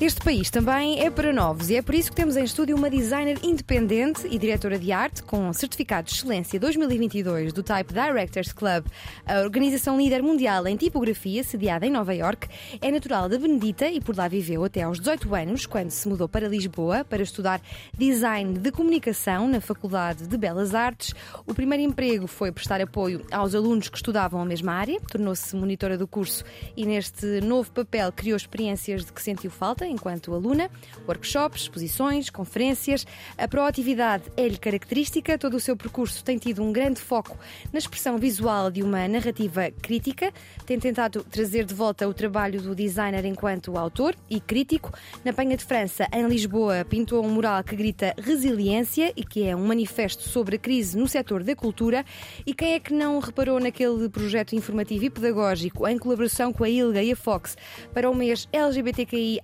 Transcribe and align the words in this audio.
Este 0.00 0.22
país 0.22 0.48
também 0.48 1.04
é 1.04 1.10
para 1.10 1.30
novos 1.30 1.68
e 1.68 1.76
é 1.76 1.82
por 1.82 1.94
isso 1.94 2.08
que 2.08 2.16
temos 2.16 2.34
em 2.34 2.42
estúdio 2.42 2.74
uma 2.74 2.88
designer 2.88 3.38
independente 3.42 4.26
e 4.30 4.38
diretora 4.38 4.78
de 4.78 4.90
arte 4.92 5.22
com 5.22 5.52
certificado 5.52 6.08
de 6.08 6.14
excelência 6.14 6.58
2022 6.58 7.52
do 7.52 7.62
Type 7.62 7.92
Directors 7.92 8.50
Club, 8.50 8.86
a 9.26 9.40
organização 9.40 9.98
líder 9.98 10.22
mundial 10.22 10.66
em 10.66 10.74
tipografia, 10.74 11.44
sediada 11.44 11.86
em 11.86 11.90
Nova 11.90 12.14
York. 12.14 12.48
É 12.80 12.90
natural 12.90 13.28
da 13.28 13.38
Benedita 13.38 13.90
e 13.90 14.00
por 14.00 14.16
lá 14.16 14.26
viveu 14.26 14.64
até 14.64 14.80
aos 14.80 14.98
18 14.98 15.34
anos, 15.34 15.66
quando 15.66 15.90
se 15.90 16.08
mudou 16.08 16.26
para 16.26 16.48
Lisboa 16.48 17.04
para 17.04 17.22
estudar 17.22 17.60
design 17.94 18.58
de 18.58 18.72
comunicação 18.72 19.46
na 19.46 19.60
Faculdade 19.60 20.26
de 20.26 20.38
Belas 20.38 20.74
Artes. 20.74 21.12
O 21.46 21.52
primeiro 21.52 21.84
emprego 21.84 22.26
foi 22.26 22.50
prestar 22.50 22.80
apoio 22.80 23.22
aos 23.30 23.54
alunos 23.54 23.90
que 23.90 23.98
estudavam 23.98 24.40
a 24.40 24.46
mesma 24.46 24.72
área, 24.72 24.98
tornou-se 25.12 25.54
monitora 25.54 25.98
do 25.98 26.08
curso 26.08 26.42
e 26.74 26.86
neste 26.86 27.42
novo 27.42 27.70
papel 27.70 28.10
criou 28.10 28.38
experiências 28.38 29.04
de 29.04 29.12
que 29.12 29.20
sentiu 29.20 29.50
falta 29.50 29.89
enquanto 29.90 30.32
aluna, 30.32 30.70
workshops, 31.06 31.62
exposições, 31.62 32.30
conferências. 32.30 33.06
A 33.36 33.48
proatividade 33.48 34.24
é-lhe 34.36 34.56
característica, 34.56 35.36
todo 35.36 35.56
o 35.56 35.60
seu 35.60 35.76
percurso 35.76 36.24
tem 36.24 36.38
tido 36.38 36.62
um 36.62 36.72
grande 36.72 37.00
foco 37.00 37.36
na 37.72 37.78
expressão 37.78 38.18
visual 38.18 38.70
de 38.70 38.82
uma 38.82 39.06
narrativa 39.08 39.70
crítica, 39.82 40.32
tem 40.64 40.78
tentado 40.78 41.24
trazer 41.24 41.64
de 41.64 41.74
volta 41.74 42.08
o 42.08 42.14
trabalho 42.14 42.60
do 42.62 42.74
designer 42.74 43.24
enquanto 43.24 43.76
autor 43.76 44.14
e 44.28 44.40
crítico. 44.40 44.92
Na 45.24 45.32
Penha 45.32 45.56
de 45.56 45.64
França, 45.64 46.06
em 46.12 46.26
Lisboa, 46.26 46.84
pintou 46.84 47.24
um 47.24 47.30
mural 47.30 47.62
que 47.64 47.76
grita 47.76 48.14
resiliência 48.18 49.12
e 49.16 49.24
que 49.24 49.44
é 49.44 49.56
um 49.56 49.66
manifesto 49.66 50.28
sobre 50.28 50.56
a 50.56 50.58
crise 50.58 50.96
no 50.96 51.08
setor 51.08 51.42
da 51.42 51.56
cultura. 51.56 52.04
E 52.46 52.54
quem 52.54 52.74
é 52.74 52.80
que 52.80 52.92
não 52.92 53.18
reparou 53.18 53.58
naquele 53.58 54.08
projeto 54.08 54.54
informativo 54.54 55.04
e 55.04 55.10
pedagógico 55.10 55.86
em 55.88 55.98
colaboração 55.98 56.52
com 56.52 56.64
a 56.64 56.68
ILGA 56.68 57.02
e 57.02 57.12
a 57.12 57.16
Fox 57.16 57.56
para 57.92 58.10
o 58.10 58.14
mês 58.14 58.48
LGBTQIA+, 58.52 59.40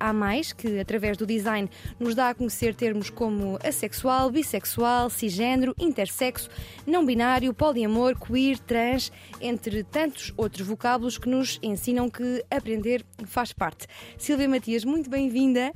que 0.52 0.78
através 0.78 1.16
do 1.16 1.26
design 1.26 1.68
nos 1.98 2.14
dá 2.14 2.30
a 2.30 2.34
conhecer 2.34 2.74
termos 2.74 3.10
como 3.10 3.58
assexual, 3.62 4.30
bissexual, 4.30 5.10
cisgênero, 5.10 5.74
intersexo, 5.78 6.48
não 6.86 7.04
binário, 7.04 7.54
poliamor, 7.54 8.18
queer, 8.18 8.58
trans, 8.58 9.12
entre 9.40 9.82
tantos 9.84 10.32
outros 10.36 10.66
vocábulos 10.66 11.18
que 11.18 11.28
nos 11.28 11.58
ensinam 11.62 12.08
que 12.08 12.44
aprender 12.50 13.04
faz 13.24 13.52
parte. 13.52 13.86
Silvia 14.18 14.48
Matias, 14.48 14.84
muito 14.84 15.08
bem-vinda. 15.08 15.72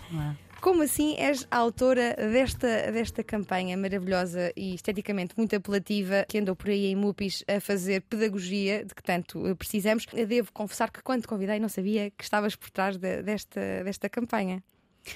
Como 0.60 0.82
assim 0.82 1.14
és 1.16 1.46
a 1.50 1.56
autora 1.56 2.14
desta, 2.16 2.92
desta 2.92 3.24
campanha 3.24 3.76
maravilhosa 3.78 4.52
e 4.54 4.74
esteticamente 4.74 5.34
muito 5.36 5.56
apelativa 5.56 6.26
que 6.28 6.38
andou 6.38 6.54
por 6.54 6.68
aí 6.68 6.86
em 6.86 6.96
Mupis 6.96 7.42
a 7.48 7.60
fazer 7.60 8.02
pedagogia 8.02 8.84
de 8.84 8.94
que 8.94 9.02
tanto 9.02 9.40
precisamos? 9.56 10.04
Eu 10.12 10.26
devo 10.26 10.52
confessar 10.52 10.90
que 10.90 11.02
quando 11.02 11.22
te 11.22 11.28
convidei 11.28 11.58
não 11.58 11.68
sabia 11.68 12.10
que 12.10 12.22
estavas 12.22 12.54
por 12.56 12.70
trás 12.70 12.98
de, 12.98 13.22
desta, 13.22 13.82
desta 13.82 14.08
campanha. 14.10 14.62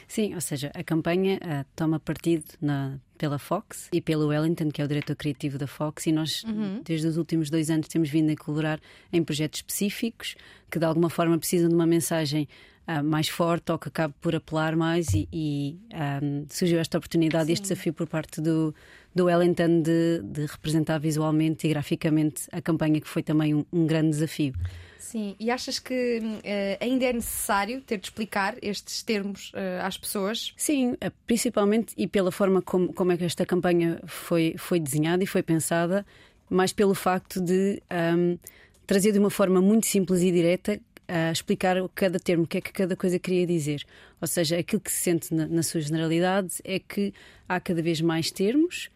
Sim, 0.09 0.35
ou 0.35 0.41
seja, 0.41 0.73
a 0.75 0.83
campanha 0.83 1.37
uh, 1.37 1.67
toma 1.77 2.01
partido 2.01 2.45
na, 2.59 2.99
pela 3.19 3.39
Fox 3.39 3.91
e 3.93 4.01
pelo 4.01 4.29
Wellington, 4.29 4.71
que 4.71 4.81
é 4.81 4.85
o 4.85 4.89
diretor 4.89 5.15
criativo 5.15 5.59
da 5.59 5.67
Fox, 5.67 6.07
e 6.07 6.13
nós, 6.13 6.43
uhum. 6.45 6.81
desde 6.83 7.07
os 7.07 7.19
últimos 7.19 7.51
dois 7.51 7.69
anos, 7.69 7.87
temos 7.89 8.09
vindo 8.09 8.33
a 8.33 8.37
colaborar 8.37 8.81
em 9.13 9.23
projetos 9.23 9.59
específicos 9.59 10.37
que, 10.71 10.79
de 10.79 10.87
alguma 10.87 11.11
forma, 11.11 11.39
precisam 11.39 11.69
de 11.69 11.75
uma 11.75 11.87
mensagem 11.87 12.49
uh, 12.89 13.03
mais 13.03 13.29
forte 13.29 13.73
ou 13.73 13.79
que 13.79 13.89
acabe 13.89 14.15
por 14.21 14.35
apelar 14.35 14.77
mais 14.77 15.09
e, 15.15 15.29
e 15.33 15.79
um, 16.23 16.47
surgiu 16.49 16.79
esta 16.79 16.99
oportunidade, 16.99 17.47
Sim. 17.47 17.53
este 17.53 17.63
desafio 17.63 17.93
por 17.93 18.07
parte 18.07 18.41
do, 18.41 18.75
do 19.15 19.27
Wellington 19.27 19.83
de, 19.83 20.21
de, 20.23 20.47
representar 20.47 20.99
visualmente 20.99 21.67
e 21.67 21.71
graficamente 21.71 22.43
a 22.53 22.61
campanha, 22.61 23.01
que 23.01 23.09
foi 23.09 23.23
também 23.23 23.55
um, 23.55 23.65
um 23.73 23.87
grande 23.87 24.11
desafio. 24.11 24.55
Sim, 24.99 25.37
e 25.39 25.51
achas 25.51 25.79
que 25.79 26.19
uh, 26.19 26.85
ainda 26.85 27.05
é 27.05 27.13
necessário 27.13 27.81
ter 27.83 27.99
de 27.99 28.07
explicar 28.07 28.57
estes 28.61 29.03
termos 29.03 29.53
uh, 29.53 29.85
às 29.85 29.97
pessoas? 29.97 30.53
Sim, 30.57 30.97
principalmente 31.27 31.95
e 31.97 32.09
pela 32.09 32.33
forma 32.33 32.61
como, 32.61 32.93
como 32.93 33.13
é 33.13 33.17
que 33.17 33.25
esta 33.25 33.47
campanha 33.47 34.01
foi, 34.07 34.55
foi 34.59 34.81
desenhada 34.81 35.23
e 35.23 35.27
foi 35.27 35.43
pensada, 35.43 36.05
mais 36.51 36.73
pelo 36.73 36.95
facto 36.95 37.41
de 37.41 37.81
um, 38.17 38.39
trazer 38.87 39.13
de 39.13 39.19
uma 39.19 39.31
forma 39.31 39.61
muito 39.61 39.87
simples 39.87 40.21
e 40.23 40.33
direta 40.33 40.81
a 41.07 41.31
explicar 41.31 41.77
cada 41.95 42.19
termo, 42.19 42.45
o 42.45 42.47
que 42.47 42.59
é 42.59 42.61
que 42.61 42.73
cada 42.73 42.97
coisa 42.97 43.19
queria 43.19 43.47
dizer. 43.47 43.85
Ou 44.21 44.27
seja, 44.27 44.59
aquilo 44.59 44.81
que 44.81 44.93
se 44.93 45.03
sente 45.03 45.35
na, 45.35 45.47
na 45.47 45.63
sua 45.63 45.81
generalidade 45.81 46.55
é 46.65 46.79
que 46.79 47.13
há 47.49 47.61
cada 47.61 47.83
vez 47.83 48.01
mais 48.01 48.31
termos 48.31 48.89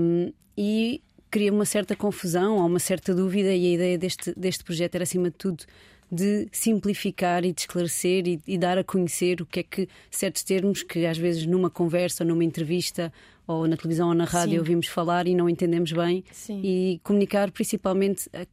um, 0.00 0.32
e 0.56 1.02
cria 1.30 1.52
uma 1.52 1.64
certa 1.64 1.96
confusão 1.96 2.58
ou 2.58 2.66
uma 2.66 2.78
certa 2.78 3.14
dúvida, 3.14 3.52
e 3.52 3.66
a 3.66 3.74
ideia 3.74 3.98
deste, 3.98 4.32
deste 4.38 4.62
projeto 4.62 4.94
era, 4.94 5.02
acima 5.02 5.30
de 5.30 5.36
tudo, 5.36 5.64
de 6.10 6.46
simplificar 6.52 7.44
e 7.44 7.52
de 7.52 7.62
esclarecer 7.62 8.26
e, 8.26 8.40
e, 8.46 8.56
dar 8.56 8.78
a 8.78 8.84
conhecer 8.84 9.40
o 9.40 9.46
que 9.46 9.60
é 9.60 9.62
que 9.62 9.88
certos 10.10 10.44
termos 10.44 10.82
que 10.82 11.04
às 11.06 11.18
vezes 11.18 11.44
numa 11.44 11.68
conversa 11.68 12.22
ou 12.22 12.28
numa 12.28 12.44
entrevista 12.44 13.12
ou 13.46 13.66
na 13.66 13.76
televisão 13.76 14.08
ou 14.08 14.14
na 14.14 14.24
rádio 14.24 14.52
Sim. 14.52 14.58
ouvimos 14.58 14.86
falar 14.86 15.26
e 15.26 15.34
não 15.34 15.48
entendemos 15.48 15.90
bem 15.90 16.22
Sim. 16.30 16.60
e 16.62 17.00
comunicar 17.02 17.50
principalmente 17.50 18.28
a 18.32 18.46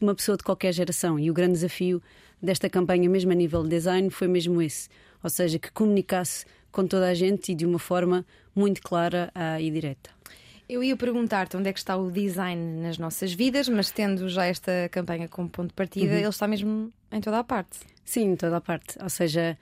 uma 0.00 0.14
pessoa 0.14 0.36
de 0.36 0.42
qualquer 0.42 0.72
geração 0.72 1.18
e 1.18 1.30
o 1.30 1.34
grande 1.34 1.52
desafio 1.52 2.02
desta 2.44 2.68
campanha, 2.68 3.08
mesmo 3.08 3.32
a 3.32 3.34
nível 3.34 3.62
de 3.62 3.70
design, 3.70 4.10
foi 4.10 4.28
mesmo 4.28 4.60
esse. 4.60 4.88
Ou 5.22 5.30
seja, 5.30 5.58
que 5.58 5.72
comunicasse 5.72 6.44
com 6.70 6.86
toda 6.86 7.08
a 7.08 7.14
gente 7.14 7.52
e 7.52 7.54
de 7.54 7.64
uma 7.64 7.78
forma 7.78 8.26
muito 8.54 8.82
clara 8.82 9.32
e 9.60 9.70
direta. 9.70 10.10
Eu 10.68 10.82
ia 10.82 10.96
perguntar-te 10.96 11.56
onde 11.56 11.68
é 11.68 11.72
que 11.72 11.78
está 11.78 11.96
o 11.96 12.10
design 12.10 12.80
nas 12.80 12.96
nossas 12.96 13.32
vidas, 13.34 13.68
mas 13.68 13.90
tendo 13.90 14.28
já 14.28 14.46
esta 14.46 14.88
campanha 14.90 15.28
como 15.28 15.48
ponto 15.48 15.68
de 15.68 15.74
partida, 15.74 16.12
uhum. 16.12 16.18
ele 16.18 16.28
está 16.28 16.48
mesmo 16.48 16.92
em 17.12 17.20
toda 17.20 17.38
a 17.38 17.44
parte. 17.44 17.80
Sim, 18.04 18.32
em 18.32 18.36
toda 18.36 18.56
a 18.56 18.60
parte. 18.60 18.96
Ou 19.02 19.10
seja, 19.10 19.58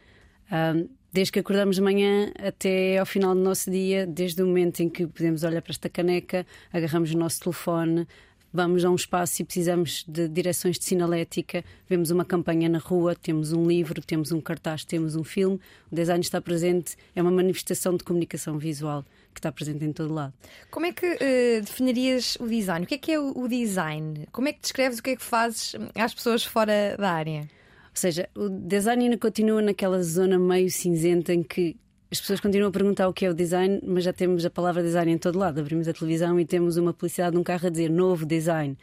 uh, 0.47 0.88
desde 1.12 1.32
que 1.32 1.41
acordamos 1.41 1.76
de 1.76 1.82
manhã 1.82 2.32
até 2.38 2.98
ao 2.98 3.06
final 3.06 3.34
do 3.34 3.41
nosso 3.41 3.69
dia, 3.69 4.06
desde 4.06 4.42
o 4.42 4.47
momento 4.47 4.81
em 4.81 4.88
que 4.88 5.06
podemos 5.06 5.42
olhar 5.42 5.60
para 5.60 5.72
esta 5.72 5.88
caneca, 5.88 6.47
agarramos 6.72 7.12
o 7.12 7.19
nosso 7.19 7.41
telefone, 7.41 8.06
vamos 8.53 8.85
a 8.85 8.91
um 8.91 8.95
espaço 8.95 9.41
e 9.41 9.45
precisamos 9.45 10.05
de 10.07 10.29
direções 10.29 10.79
de 10.79 10.85
sinalética, 10.85 11.65
vemos 11.89 12.11
uma 12.11 12.25
campanha 12.25 12.69
na 12.69 12.79
rua, 12.79 13.15
temos 13.15 13.53
um 13.53 13.67
livro, 13.67 14.03
temos 14.03 14.31
um 14.33 14.41
cartaz, 14.41 14.85
temos 14.85 15.17
um 15.17 15.25
filme, 15.25 15.59
o 15.91 15.95
design 15.95 16.21
está 16.21 16.41
presente, 16.41 16.97
é 17.15 17.23
uma 17.23 17.31
manifestação 17.31 17.97
de 17.97 18.05
comunicação 18.05 18.59
visual 18.59 19.05
que 19.33 19.41
está 19.41 19.51
presente 19.51 19.85
em 19.85 19.93
todo 19.93 20.13
lado. 20.13 20.35
Como 20.71 20.85
é 20.87 20.93
que 20.93 21.07
uh, 21.07 21.61
definirias 21.63 22.37
o 22.39 22.47
design? 22.47 22.85
O 22.85 22.89
que 22.89 22.97
é 22.97 22.99
que 22.99 23.13
é 23.13 23.19
o 23.19 23.49
design? 23.49 24.27
Como 24.31 24.49
é 24.49 24.53
que 24.53 24.61
descreves 24.61 24.99
o 24.99 25.03
que 25.03 25.11
é 25.11 25.17
que 25.17 25.25
fazes 25.25 25.75
às 25.95 26.13
pessoas 26.13 26.45
fora 26.45 26.97
da 26.99 27.11
área? 27.11 27.41
Ou 27.41 27.97
seja, 27.97 28.29
o 28.34 28.49
design 28.49 29.05
ainda 29.05 29.19
continua 29.19 29.61
naquela 29.61 30.03
zona 30.03 30.39
meio 30.39 30.71
cinzenta 30.71 31.33
em 31.33 31.43
que 31.43 31.77
as 32.12 32.21
pessoas 32.21 32.41
continuam 32.41 32.69
a 32.69 32.73
perguntar 32.73 33.09
o 33.09 33.12
que 33.12 33.25
é 33.25 33.31
o 33.31 33.33
design, 33.33 33.81
mas 33.83 34.05
já 34.05 34.12
temos 34.12 34.45
a 34.45 34.50
palavra 34.50 34.83
design 34.83 35.11
em 35.11 35.17
todo 35.17 35.39
lado. 35.39 35.59
Abrimos 35.59 35.89
a 35.89 35.95
televisão 35.95 36.39
e 36.39 36.45
temos 36.45 36.77
uma 36.77 36.93
publicidade 36.93 37.33
de 37.33 37.39
um 37.39 37.43
carro 37.43 37.67
a 37.67 37.71
dizer 37.71 37.89
novo 37.89 38.27
design. 38.27 38.77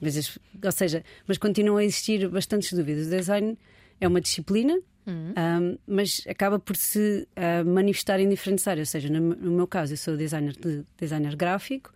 Mas, 0.00 0.38
ou 0.64 0.72
seja, 0.72 1.04
mas 1.26 1.36
continuam 1.36 1.76
a 1.76 1.84
existir 1.84 2.26
bastantes 2.30 2.72
dúvidas. 2.72 3.08
O 3.08 3.10
design 3.10 3.58
é 4.00 4.08
uma 4.08 4.18
disciplina, 4.18 4.80
uhum. 5.06 5.34
um, 5.36 5.78
mas 5.86 6.22
acaba 6.26 6.58
por 6.58 6.74
se 6.74 7.28
uh, 7.36 7.68
manifestar 7.68 8.18
em 8.18 8.26
diferentes 8.30 8.66
áreas. 8.66 8.88
Ou 8.88 8.92
seja, 8.92 9.12
no, 9.12 9.20
no, 9.20 9.50
meu 9.50 9.66
caso, 9.66 9.92
eu 9.92 9.98
sou 9.98 10.16
designer, 10.16 10.56
de, 10.56 10.82
designer 10.98 11.36
gráfico, 11.36 11.92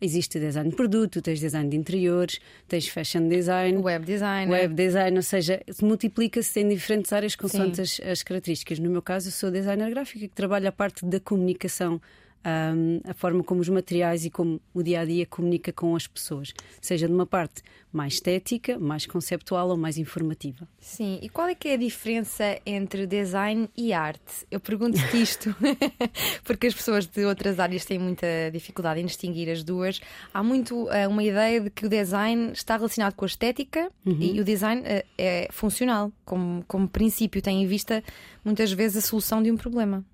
Existe 0.00 0.38
design 0.38 0.70
de 0.70 0.76
produto, 0.76 1.22
tens 1.22 1.40
design 1.40 1.70
de 1.70 1.76
interiores, 1.76 2.38
tens 2.68 2.88
fashion 2.88 3.28
design, 3.28 3.78
web 3.78 4.04
design, 4.04 4.52
web 4.52 4.74
design 4.74 5.16
ou 5.16 5.22
seja, 5.22 5.62
multiplica-se 5.82 6.60
em 6.60 6.68
diferentes 6.68 7.12
áreas 7.12 7.34
consoante 7.34 7.80
as, 7.80 8.00
as, 8.00 8.22
características. 8.22 8.78
No 8.78 8.90
meu 8.90 9.00
caso, 9.00 9.28
eu 9.28 9.32
sou 9.32 9.50
designer 9.50 9.88
gráfico 9.90 10.18
que 10.18 10.28
trabalha 10.28 10.68
a 10.68 10.72
parte 10.72 11.04
da 11.04 11.18
comunicação 11.18 12.00
um, 12.46 13.00
a 13.04 13.12
forma 13.12 13.42
como 13.42 13.60
os 13.60 13.68
materiais 13.68 14.24
e 14.24 14.30
como 14.30 14.60
o 14.72 14.82
dia 14.82 15.00
a 15.00 15.04
dia 15.04 15.26
comunica 15.26 15.72
com 15.72 15.96
as 15.96 16.06
pessoas, 16.06 16.54
seja 16.80 17.08
de 17.08 17.12
uma 17.12 17.26
parte 17.26 17.62
mais 17.92 18.14
estética, 18.14 18.78
mais 18.78 19.06
conceptual 19.06 19.70
ou 19.70 19.76
mais 19.76 19.98
informativa. 19.98 20.68
Sim, 20.78 21.18
e 21.22 21.28
qual 21.28 21.48
é 21.48 21.54
que 21.54 21.68
é 21.68 21.74
a 21.74 21.76
diferença 21.76 22.60
entre 22.64 23.06
design 23.06 23.68
e 23.76 23.92
arte? 23.92 24.46
Eu 24.50 24.60
pergunto-te 24.60 25.20
isto 25.20 25.54
porque 26.44 26.68
as 26.68 26.74
pessoas 26.74 27.06
de 27.06 27.24
outras 27.24 27.58
áreas 27.58 27.84
têm 27.84 27.98
muita 27.98 28.26
dificuldade 28.52 29.00
em 29.00 29.06
distinguir 29.06 29.50
as 29.50 29.64
duas. 29.64 30.00
Há 30.32 30.42
muito 30.42 30.84
uh, 30.84 31.08
uma 31.08 31.24
ideia 31.24 31.60
de 31.60 31.70
que 31.70 31.86
o 31.86 31.88
design 31.88 32.52
está 32.52 32.76
relacionado 32.76 33.14
com 33.14 33.24
a 33.24 33.28
estética 33.28 33.90
uhum. 34.04 34.18
e 34.20 34.40
o 34.40 34.44
design 34.44 34.82
uh, 34.82 35.04
é 35.16 35.48
funcional, 35.50 36.12
como, 36.24 36.62
como 36.68 36.86
princípio, 36.86 37.40
tem 37.40 37.62
em 37.62 37.66
vista 37.66 38.04
muitas 38.44 38.70
vezes 38.70 38.98
a 38.98 39.06
solução 39.06 39.42
de 39.42 39.50
um 39.50 39.56
problema. 39.56 40.04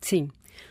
Sim. 0.00 0.28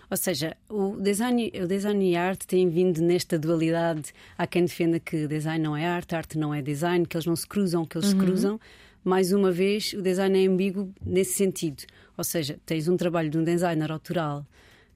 Ou 0.09 0.17
seja, 0.17 0.55
o 0.69 0.97
design, 0.97 1.51
o 1.61 1.67
design 1.67 2.11
e 2.11 2.15
a 2.15 2.23
arte 2.23 2.47
têm 2.47 2.69
vindo 2.69 3.01
nesta 3.01 3.37
dualidade. 3.37 4.13
Há 4.37 4.45
quem 4.47 4.63
defenda 4.63 4.99
que 4.99 5.27
design 5.27 5.63
não 5.63 5.75
é 5.75 5.85
arte, 5.85 6.15
arte 6.15 6.37
não 6.37 6.53
é 6.53 6.61
design, 6.61 7.05
que 7.05 7.15
eles 7.15 7.25
não 7.25 7.35
se 7.35 7.47
cruzam, 7.47 7.85
que 7.85 7.97
eles 7.97 8.11
uhum. 8.11 8.19
se 8.19 8.25
cruzam. 8.25 8.59
Mais 9.03 9.31
uma 9.31 9.51
vez, 9.51 9.93
o 9.93 10.01
design 10.01 10.43
é 10.43 10.47
ambíguo 10.47 10.93
nesse 11.03 11.33
sentido. 11.33 11.83
Ou 12.17 12.23
seja, 12.23 12.59
tens 12.65 12.87
um 12.87 12.95
trabalho 12.95 13.29
de 13.29 13.37
um 13.37 13.43
designer 13.43 13.91
autoral 13.91 14.45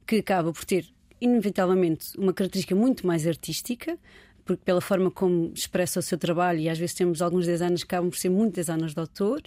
que 0.05 0.17
acaba 0.17 0.53
por 0.53 0.63
ter, 0.63 0.85
inevitavelmente, 1.19 2.17
uma 2.17 2.31
característica 2.31 2.75
muito 2.75 3.07
mais 3.07 3.25
artística, 3.25 3.97
porque 4.43 4.61
pela 4.63 4.79
forma 4.79 5.09
como 5.09 5.51
expressa 5.53 5.99
o 5.99 6.03
seu 6.03 6.17
trabalho, 6.17 6.59
e 6.59 6.69
às 6.69 6.77
vezes 6.77 6.93
temos 6.93 7.21
alguns 7.21 7.47
designers 7.47 7.83
que 7.83 7.88
acabam 7.95 8.11
por 8.11 8.17
ser 8.17 8.29
muito 8.29 8.53
designers 8.53 8.93
de 8.93 8.99
autor, 8.99 9.41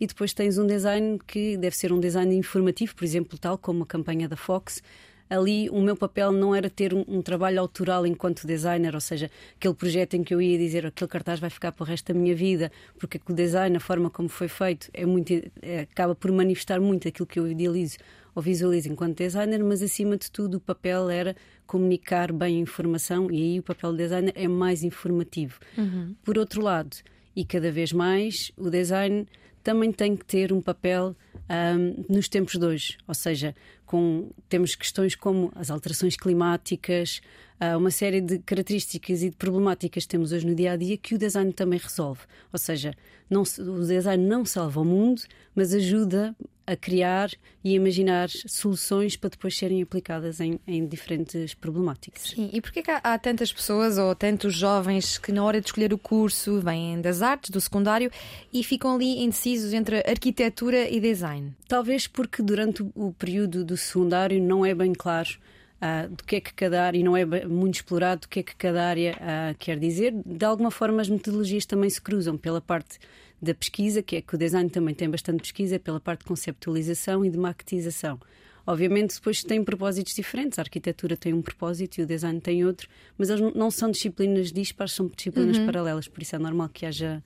e 0.00 0.06
depois 0.06 0.32
tens 0.32 0.58
um 0.58 0.66
design 0.66 1.18
que 1.26 1.56
deve 1.56 1.76
ser 1.76 1.92
um 1.92 2.00
design 2.00 2.34
informativo, 2.34 2.94
por 2.94 3.04
exemplo, 3.04 3.38
tal 3.38 3.56
como 3.56 3.82
a 3.82 3.86
campanha 3.86 4.28
da 4.28 4.36
Fox. 4.36 4.82
Ali 5.28 5.68
o 5.70 5.80
meu 5.80 5.96
papel 5.96 6.30
não 6.30 6.54
era 6.54 6.70
ter 6.70 6.94
um, 6.94 7.04
um, 7.08 7.20
trabalho 7.20 7.60
autoral 7.60 8.06
enquanto 8.06 8.46
designer, 8.46 8.94
ou 8.94 9.00
seja, 9.00 9.28
aquele 9.56 9.74
projeto 9.74 10.14
em 10.14 10.22
que 10.22 10.32
eu 10.32 10.40
ia 10.40 10.56
dizer 10.56 10.86
aquele 10.86 11.10
cartaz 11.10 11.40
vai 11.40 11.50
ficar 11.50 11.72
para 11.72 11.82
o 11.82 11.86
resto 11.86 12.12
da 12.12 12.18
minha 12.18 12.34
vida, 12.34 12.70
porque 12.96 13.20
o 13.28 13.32
design, 13.32 13.76
a 13.76 13.80
forma 13.80 14.08
como 14.08 14.28
foi 14.28 14.46
feito, 14.46 14.88
é 14.92 15.04
muito, 15.04 15.32
é, 15.60 15.80
acaba 15.80 16.14
por 16.14 16.30
manifestar 16.30 16.80
muito 16.80 17.08
aquilo 17.08 17.26
que 17.26 17.40
eu 17.40 17.48
idealizo 17.48 17.98
ou 18.36 18.42
visualizo 18.42 18.88
enquanto 18.88 19.16
designer, 19.18 19.64
mas 19.64 19.82
acima 19.82 20.16
de 20.16 20.30
tudo 20.30 20.58
o 20.58 20.60
papel 20.60 21.10
era 21.10 21.34
comunicar 21.66 22.32
bem 22.32 22.58
a 22.58 22.60
informação 22.60 23.28
e 23.28 23.42
aí 23.42 23.58
o 23.58 23.62
papel 23.62 23.90
do 23.90 23.98
designer 23.98 24.32
é 24.36 24.46
mais 24.46 24.84
informativo. 24.84 25.58
Uhum. 25.76 26.14
Por 26.22 26.38
outro 26.38 26.62
lado, 26.62 26.96
e 27.34 27.44
cada 27.44 27.72
vez 27.72 27.92
mais, 27.92 28.52
o 28.56 28.70
design 28.70 29.26
também 29.66 29.90
tem 29.90 30.16
que 30.16 30.24
ter 30.24 30.52
um 30.52 30.60
papel 30.60 31.16
um, 31.50 32.04
nos 32.08 32.28
tempos 32.28 32.56
de 32.56 32.64
hoje, 32.64 32.96
ou 33.04 33.12
seja, 33.12 33.52
com, 33.84 34.30
temos 34.48 34.76
questões 34.76 35.16
como 35.16 35.50
as 35.56 35.72
alterações 35.72 36.16
climáticas, 36.16 37.20
uh, 37.60 37.76
uma 37.76 37.90
série 37.90 38.20
de 38.20 38.38
características 38.38 39.24
e 39.24 39.30
de 39.30 39.36
problemáticas 39.36 40.04
que 40.04 40.08
temos 40.08 40.30
hoje 40.30 40.46
no 40.46 40.54
dia 40.54 40.70
a 40.70 40.76
dia 40.76 40.96
que 40.96 41.16
o 41.16 41.18
design 41.18 41.52
também 41.52 41.80
resolve. 41.80 42.20
Ou 42.52 42.58
seja, 42.60 42.94
não, 43.28 43.42
o 43.42 43.84
design 43.84 44.24
não 44.24 44.44
salva 44.44 44.80
o 44.80 44.84
mundo, 44.84 45.22
mas 45.52 45.74
ajuda 45.74 46.32
a 46.66 46.76
criar 46.76 47.30
e 47.62 47.74
imaginar 47.74 48.28
soluções 48.28 49.16
para 49.16 49.30
depois 49.30 49.56
serem 49.56 49.82
aplicadas 49.82 50.40
em, 50.40 50.58
em 50.66 50.86
diferentes 50.86 51.54
problemáticas. 51.54 52.30
Sim, 52.30 52.50
e 52.52 52.60
porquê 52.60 52.82
que 52.82 52.90
há, 52.90 52.98
há, 53.02 53.18
tantas 53.18 53.52
pessoas 53.52 53.98
ou 53.98 54.14
tantos 54.14 54.54
jovens 54.54 55.18
que 55.18 55.32
na 55.32 55.44
hora 55.44 55.60
de 55.60 55.68
escolher 55.68 55.92
o 55.92 55.98
curso 55.98 56.60
vêm 56.60 57.00
das 57.00 57.22
artes, 57.22 57.50
do 57.50 57.60
secundário 57.60 58.10
e 58.52 58.64
ficam 58.64 58.94
ali 58.94 59.22
indecisos 59.22 59.72
entre 59.72 59.98
arquitetura 59.98 60.88
e 60.90 61.00
design? 61.00 61.54
Talvez 61.68 62.06
porque 62.06 62.42
durante 62.42 62.84
o 62.94 63.12
período 63.12 63.64
do 63.64 63.76
secundário 63.76 64.42
não 64.42 64.64
é 64.64 64.74
bem 64.74 64.92
claro 64.92 65.38
Uh, 65.76 66.08
do 66.08 66.24
que 66.24 66.36
é 66.36 66.40
que 66.40 66.54
cada 66.54 66.84
área, 66.84 66.98
e 66.98 67.02
não 67.02 67.14
é 67.14 67.26
muito 67.44 67.74
explorado 67.74 68.22
do 68.22 68.28
que 68.28 68.40
é 68.40 68.42
que 68.42 68.56
cada 68.56 68.82
área 68.82 69.12
uh, 69.12 69.54
quer 69.58 69.78
dizer. 69.78 70.10
De 70.24 70.42
alguma 70.42 70.70
forma, 70.70 71.02
as 71.02 71.08
metodologias 71.08 71.66
também 71.66 71.90
se 71.90 72.00
cruzam 72.00 72.34
pela 72.38 72.62
parte 72.62 72.98
da 73.40 73.54
pesquisa, 73.54 74.02
que 74.02 74.16
é 74.16 74.22
que 74.22 74.34
o 74.34 74.38
design 74.38 74.68
também 74.70 74.94
tem 74.94 75.08
bastante 75.08 75.40
pesquisa, 75.40 75.78
pela 75.78 76.00
parte 76.00 76.20
de 76.20 76.26
conceptualização 76.26 77.24
e 77.24 77.30
de 77.30 77.38
maquetização. 77.38 78.18
Obviamente, 78.66 79.14
depois 79.14 79.44
tem 79.44 79.62
propósitos 79.62 80.12
diferentes. 80.14 80.58
A 80.58 80.62
arquitetura 80.62 81.16
tem 81.16 81.32
um 81.32 81.40
propósito 81.40 81.98
e 81.98 82.02
o 82.02 82.06
design 82.06 82.40
tem 82.40 82.64
outro, 82.64 82.88
mas 83.16 83.30
eles 83.30 83.54
não 83.54 83.70
são 83.70 83.90
disciplinas 83.90 84.50
dispares, 84.50 84.92
são 84.92 85.06
disciplinas 85.06 85.56
uhum. 85.56 85.66
paralelas, 85.66 86.08
por 86.08 86.20
isso 86.20 86.34
é 86.34 86.38
normal 86.38 86.68
que 86.70 86.84
haja 86.84 87.22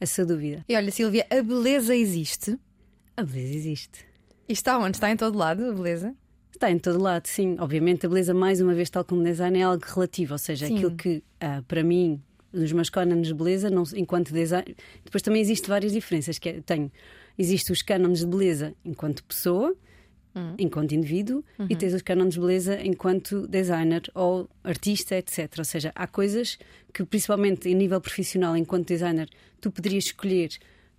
essa 0.00 0.24
dúvida. 0.24 0.64
E 0.68 0.74
olha, 0.74 0.90
Silvia, 0.90 1.26
a 1.30 1.42
beleza 1.42 1.94
existe? 1.94 2.58
A 3.16 3.22
beleza 3.22 3.54
existe. 3.54 4.06
E 4.48 4.52
está 4.52 4.78
onde? 4.78 4.96
Está 4.96 5.10
em 5.10 5.16
todo 5.16 5.36
lado 5.36 5.64
a 5.64 5.72
beleza? 5.72 6.14
Está 6.50 6.70
em 6.70 6.78
todo 6.78 7.00
lado, 7.00 7.26
sim. 7.26 7.56
Obviamente, 7.58 8.06
a 8.06 8.08
beleza, 8.08 8.32
mais 8.32 8.60
uma 8.60 8.72
vez, 8.72 8.88
tal 8.88 9.04
como 9.04 9.22
design, 9.22 9.58
é 9.58 9.62
algo 9.62 9.84
relativo, 9.84 10.32
ou 10.32 10.38
seja, 10.38 10.66
sim. 10.66 10.76
aquilo 10.76 10.96
que, 10.96 11.22
uh, 11.42 11.62
para 11.68 11.82
mim, 11.82 12.22
nos 12.52 12.72
meus 12.72 12.90
cânones 12.90 13.28
de 13.28 13.34
beleza, 13.34 13.70
não, 13.70 13.84
enquanto 13.94 14.32
design. 14.32 14.76
Depois 15.04 15.22
também 15.22 15.40
existem 15.40 15.68
várias 15.68 15.92
diferenças. 15.92 16.38
Que 16.38 16.48
é, 16.50 16.60
tenho, 16.60 16.90
existe 17.38 17.72
os 17.72 17.82
cânones 17.82 18.20
de 18.20 18.26
beleza 18.26 18.74
enquanto 18.84 19.24
pessoa, 19.24 19.74
uhum. 20.34 20.54
enquanto 20.58 20.92
indivíduo, 20.92 21.44
uhum. 21.58 21.66
e 21.68 21.76
tens 21.76 21.94
os 21.94 22.02
cânones 22.02 22.34
de 22.34 22.40
beleza 22.40 22.80
enquanto 22.82 23.46
designer 23.46 24.02
ou 24.14 24.48
artista, 24.62 25.16
etc. 25.16 25.52
Ou 25.58 25.64
seja, 25.64 25.92
há 25.94 26.06
coisas 26.06 26.58
que, 26.92 27.04
principalmente 27.04 27.68
em 27.68 27.74
nível 27.74 28.00
profissional, 28.00 28.56
enquanto 28.56 28.88
designer, 28.88 29.28
tu 29.60 29.70
poderias 29.70 30.04
escolher. 30.04 30.50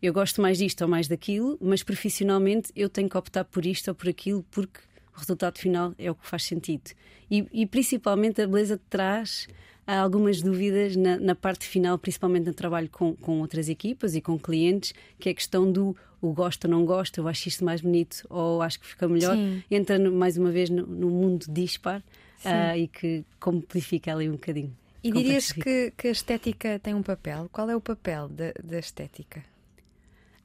Eu 0.02 0.12
gosto 0.12 0.42
mais 0.42 0.58
disto 0.58 0.82
ou 0.82 0.88
mais 0.88 1.08
daquilo, 1.08 1.58
mas 1.62 1.82
profissionalmente 1.82 2.72
eu 2.76 2.90
tenho 2.90 3.10
que 3.10 3.18
optar 3.18 3.46
por 3.46 3.66
isto 3.66 3.88
ou 3.88 3.96
por 3.96 4.10
aquilo 4.10 4.44
porque 4.52 4.80
o 5.16 5.20
resultado 5.20 5.58
final 5.60 5.94
é 5.98 6.12
o 6.12 6.16
que 6.16 6.28
faz 6.28 6.44
sentido. 6.44 6.92
E, 7.30 7.48
e 7.54 7.66
principalmente 7.66 8.42
a 8.42 8.48
beleza 8.48 8.80
traz 8.90 9.48
há 9.86 10.00
algumas 10.00 10.42
dúvidas 10.42 10.96
na, 10.96 11.18
na, 11.18 11.36
parte 11.36 11.68
final, 11.68 11.98
principalmente 11.98 12.46
no 12.46 12.54
trabalho 12.54 12.90
com, 12.90 13.16
com 13.16 13.40
outras 13.42 13.70
equipas 13.70 14.16
e 14.16 14.22
com 14.22 14.38
clientes, 14.38 14.94
que 15.20 15.30
é 15.30 15.32
a 15.32 15.36
questão 15.36 15.72
do 15.72 15.96
o 16.22 16.32
gosto 16.32 16.66
ou 16.66 16.72
não 16.72 16.86
gosto, 16.86 17.18
eu 17.18 17.28
acho 17.28 17.50
isto 17.50 17.66
mais 17.66 17.82
bonito 17.82 18.26
ou 18.30 18.62
acho 18.62 18.80
que 18.80 18.88
fica 18.88 19.08
melhor. 19.08 19.36
Sim. 19.36 19.62
Entra 19.70 20.00
mais 20.10 20.38
uma 20.38 20.52
vez 20.52 20.70
no, 20.70 20.88
no 20.88 21.10
mundo 21.10 21.46
dispar 21.50 22.00
uh, 22.00 22.78
e 22.78 22.88
que 22.88 23.26
complifica 23.40 24.14
ali 24.14 24.30
um 24.30 24.34
bocadinho. 24.34 24.74
E 25.04 25.12
dirias 25.12 25.52
que, 25.52 25.92
que, 25.98 26.08
a 26.08 26.12
estética 26.12 26.80
tem 26.80 26.94
um 26.94 27.04
papel? 27.04 27.50
Qual 27.52 27.70
é 27.70 27.76
o 27.76 27.82
papel 27.82 28.30
da, 28.30 28.54
da 28.64 28.80
estética? 28.80 29.44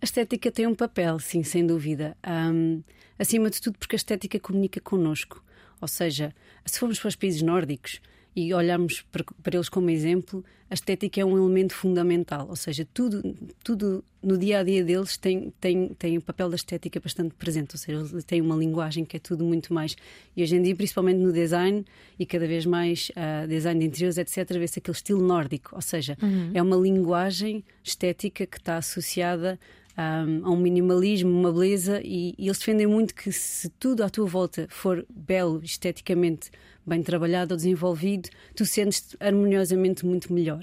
A 0.01 0.05
estética 0.05 0.51
tem 0.51 0.67
um 0.67 0.75
papel, 0.75 1.21
sim, 1.21 1.45
sem 1.45 1.65
dúvida. 1.65 2.17
Um, 2.27 2.83
acima 3.17 3.49
de 3.49 3.61
tudo, 3.61 3.79
porque 3.79 3.95
a 3.95 3.99
estética 3.99 4.41
comunica 4.41 4.81
connosco. 4.81 5.45
Ou 5.81 5.87
seja, 5.87 6.35
se 6.67 6.81
formos 6.81 6.99
para 6.99 7.09
os 7.09 7.15
países 7.15 7.41
nórdicos, 7.41 8.01
e 8.39 8.55
olharmos 8.55 9.03
para, 9.11 9.25
para, 9.43 9.57
eles 9.57 9.69
como 9.69 9.91
exemplo, 9.91 10.45
a 10.71 10.75
estética 10.75 11.21
é 11.21 11.25
um 11.25 11.37
elemento 11.37 11.75
fundamental. 11.75 12.47
Ou 12.49 12.55
seja, 12.55 12.87
tudo, 12.95 13.37
tudo 13.65 14.05
no 14.23 14.39
dia 14.39 14.61
a 14.61 14.63
dia 14.63 14.85
deles 14.85 15.17
tem, 15.17 15.53
tem, 15.61 15.89
tem 15.89 16.17
o 16.17 16.21
papel 16.21 16.49
da 16.49 16.55
estética 16.55 17.01
bastante 17.01 17.35
presente. 17.35 17.75
Ou 17.75 17.79
seja, 17.79 17.99
eles 17.99 18.25
têm 18.25 18.41
uma 18.41 18.55
linguagem 18.55 19.05
que 19.05 19.17
é 19.17 19.21
tudo 19.21 19.45
muito 19.45 19.75
mais. 19.75 19.97
E 20.37 20.43
hoje 20.43 20.55
em 20.55 20.63
dia, 20.63 20.77
principalmente 20.77 21.19
no 21.19 21.33
design 21.33 21.85
e 22.17 22.25
cada 22.25 22.47
vez 22.47 22.65
mais 22.65 23.11
uh, 23.11 23.49
design 23.49 23.81
de 23.81 23.87
interiores, 23.87 24.19
etc., 24.19 24.57
vê-se 24.57 24.79
aquele 24.79 24.97
estilo 24.97 25.21
nórdico. 25.21 25.75
Ou 25.75 25.83
seja, 25.83 26.17
uhum. 26.23 26.53
é 26.55 26.63
uma 26.63 26.77
linguagem 26.77 27.65
estética 27.83 28.47
que 28.47 28.59
está 28.59 28.77
associada 28.77 29.59
um, 29.99 30.47
a 30.47 30.51
um 30.51 30.57
minimalismo, 30.57 31.31
uma 31.31 31.53
beleza, 31.53 32.01
e, 32.05 32.35
e, 32.39 32.47
eles 32.47 32.59
defendem 32.59 32.87
muito 32.87 33.15
que 33.15 33.33
se 33.33 33.69
tudo 33.71 34.05
à 34.05 34.09
tua 34.09 34.27
volta 34.27 34.67
for 34.71 35.05
belo, 35.11 35.61
esteticamente 35.65 36.51
bem 36.87 37.03
trabalhado 37.03 37.53
ou 37.53 37.57
desenvolvido, 37.57 38.31
tu 38.55 38.65
sentes 38.65 39.17
harmoniosamente 39.19 40.07
muito 40.07 40.33
melhor. 40.33 40.63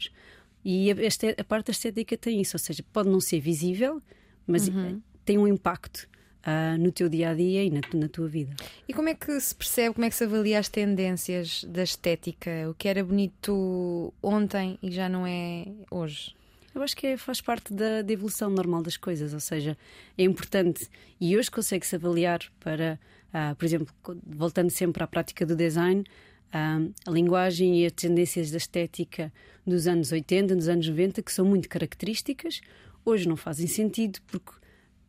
E 0.64 0.90
a, 0.90 0.96
a, 1.38 1.44
parte 1.44 1.70
estética 1.70 2.18
tem 2.18 2.42
isso, 2.42 2.56
ou 2.56 2.60
seja, 2.60 2.84
pode 2.94 3.10
não 3.10 3.20
ser 3.20 3.40
visível, 3.40 4.02
mas 4.48 4.68
uhum. 4.68 5.02
tem 5.26 5.38
um 5.38 5.48
impacto. 5.48 6.08
Uh, 6.48 6.78
no 6.78 6.92
teu 6.92 7.10
dia 7.10 7.32
a 7.32 7.34
dia 7.34 7.64
e 7.64 7.72
na, 7.72 7.82
na, 7.96 8.08
tua 8.08 8.28
vida. 8.28 8.54
E 8.88 8.94
como 8.94 9.10
é 9.10 9.16
que 9.16 9.40
se 9.42 9.56
percebe, 9.56 9.96
como 9.96 10.06
é 10.06 10.12
que 10.12 10.16
se 10.16 10.26
avalia 10.26 10.60
as 10.60 10.70
tendências 10.70 11.64
da 11.64 11.82
estética? 11.82 12.70
O 12.70 12.76
que 12.76 12.88
era 12.88 13.04
bonito 13.04 14.14
ontem 14.22 14.78
e 14.80 14.92
já 14.92 15.10
não 15.10 15.26
é 15.26 15.66
hoje? 15.90 16.36
Eu 16.76 16.84
acho 16.84 16.98
que 16.98 17.08
é, 17.08 17.18
faz 17.18 17.40
parte 17.40 17.74
da, 17.74 18.02
da, 18.02 18.12
evolução 18.12 18.50
normal 18.50 18.84
das 18.84 18.98
coisas, 18.98 19.34
ou 19.34 19.40
seja, 19.40 19.78
é 20.18 20.24
importante 20.24 20.90
e 21.22 21.38
hoje 21.38 21.50
consegue-se 21.50 21.96
avaliar 21.96 22.42
para, 22.60 23.00
uh, 23.30 23.56
por 23.56 23.64
exemplo, 23.64 23.88
voltando 24.28 24.70
sempre 24.70 25.02
à 25.02 25.08
prática 25.08 25.46
do 25.46 25.56
design, 25.56 26.02
uh, 26.02 26.94
a 27.08 27.12
linguagem 27.12 27.82
e 27.82 27.86
as 27.86 27.94
tendências 27.94 28.52
da 28.52 28.58
estética 28.58 29.32
dos 29.66 29.88
anos 29.88 30.12
80, 30.12 30.54
dos 30.54 30.68
anos 30.68 30.90
90, 30.90 31.22
que 31.22 31.32
são 31.32 31.46
muito 31.46 31.70
características, 31.70 32.60
hoje 33.06 33.26
não 33.26 33.38
fazem 33.38 33.68
sentido 33.68 34.20
porque 34.28 34.52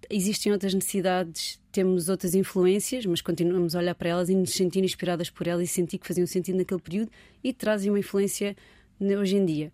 existem 0.08 0.52
outras 0.52 0.73
necessidades, 0.73 1.61
temos 1.73 2.08
outras 2.08 2.37
influências, 2.37 3.04
mas 3.06 3.20
continuamos 3.20 3.75
a 3.75 3.80
olhar 3.80 3.96
para 3.96 4.11
elas 4.11 4.28
e 4.28 4.37
nos 4.37 4.50
sentir 4.50 4.85
inspiradas 4.85 5.30
por 5.30 5.49
elas 5.49 5.64
e 5.64 5.73
sentir 5.73 5.99
que 5.99 6.06
faziam 6.06 6.28
sentido 6.28 6.58
naquele 6.58 6.80
período 6.80 7.11
e 7.42 7.52
trazem 7.52 7.90
uma 7.90 7.99
influência 7.99 8.56
hoje 9.00 9.35
em 9.35 9.44
dia. 9.44 9.73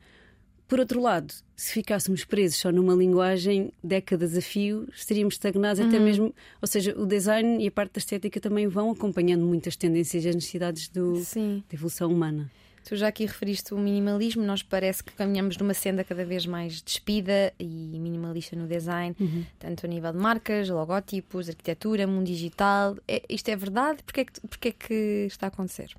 Por 0.68 0.80
outro 0.80 1.00
lado, 1.00 1.34
se 1.54 1.72
ficássemos 1.74 2.24
presos 2.24 2.58
só 2.58 2.72
numa 2.72 2.94
linguagem 2.94 3.72
décadas 3.84 4.36
a 4.36 4.40
fio, 4.40 4.88
estaríamos 4.94 5.34
estagnados 5.34 5.80
uhum. 5.80 5.88
até 5.88 5.98
mesmo. 5.98 6.34
Ou 6.60 6.66
seja, 6.66 6.98
o 6.98 7.06
design 7.06 7.62
e 7.62 7.68
a 7.68 7.70
parte 7.70 7.92
da 7.92 7.98
estética 7.98 8.40
também 8.40 8.66
vão 8.66 8.90
acompanhando 8.90 9.44
muitas 9.44 9.76
tendências 9.76 10.24
e 10.24 10.28
as 10.28 10.34
necessidades 10.34 10.88
do, 10.88 11.14
da 11.14 11.74
evolução 11.74 12.10
humana. 12.10 12.50
Tu 12.84 12.96
já 12.96 13.08
aqui 13.08 13.24
referiste 13.24 13.72
o 13.72 13.78
minimalismo, 13.78 14.42
nós 14.42 14.62
parece 14.62 15.04
que 15.04 15.12
caminhamos 15.12 15.56
numa 15.56 15.74
senda 15.74 16.02
cada 16.02 16.24
vez 16.24 16.46
mais 16.46 16.82
despida 16.82 17.52
e 17.58 17.64
minimalista 17.64 18.56
no 18.56 18.66
design, 18.66 19.14
uhum. 19.20 19.44
tanto 19.58 19.86
a 19.86 19.88
nível 19.88 20.12
de 20.12 20.18
marcas, 20.18 20.68
logótipos, 20.68 21.48
arquitetura, 21.48 22.06
mundo 22.06 22.26
digital. 22.26 22.96
É, 23.06 23.22
isto 23.28 23.48
é 23.50 23.56
verdade? 23.56 24.02
Porquê 24.02 24.22
é 24.22 24.24
que, 24.24 24.40
porquê 24.40 24.68
é 24.68 24.72
que 24.72 25.26
está 25.28 25.46
a 25.46 25.48
acontecer? 25.48 25.94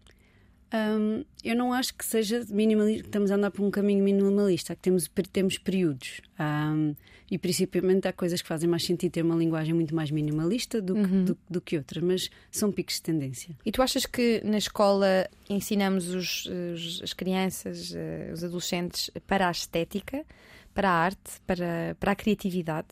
Um, 0.74 1.24
eu 1.44 1.56
não 1.56 1.72
acho 1.72 1.94
que 1.94 2.04
seja 2.04 2.44
minimalista, 2.50 3.06
estamos 3.06 3.30
a 3.30 3.36
andar 3.36 3.52
por 3.52 3.64
um 3.64 3.70
caminho 3.70 4.04
minimalista, 4.04 4.76
que 4.76 4.82
temos, 4.82 5.10
temos 5.32 5.58
períodos. 5.58 6.22
Um, 6.40 6.96
e 7.30 7.38
principalmente 7.38 8.08
há 8.08 8.14
coisas 8.14 8.42
que 8.42 8.48
fazem 8.48 8.70
mais 8.70 8.84
sentido 8.84 9.12
ter 9.12 9.24
uma 9.24 9.36
linguagem 9.36 9.74
muito 9.74 9.96
mais 9.96 10.12
minimalista 10.12 10.82
do, 10.82 10.96
uhum. 10.96 11.04
que, 11.04 11.10
do, 11.24 11.38
do, 11.50 11.62
que 11.62 11.78
outras, 11.78 12.04
mas 12.04 12.30
são 12.52 12.72
picos 12.72 12.96
de 12.96 13.04
tendência. 13.04 13.56
E 13.66 13.72
tu 13.72 13.82
achas 13.82 14.06
que 14.06 14.42
na 14.44 14.58
escola 14.58 15.28
ensinamos 15.50 16.10
os, 16.10 16.46
os, 16.46 17.02
as 17.02 17.14
crianças, 17.14 17.94
eh, 17.96 18.30
os 18.32 18.44
adolescentes 18.44 19.10
para 19.26 19.48
a 19.48 19.52
estética, 19.52 20.26
para 20.74 20.90
a 20.90 20.94
arte, 20.94 21.40
para, 21.48 21.96
para 22.00 22.12
a 22.12 22.16
criatividade? 22.16 22.90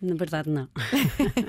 Na 0.00 0.14
verdade, 0.14 0.48
não. 0.48 0.68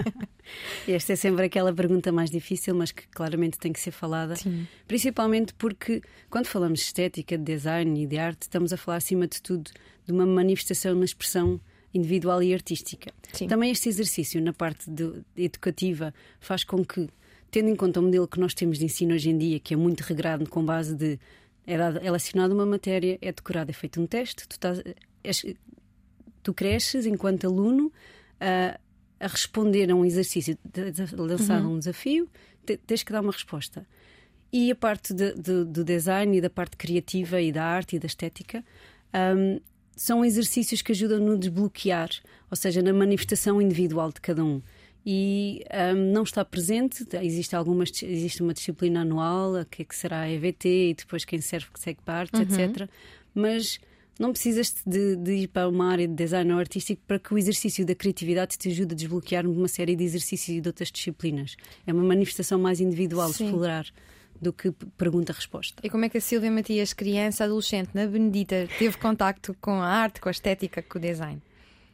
Esta 0.88 1.14
é 1.14 1.16
sempre 1.16 1.46
aquela 1.46 1.72
pergunta 1.72 2.12
mais 2.12 2.32
difícil, 2.32 2.74
mas 2.74 2.92
que 2.92 3.08
claramente 3.10 3.60
tem 3.60 3.72
que 3.72 3.80
ser 3.80 3.92
falada. 3.92 4.36
Sim. 4.36 4.68
Principalmente 4.88 5.54
porque, 5.54 6.02
quando 6.30 6.48
falamos 6.48 6.80
de 6.80 6.86
estética, 6.86 7.38
de 7.38 7.44
design 7.44 8.02
e 8.02 8.08
de 8.08 8.18
arte, 8.18 8.44
estamos 8.44 8.74
a 8.74 8.78
falar, 8.78 8.98
acima 8.98 9.28
de 9.28 9.40
tudo, 9.42 9.70
de 10.06 10.12
uma 10.12 10.26
manifestação 10.26 10.96
na 10.96 11.06
expressão 11.06 11.62
individual 11.94 12.42
e 12.42 12.54
artística. 12.54 13.12
Sim. 13.34 13.48
Também 13.48 13.72
este 13.72 13.88
exercício, 13.88 14.42
na 14.42 14.54
parte 14.54 14.90
de, 14.90 15.22
educativa, 15.38 16.12
faz 16.40 16.64
com 16.64 16.84
que, 16.84 17.08
tendo 17.52 17.70
em 17.70 17.76
conta 17.76 18.00
o 18.00 18.04
modelo 18.04 18.28
que 18.28 18.40
nós 18.40 18.56
temos 18.56 18.80
de 18.80 18.86
ensino 18.86 19.14
hoje 19.14 19.30
em 19.30 19.38
dia, 19.38 19.60
que 19.60 19.76
é 19.76 19.78
muito 19.78 20.02
regrado 20.02 20.50
com 20.50 20.66
base 20.66 20.96
de 20.96 21.20
é, 21.68 21.78
dado, 21.78 22.00
é 22.00 22.54
uma 22.54 22.66
matéria, 22.66 23.20
é 23.22 23.32
decorada, 23.32 23.70
é 23.70 23.74
feito 23.74 24.02
um 24.02 24.08
teste, 24.08 24.48
tu, 24.48 24.54
estás, 24.54 24.82
és, 25.24 25.46
tu 26.42 26.52
cresces 26.52 27.06
enquanto 27.06 27.46
aluno 27.46 27.92
a, 28.40 28.80
a 29.20 29.28
responder 29.28 29.92
a 29.92 29.96
um 29.96 30.06
exercício, 30.06 30.58
a 30.76 31.22
lançar 31.22 31.62
uhum. 31.62 31.76
um 31.76 31.80
desafio, 31.80 32.30
tens 32.86 33.04
que 33.04 33.12
dar 33.12 33.22
uma 33.22 33.32
resposta. 33.32 33.86
E 34.52 34.72
a 34.72 34.76
parte 34.76 35.14
de, 35.14 35.34
de, 35.34 35.64
do 35.66 35.84
design 35.84 36.38
e 36.38 36.42
da 36.42 36.50
parte 36.50 36.76
criativa 36.76 37.40
e 37.40 37.52
da 37.52 37.64
arte 37.64 37.96
e 37.96 38.00
da 38.00 38.08
estética 38.08 38.64
um, 39.14 39.60
são 39.96 40.24
exercícios 40.26 40.82
que 40.82 40.92
ajudam 40.92 41.20
no 41.20 41.38
desbloquear, 41.38 42.10
ou 42.50 42.58
seja, 42.58 42.82
na 42.82 42.94
manifestação 42.94 43.62
individual 43.62 44.12
de 44.12 44.22
cada 44.22 44.44
um. 44.44 44.62
E 45.06 45.64
um, 45.96 46.14
não 46.14 46.24
está 46.24 46.44
presente, 46.44 47.06
existe, 47.22 47.56
algumas, 47.56 47.90
existe 48.02 48.42
uma 48.42 48.54
disciplina 48.54 49.02
anual, 49.02 49.54
que, 49.70 49.82
é 49.82 49.86
que 49.86 49.96
será 49.96 50.22
a 50.22 50.32
EVT, 50.32 50.68
e 50.68 50.94
depois 50.94 51.26
quem 51.26 51.42
serve 51.42 51.68
que 51.72 51.80
segue 51.80 52.02
partes, 52.04 52.40
uhum. 52.40 52.46
etc. 52.46 52.90
Mas 53.34 53.80
não 54.20 54.34
precisas 54.34 54.76
de, 54.86 55.16
de, 55.16 55.32
ir 55.32 55.48
para 55.48 55.70
uma 55.70 55.90
área 55.90 56.06
de 56.06 56.14
design 56.14 56.52
ou 56.52 56.60
artístico 56.60 57.02
para 57.08 57.18
que 57.18 57.34
o 57.34 57.38
exercício 57.38 57.86
da 57.86 57.96
criatividade 57.96 58.58
te 58.58 58.70
ajude 58.70 58.94
a 58.94 58.96
desbloquear 58.96 59.48
uma 59.48 59.70
série 59.70 59.96
de 59.96 60.04
exercícios 60.04 60.58
e 60.58 60.62
de 60.62 60.68
outras 60.68 60.92
disciplinas. 60.92 61.56
É 61.88 61.94
uma 61.94 62.04
manifestação 62.04 62.60
mais 62.60 62.82
individual, 62.82 63.32
Sim. 63.32 63.46
explorar 63.46 63.86
do 64.42 64.52
que 64.52 64.72
pergunta-resposta. 64.98 65.82
E 65.84 65.90
como 65.90 66.06
é 66.06 66.10
que 66.10 66.18
a 66.18 66.22
Silvia 66.22 66.52
Matias, 66.52 66.94
criança, 66.94 67.46
adolescente, 67.46 67.92
na 67.94 68.06
Benedita, 68.06 68.68
teve 68.78 68.98
contacto 68.98 69.56
com 69.62 69.82
a 69.82 69.88
arte, 69.88 70.20
com 70.20 70.30
a 70.30 70.32
estética, 70.32 70.82
com 70.82 70.98
o 70.98 71.02
design? 71.02 71.42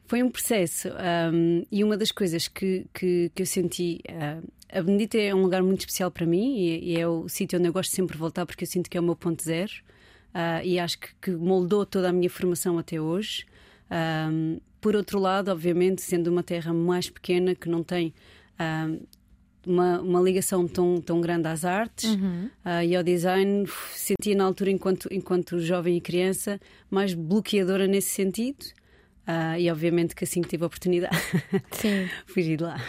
Foi 0.07 0.21
um 0.21 0.29
processo 0.29 0.89
um, 1.33 1.63
e 1.71 1.83
uma 1.83 1.97
das 1.97 2.11
coisas 2.11 2.47
que, 2.47 2.85
que, 2.93 3.31
que 3.33 3.41
eu 3.41 3.45
senti. 3.45 4.01
Uh, 4.09 4.47
a 4.71 4.81
Benedita 4.81 5.17
é 5.17 5.33
um 5.33 5.41
lugar 5.41 5.63
muito 5.63 5.81
especial 5.81 6.11
para 6.11 6.25
mim 6.25 6.57
e, 6.57 6.93
e 6.93 6.99
é 6.99 7.07
o 7.07 7.29
sítio 7.29 7.57
onde 7.57 7.67
eu 7.67 7.73
gosto 7.73 7.95
sempre 7.95 8.13
de 8.13 8.19
voltar 8.19 8.45
porque 8.45 8.63
eu 8.63 8.67
sinto 8.67 8.89
que 8.89 8.97
é 8.97 8.99
o 8.99 9.03
meu 9.03 9.15
ponto 9.15 9.43
zero 9.43 9.71
uh, 10.35 10.63
e 10.63 10.77
acho 10.77 10.99
que, 10.99 11.07
que, 11.21 11.31
moldou 11.31 11.85
toda 11.85 12.09
a 12.09 12.13
minha 12.13 12.29
formação 12.29 12.77
até 12.77 12.99
hoje. 12.99 13.45
Um, 14.29 14.59
por 14.81 14.95
outro 14.95 15.17
lado, 15.17 15.49
obviamente, 15.49 16.01
sendo 16.01 16.27
uma 16.27 16.43
terra 16.43 16.73
mais 16.73 17.09
pequena 17.09 17.55
que 17.55 17.69
não 17.69 17.81
tem 17.81 18.13
um, 18.59 18.99
uma, 19.65 19.99
uma, 20.01 20.21
ligação 20.21 20.67
tão, 20.67 21.01
tão 21.01 21.19
grande 21.19 21.47
às 21.47 21.65
artes 21.65 22.11
uhum. 22.11 22.49
uh, 22.63 22.83
e 22.83 22.95
ao 22.95 23.01
design, 23.01 23.67
sentia 23.93 24.35
na 24.35 24.43
altura, 24.43 24.69
enquanto, 24.69 25.07
enquanto 25.11 25.59
jovem 25.59 25.97
e 25.97 26.01
criança, 26.01 26.59
mais 26.89 27.13
bloqueadora 27.13 27.87
nesse 27.87 28.09
sentido. 28.09 28.63
Uh, 29.27 29.57
e 29.57 29.71
obviamente 29.71 30.15
que 30.15 30.23
assim 30.23 30.39
que 30.41 30.49
tive 30.49 30.63
a 30.63 30.67
oportunidade, 30.67 31.17
fugi 32.27 32.55
de 32.55 32.63
lá. 32.63 32.79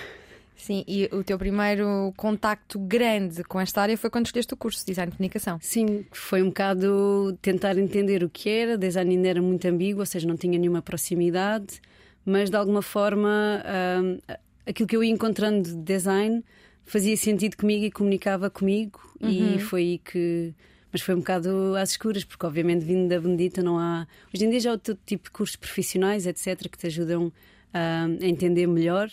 Sim, 0.57 0.85
e 0.89 1.09
o 1.13 1.23
teu 1.23 1.39
primeiro 1.39 2.13
contacto 2.17 2.79
grande 2.79 3.45
com 3.45 3.61
esta 3.61 3.83
área 3.83 3.97
foi 3.97 4.09
quando 4.09 4.27
escolheste 4.27 4.55
o 4.55 4.57
curso 4.57 4.81
de 4.81 4.87
Design 4.87 5.11
de 5.11 5.17
Comunicação. 5.17 5.59
Sim, 5.61 6.07
foi 6.11 6.43
um 6.43 6.47
bocado 6.47 7.39
tentar 7.43 7.77
entender 7.77 8.25
o 8.25 8.31
que 8.31 8.49
era. 8.49 8.79
Design 8.79 9.15
ainda 9.15 9.29
era 9.29 9.43
muito 9.43 9.67
ambíguo, 9.69 10.01
ou 10.01 10.07
seja, 10.07 10.27
não 10.27 10.37
tinha 10.37 10.59
nenhuma 10.59 10.81
proximidade, 10.81 11.81
mas 12.25 12.51
de 12.51 12.57
alguma 12.57 12.83
forma 12.83 13.63
uh, 13.63 14.35
aquilo 14.67 14.89
que 14.89 14.97
eu 14.97 15.05
ia 15.05 15.13
encontrando 15.13 15.69
de 15.69 15.77
design 15.77 16.43
fazia 16.87 17.17
sentido 17.17 17.57
comigo 17.57 17.85
e 17.85 17.91
comunicava 17.91 18.49
comigo, 18.49 19.01
uhum. 19.21 19.57
e 19.57 19.59
foi 19.59 19.81
aí 19.83 19.99
que. 19.99 20.55
Mas 20.93 21.03
foi 21.03 21.15
um 21.15 21.19
bocado 21.19 21.75
às 21.77 21.91
escuras, 21.91 22.25
porque 22.25 22.47
obviamente 22.47 22.85
vindo 22.85 23.09
da 23.09 23.21
Benedita 23.21 23.63
não 23.63 23.79
há. 23.79 24.07
Hoje 24.33 24.47
em 24.47 24.51
dia 24.51 24.61
já 24.61 24.71
há 24.71 24.73
outro 24.73 24.97
tipo 25.05 25.25
de 25.25 25.31
cursos 25.31 25.57
profissionais, 25.57 26.27
etc., 26.27 26.69
que 26.71 26.79
te 26.79 26.87
ajudam 26.87 27.27
uh, 27.27 27.33
a 27.75 28.27
entender 28.27 28.67
melhor. 28.67 29.11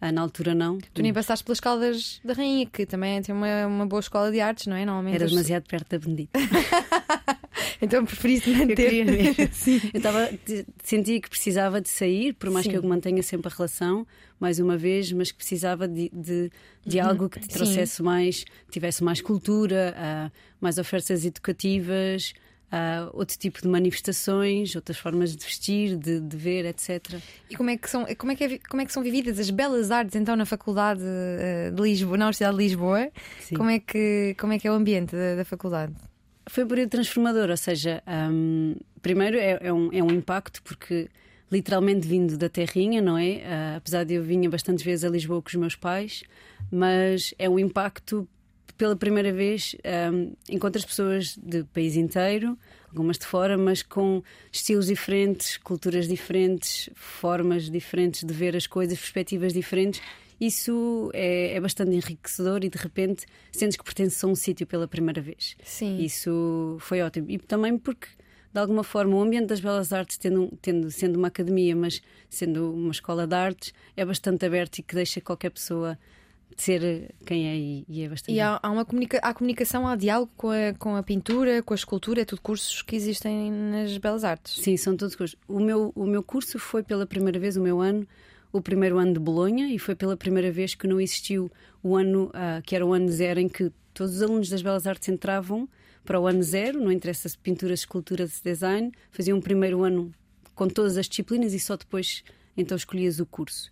Ah, 0.00 0.10
na 0.10 0.22
altura 0.22 0.54
não. 0.54 0.78
Tu 0.94 1.02
nem 1.02 1.12
passaste 1.12 1.44
pelas 1.44 1.60
Caldas 1.60 2.20
da 2.24 2.32
Rainha, 2.32 2.64
que 2.64 2.86
também 2.86 3.20
tem 3.20 3.34
uma, 3.34 3.66
uma 3.66 3.86
boa 3.86 4.00
escola 4.00 4.32
de 4.32 4.40
artes, 4.40 4.66
não 4.66 4.74
é? 4.74 4.86
Normalmente 4.86 5.16
Era 5.16 5.26
demasiado 5.26 5.64
perto 5.68 5.90
da 5.90 5.98
Benedita. 5.98 6.38
então 7.82 8.04
preferiste 8.06 8.50
manter. 8.50 9.06
Eu, 9.06 9.10
eu 9.92 10.00
tava, 10.00 10.30
sentia 10.82 11.20
que 11.20 11.28
precisava 11.28 11.82
de 11.82 11.90
sair, 11.90 12.32
por 12.32 12.48
mais 12.48 12.64
Sim. 12.64 12.70
que 12.70 12.78
eu 12.78 12.82
mantenha 12.82 13.22
sempre 13.22 13.52
a 13.52 13.54
relação, 13.54 14.06
mais 14.38 14.58
uma 14.58 14.78
vez, 14.78 15.12
mas 15.12 15.30
que 15.30 15.36
precisava 15.36 15.86
de, 15.86 16.10
de, 16.14 16.50
de 16.86 16.98
uhum. 16.98 17.06
algo 17.06 17.28
que 17.28 17.38
te 17.38 17.48
trouxesse 17.48 17.96
Sim. 17.96 18.02
mais, 18.02 18.44
tivesse 18.70 19.04
mais 19.04 19.20
cultura, 19.20 19.94
uh, 19.98 20.32
mais 20.58 20.78
ofertas 20.78 21.26
educativas 21.26 22.32
uh, 22.72 23.10
outro 23.12 23.36
tipo 23.38 23.60
de 23.60 23.68
manifestações, 23.68 24.74
outras 24.74 24.98
formas 24.98 25.34
de 25.34 25.44
vestir, 25.44 25.96
de, 25.96 26.20
de, 26.20 26.36
ver, 26.36 26.64
etc. 26.64 27.20
E 27.48 27.56
como 27.56 27.70
é, 27.70 27.76
que 27.76 27.88
são, 27.88 28.06
como, 28.16 28.32
é 28.32 28.36
que 28.36 28.44
é, 28.44 28.58
como 28.58 28.82
é 28.82 28.86
que 28.86 28.92
são 28.92 29.02
vividas 29.02 29.38
as 29.38 29.50
belas 29.50 29.90
artes 29.90 30.16
então 30.16 30.36
na 30.36 30.46
Faculdade 30.46 31.02
eh, 31.04 31.70
de 31.70 31.82
Lisboa, 31.82 32.16
na 32.16 32.26
Universidade 32.26 32.56
de 32.56 32.62
Lisboa? 32.62 33.10
Como 33.56 33.70
é, 33.70 33.78
que, 33.78 34.34
como 34.38 34.52
é 34.52 34.58
que 34.58 34.66
é 34.66 34.70
o 34.70 34.74
ambiente 34.74 35.14
da, 35.14 35.36
da 35.36 35.44
faculdade? 35.44 35.92
Foi 36.48 36.64
um 36.64 36.68
período 36.68 36.90
transformador, 36.90 37.50
ou 37.50 37.56
seja, 37.56 38.02
um, 38.06 38.74
primeiro 39.02 39.36
é, 39.36 39.58
é, 39.60 39.72
um, 39.72 39.92
é 39.92 40.02
um 40.02 40.10
impacto 40.10 40.62
porque 40.62 41.08
literalmente 41.50 42.06
vindo 42.06 42.38
da 42.38 42.48
terrinha, 42.48 43.02
não 43.02 43.18
é? 43.18 43.24
Uh, 43.24 43.76
apesar 43.76 44.04
de 44.04 44.14
eu 44.14 44.22
vinha 44.22 44.48
bastantes 44.48 44.84
vezes 44.84 45.04
a 45.04 45.08
Lisboa 45.08 45.42
com 45.42 45.48
os 45.48 45.54
meus 45.54 45.74
pais, 45.74 46.22
mas 46.70 47.34
é 47.38 47.48
um 47.48 47.58
impacto 47.58 48.28
pela 48.80 48.96
primeira 48.96 49.30
vez 49.30 49.76
um, 50.10 50.32
encontras 50.48 50.86
pessoas 50.86 51.36
do 51.36 51.66
país 51.66 51.96
inteiro, 51.96 52.56
algumas 52.88 53.18
de 53.18 53.26
fora, 53.26 53.58
mas 53.58 53.82
com 53.82 54.22
estilos 54.50 54.86
diferentes, 54.86 55.58
culturas 55.58 56.08
diferentes, 56.08 56.88
formas 56.94 57.68
diferentes 57.68 58.24
de 58.24 58.32
ver 58.32 58.56
as 58.56 58.66
coisas, 58.66 58.98
perspectivas 58.98 59.52
diferentes. 59.52 60.00
Isso 60.40 61.10
é, 61.12 61.56
é 61.56 61.60
bastante 61.60 61.94
enriquecedor 61.94 62.64
e 62.64 62.70
de 62.70 62.78
repente 62.78 63.26
sentes 63.52 63.76
que 63.76 63.84
pertences 63.84 64.24
a 64.24 64.26
um 64.26 64.34
sítio 64.34 64.66
pela 64.66 64.88
primeira 64.88 65.20
vez. 65.20 65.58
Sim. 65.62 65.98
Isso 65.98 66.78
foi 66.80 67.02
ótimo. 67.02 67.30
E 67.30 67.36
também 67.36 67.76
porque 67.76 68.08
de 68.50 68.58
alguma 68.58 68.82
forma, 68.82 69.14
o 69.14 69.20
ambiente 69.20 69.48
das 69.48 69.60
belas 69.60 69.92
artes, 69.92 70.16
tendo, 70.16 70.50
tendo, 70.62 70.90
sendo 70.90 71.16
uma 71.16 71.28
academia, 71.28 71.76
mas 71.76 72.00
sendo 72.30 72.72
uma 72.72 72.92
escola 72.92 73.26
de 73.26 73.36
artes, 73.36 73.74
é 73.94 74.04
bastante 74.06 74.46
aberto 74.46 74.78
e 74.78 74.82
que 74.82 74.94
deixa 74.94 75.20
qualquer 75.20 75.50
pessoa 75.50 75.98
de 76.56 76.62
ser 76.62 77.14
quem 77.24 77.48
é 77.48 77.56
e, 77.56 77.84
e 77.88 78.02
é 78.02 78.08
bastante. 78.08 78.34
E 78.34 78.40
há, 78.40 78.58
há, 78.62 78.70
uma 78.70 78.84
comunica 78.84 79.18
há 79.22 79.32
comunicação, 79.32 79.86
há 79.86 79.96
diálogo 79.96 80.30
com 80.36 80.50
a, 80.50 80.74
com 80.78 80.96
a 80.96 81.02
pintura, 81.02 81.62
com 81.62 81.74
a 81.74 81.76
escultura, 81.76 82.22
é 82.22 82.24
tudo 82.24 82.40
cursos 82.42 82.82
que 82.82 82.96
existem 82.96 83.50
nas 83.50 83.96
Belas 83.98 84.24
Artes. 84.24 84.62
Sim, 84.62 84.76
são 84.76 84.96
todos 84.96 85.14
cursos. 85.14 85.38
O 85.48 85.60
meu, 85.60 85.92
o 85.94 86.04
meu 86.04 86.22
curso 86.22 86.58
foi 86.58 86.82
pela 86.82 87.06
primeira 87.06 87.38
vez, 87.38 87.56
o 87.56 87.60
meu 87.60 87.80
ano, 87.80 88.06
o 88.52 88.60
primeiro 88.60 88.98
ano 88.98 89.12
de 89.12 89.20
Bolonha, 89.20 89.72
e 89.72 89.78
foi 89.78 89.94
pela 89.94 90.16
primeira 90.16 90.50
vez 90.50 90.74
que 90.74 90.86
não 90.86 91.00
existiu 91.00 91.50
o 91.82 91.96
ano, 91.96 92.26
uh, 92.26 92.62
que 92.64 92.74
era 92.74 92.84
o 92.84 92.92
ano 92.92 93.08
zero, 93.08 93.40
em 93.40 93.48
que 93.48 93.72
todos 93.94 94.16
os 94.16 94.22
alunos 94.22 94.48
das 94.48 94.62
Belas 94.62 94.86
Artes 94.86 95.08
entravam 95.08 95.68
para 96.04 96.18
o 96.18 96.26
ano 96.26 96.42
zero, 96.42 96.80
não 96.80 96.90
interessa 96.90 97.28
se 97.28 97.38
pinturas, 97.38 97.80
esculturas, 97.80 98.40
design, 98.42 98.90
faziam 99.10 99.38
um 99.38 99.40
primeiro 99.40 99.84
ano 99.84 100.12
com 100.54 100.68
todas 100.68 100.96
as 100.96 101.08
disciplinas 101.08 101.54
e 101.54 101.60
só 101.60 101.76
depois 101.76 102.24
então 102.56 102.76
escolhias 102.76 103.20
o 103.20 103.26
curso. 103.26 103.70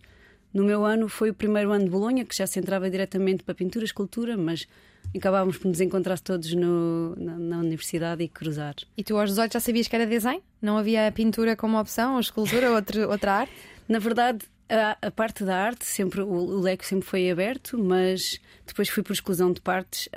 No 0.53 0.63
meu 0.63 0.83
ano 0.83 1.07
foi 1.07 1.29
o 1.29 1.33
primeiro 1.33 1.71
ano 1.71 1.85
de 1.85 1.91
Bolonha, 1.91 2.25
que 2.25 2.35
já 2.35 2.47
se 2.47 2.59
entrava 2.59 2.89
diretamente 2.89 3.43
para 3.43 3.53
pintura, 3.53 3.85
escultura, 3.85 4.35
mas 4.35 4.67
acabávamos 5.15 5.57
por 5.57 5.67
nos 5.67 5.79
encontrar 5.79 6.19
todos 6.19 6.53
no, 6.53 7.15
na, 7.15 7.37
na, 7.37 7.57
universidade 7.59 8.23
e 8.23 8.27
cruzar. 8.27 8.75
E 8.97 9.03
tu 9.03 9.17
aos 9.17 9.29
18 9.29 9.53
já 9.53 9.59
sabias 9.59 9.87
que 9.87 9.95
era 9.95 10.05
design? 10.05 10.41
Não 10.61 10.77
havia 10.77 11.11
pintura 11.11 11.55
como 11.55 11.79
opção, 11.79 12.15
ou 12.15 12.19
escultura, 12.19 12.71
outra, 12.71 13.07
outra 13.09 13.33
arte? 13.33 13.53
Na 13.87 13.99
verdade, 13.99 14.45
a, 14.67 14.97
a, 15.01 15.11
parte 15.11 15.43
da 15.43 15.55
arte, 15.55 15.85
sempre 15.85 16.21
o, 16.21 16.27
o, 16.27 16.59
leque 16.59 16.85
sempre 16.85 17.07
foi 17.07 17.29
aberto, 17.29 17.77
mas 17.77 18.39
depois 18.65 18.89
fui 18.89 19.03
por 19.03 19.13
exclusão 19.13 19.51
de 19.51 19.61
partes. 19.61 20.09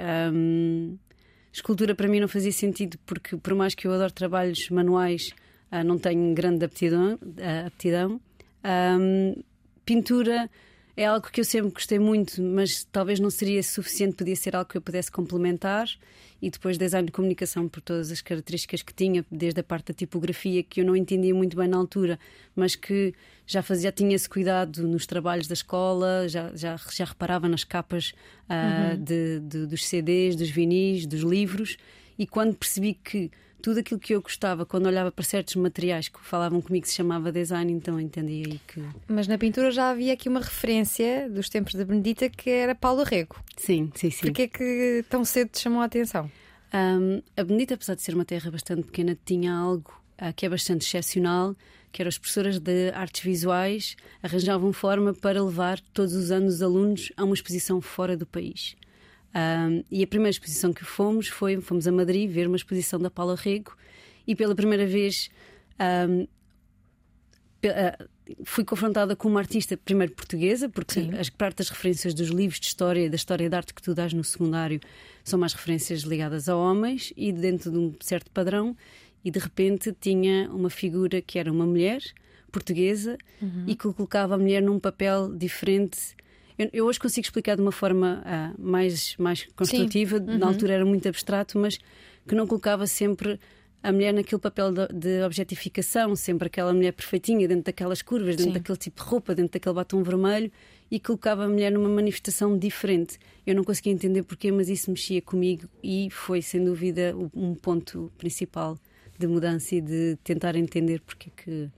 Escultura 1.52 1.94
para 1.94 2.08
mim 2.08 2.20
não 2.20 2.28
fazia 2.28 2.52
sentido, 2.52 2.98
porque 3.04 3.36
por 3.36 3.54
mais 3.54 3.74
que 3.74 3.86
eu 3.86 3.92
adoro 3.92 4.12
trabalhos 4.12 4.70
manuais, 4.70 5.34
uh, 5.70 5.84
não 5.84 5.98
tenho 5.98 6.34
grande 6.34 6.64
aptidão. 6.64 7.14
Uh, 7.14 7.66
aptidão. 7.66 8.20
Pintura 9.84 10.50
é 10.96 11.06
algo 11.06 11.30
que 11.30 11.40
eu 11.40 11.44
sempre 11.44 11.70
gostei 11.70 11.98
muito, 11.98 12.42
mas 12.42 12.84
talvez 12.84 13.18
não 13.18 13.30
seria 13.30 13.62
suficiente, 13.62 14.16
podia 14.16 14.36
ser 14.36 14.54
algo 14.54 14.68
que 14.68 14.76
eu 14.76 14.82
pudesse 14.82 15.10
complementar. 15.10 15.88
E 16.40 16.50
depois 16.50 16.76
design 16.76 17.06
de 17.06 17.12
comunicação, 17.12 17.68
por 17.68 17.80
todas 17.80 18.10
as 18.10 18.20
características 18.20 18.82
que 18.82 18.92
tinha, 18.92 19.24
desde 19.30 19.60
a 19.60 19.62
parte 19.62 19.92
da 19.92 19.94
tipografia, 19.94 20.62
que 20.62 20.80
eu 20.80 20.84
não 20.84 20.96
entendia 20.96 21.32
muito 21.32 21.56
bem 21.56 21.68
na 21.68 21.76
altura, 21.76 22.18
mas 22.54 22.74
que 22.74 23.14
já 23.46 23.62
fazia, 23.62 23.92
tinha 23.92 24.14
esse 24.14 24.28
cuidado 24.28 24.86
nos 24.86 25.06
trabalhos 25.06 25.46
da 25.46 25.54
escola, 25.54 26.28
já, 26.28 26.50
já, 26.54 26.76
já 26.92 27.04
reparava 27.04 27.48
nas 27.48 27.62
capas 27.62 28.12
uh, 28.50 28.92
uhum. 28.92 29.04
de, 29.04 29.40
de, 29.40 29.66
dos 29.66 29.86
CDs, 29.86 30.34
dos 30.34 30.50
vinis, 30.50 31.06
dos 31.06 31.20
livros. 31.20 31.76
E 32.18 32.26
quando 32.26 32.54
percebi 32.56 32.94
que 32.94 33.30
tudo 33.62 33.78
aquilo 33.78 34.00
que 34.00 34.14
eu 34.14 34.20
gostava, 34.20 34.66
quando 34.66 34.86
olhava 34.86 35.12
para 35.12 35.24
certos 35.24 35.54
materiais 35.56 36.08
que 36.08 36.18
falavam 36.20 36.60
comigo, 36.60 36.86
se 36.86 36.94
chamava 36.94 37.30
design, 37.30 37.72
então 37.72 37.98
entendi 38.00 38.42
aí 38.46 38.60
que. 38.66 38.82
Mas 39.06 39.28
na 39.28 39.38
pintura 39.38 39.70
já 39.70 39.90
havia 39.90 40.12
aqui 40.12 40.28
uma 40.28 40.40
referência 40.40 41.30
dos 41.30 41.48
tempos 41.48 41.74
da 41.74 41.84
Benedita 41.84 42.28
que 42.28 42.50
era 42.50 42.74
Paulo 42.74 43.04
Rego. 43.04 43.36
Sim, 43.56 43.90
sim, 43.94 44.10
sim. 44.10 44.26
Porquê 44.26 44.42
é 44.42 44.48
que 44.48 45.04
tão 45.08 45.24
cedo 45.24 45.48
te 45.50 45.60
chamou 45.60 45.80
a 45.80 45.84
atenção? 45.84 46.30
Um, 46.74 47.22
a 47.36 47.44
Benedita, 47.44 47.74
apesar 47.74 47.94
de 47.94 48.02
ser 48.02 48.14
uma 48.14 48.24
terra 48.24 48.50
bastante 48.50 48.82
pequena, 48.82 49.16
tinha 49.24 49.54
algo 49.54 49.92
uh, 50.20 50.32
que 50.34 50.44
é 50.44 50.48
bastante 50.48 50.84
excepcional, 50.86 51.54
que 51.92 52.02
eram 52.02 52.08
as 52.08 52.18
professoras 52.18 52.58
de 52.58 52.90
artes 52.90 53.22
visuais 53.22 53.96
arranjavam 54.22 54.72
forma 54.72 55.14
para 55.14 55.42
levar 55.42 55.78
todos 55.92 56.14
os 56.14 56.30
anos 56.30 56.54
os 56.54 56.62
alunos 56.62 57.12
a 57.16 57.24
uma 57.24 57.34
exposição 57.34 57.80
fora 57.80 58.16
do 58.16 58.26
país. 58.26 58.74
Um, 59.34 59.82
e 59.90 60.02
a 60.02 60.06
primeira 60.06 60.30
exposição 60.30 60.74
que 60.74 60.84
fomos 60.84 61.26
foi 61.26 61.58
fomos 61.58 61.88
a 61.88 61.92
Madrid 61.92 62.30
ver 62.30 62.46
uma 62.46 62.56
exposição 62.56 63.00
da 63.00 63.10
Paula 63.10 63.34
Rego 63.34 63.74
e 64.26 64.36
pela 64.36 64.54
primeira 64.54 64.86
vez 64.86 65.30
um, 65.80 66.26
ah, 67.64 68.06
fui 68.44 68.64
confrontada 68.64 69.16
com 69.16 69.28
uma 69.28 69.40
artista 69.40 69.76
primeiro 69.76 70.12
portuguesa 70.12 70.68
porque 70.68 70.94
Sim. 70.94 71.14
as 71.16 71.30
parte 71.30 71.58
das 71.58 71.70
referências 71.70 72.12
dos 72.12 72.28
livros 72.28 72.60
de 72.60 72.66
história 72.66 73.08
da 73.08 73.16
história 73.16 73.48
de 73.48 73.56
arte 73.56 73.72
que 73.72 73.80
tu 73.80 73.94
dás 73.94 74.12
no 74.12 74.22
secundário 74.22 74.80
são 75.24 75.38
mais 75.38 75.54
referências 75.54 76.00
ligadas 76.00 76.48
a 76.48 76.56
homens 76.56 77.12
e 77.16 77.32
dentro 77.32 77.70
de 77.70 77.78
um 77.78 77.94
certo 78.00 78.30
padrão 78.30 78.76
e 79.24 79.30
de 79.30 79.38
repente 79.38 79.94
tinha 79.98 80.50
uma 80.50 80.68
figura 80.68 81.22
que 81.22 81.38
era 81.38 81.50
uma 81.50 81.64
mulher 81.64 82.02
portuguesa 82.50 83.16
uhum. 83.40 83.64
e 83.66 83.74
que 83.74 83.90
colocava 83.92 84.34
a 84.34 84.38
mulher 84.38 84.60
num 84.60 84.78
papel 84.78 85.34
diferente 85.34 86.14
eu, 86.58 86.70
eu, 86.72 86.86
hoje 86.86 86.98
consigo 86.98 87.24
explicar 87.24 87.56
de 87.56 87.62
uma 87.62 87.72
forma 87.72 88.22
uh, 88.24 88.62
mais, 88.62 89.16
mais 89.16 89.46
construtiva, 89.56 90.16
uhum. 90.16 90.38
na 90.38 90.46
altura 90.46 90.74
era 90.74 90.84
muito 90.84 91.08
abstrato, 91.08 91.58
mas 91.58 91.78
que 92.26 92.34
não 92.34 92.46
colocava 92.46 92.86
sempre 92.86 93.38
a 93.82 93.90
mulher 93.90 94.14
naquele 94.14 94.40
papel 94.40 94.72
de, 94.72 94.86
de 94.88 95.22
objetificação, 95.24 96.14
sempre 96.14 96.46
aquela 96.46 96.72
mulher 96.72 96.92
perfeitinha, 96.92 97.48
dentro 97.48 97.64
daquelas 97.64 98.00
curvas, 98.00 98.36
dentro 98.36 98.52
Sim. 98.52 98.58
daquele 98.58 98.78
tipo 98.78 99.02
de 99.02 99.08
roupa, 99.08 99.34
dentro 99.34 99.52
daquele 99.54 99.74
batom 99.74 100.02
vermelho, 100.02 100.52
e 100.90 101.00
colocava 101.00 101.44
a 101.44 101.48
mulher 101.48 101.72
numa 101.72 101.88
manifestação 101.88 102.56
diferente. 102.56 103.18
Eu 103.46 103.56
não 103.56 103.64
conseguia 103.64 103.92
entender 103.92 104.22
porquê, 104.22 104.52
mas 104.52 104.68
isso 104.68 104.90
mexia 104.90 105.20
comigo 105.20 105.68
e 105.82 106.08
foi, 106.10 106.42
sem 106.42 106.64
dúvida, 106.64 107.14
um 107.34 107.54
ponto 107.54 108.12
principal 108.18 108.78
de 109.18 109.26
mudança 109.26 109.74
e 109.74 109.80
de 109.80 110.16
tentar 110.22 110.54
entender 110.54 111.00
porque 111.00 111.30
que 111.30 111.70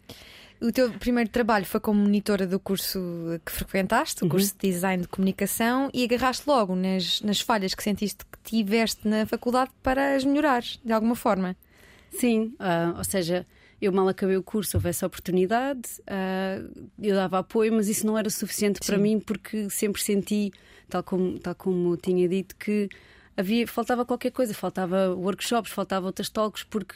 o 0.64 0.73
teu 0.73 0.90
primeiro 0.92 1.28
trabalho 1.28 1.66
foi 1.66 1.78
como 1.78 2.00
monitora 2.00 2.47
do 2.47 2.59
curso 2.59 2.99
que 3.44 3.52
frequentaste, 3.52 4.23
o 4.23 4.25
uhum. 4.25 4.30
curso 4.30 4.54
de 4.59 4.71
design 4.71 5.02
de 5.02 5.09
comunicação, 5.09 5.90
e 5.92 6.02
agarraste 6.04 6.44
logo 6.47 6.75
nas, 6.75 7.21
nas 7.21 7.40
falhas 7.40 7.75
que 7.75 7.83
sentiste 7.83 8.25
que 8.25 8.38
tiveste 8.42 9.06
na 9.06 9.26
faculdade 9.26 9.71
para 9.83 10.14
as 10.14 10.25
melhorar, 10.25 10.62
de 10.62 10.92
alguma 10.92 11.14
forma. 11.14 11.54
Sim, 12.11 12.54
uh, 12.59 12.97
ou 12.97 13.04
seja, 13.04 13.47
eu 13.80 13.92
mal 13.92 14.09
acabei 14.09 14.38
o 14.38 14.42
curso, 14.42 14.78
houvesse 14.78 15.04
oportunidade, 15.04 15.83
uh, 16.00 16.88
eu 16.99 17.14
dava 17.14 17.40
apoio, 17.40 17.71
mas 17.73 17.88
isso 17.88 18.06
não 18.06 18.16
era 18.16 18.30
suficiente 18.30 18.78
Sim. 18.80 18.87
para 18.87 18.99
mim 18.99 19.21
porque 19.21 19.68
sempre 19.68 20.00
senti, 20.02 20.50
tal 20.88 21.02
como, 21.02 21.38
tal 21.40 21.54
como 21.54 21.94
tinha 21.99 22.26
dito, 22.26 22.56
que 22.56 22.88
havia, 23.37 23.66
faltava 23.66 24.06
qualquer 24.06 24.30
coisa, 24.30 24.54
faltava 24.54 25.14
workshops, 25.14 25.71
faltava 25.71 26.06
outras 26.06 26.30
talks, 26.30 26.62
porque 26.62 26.94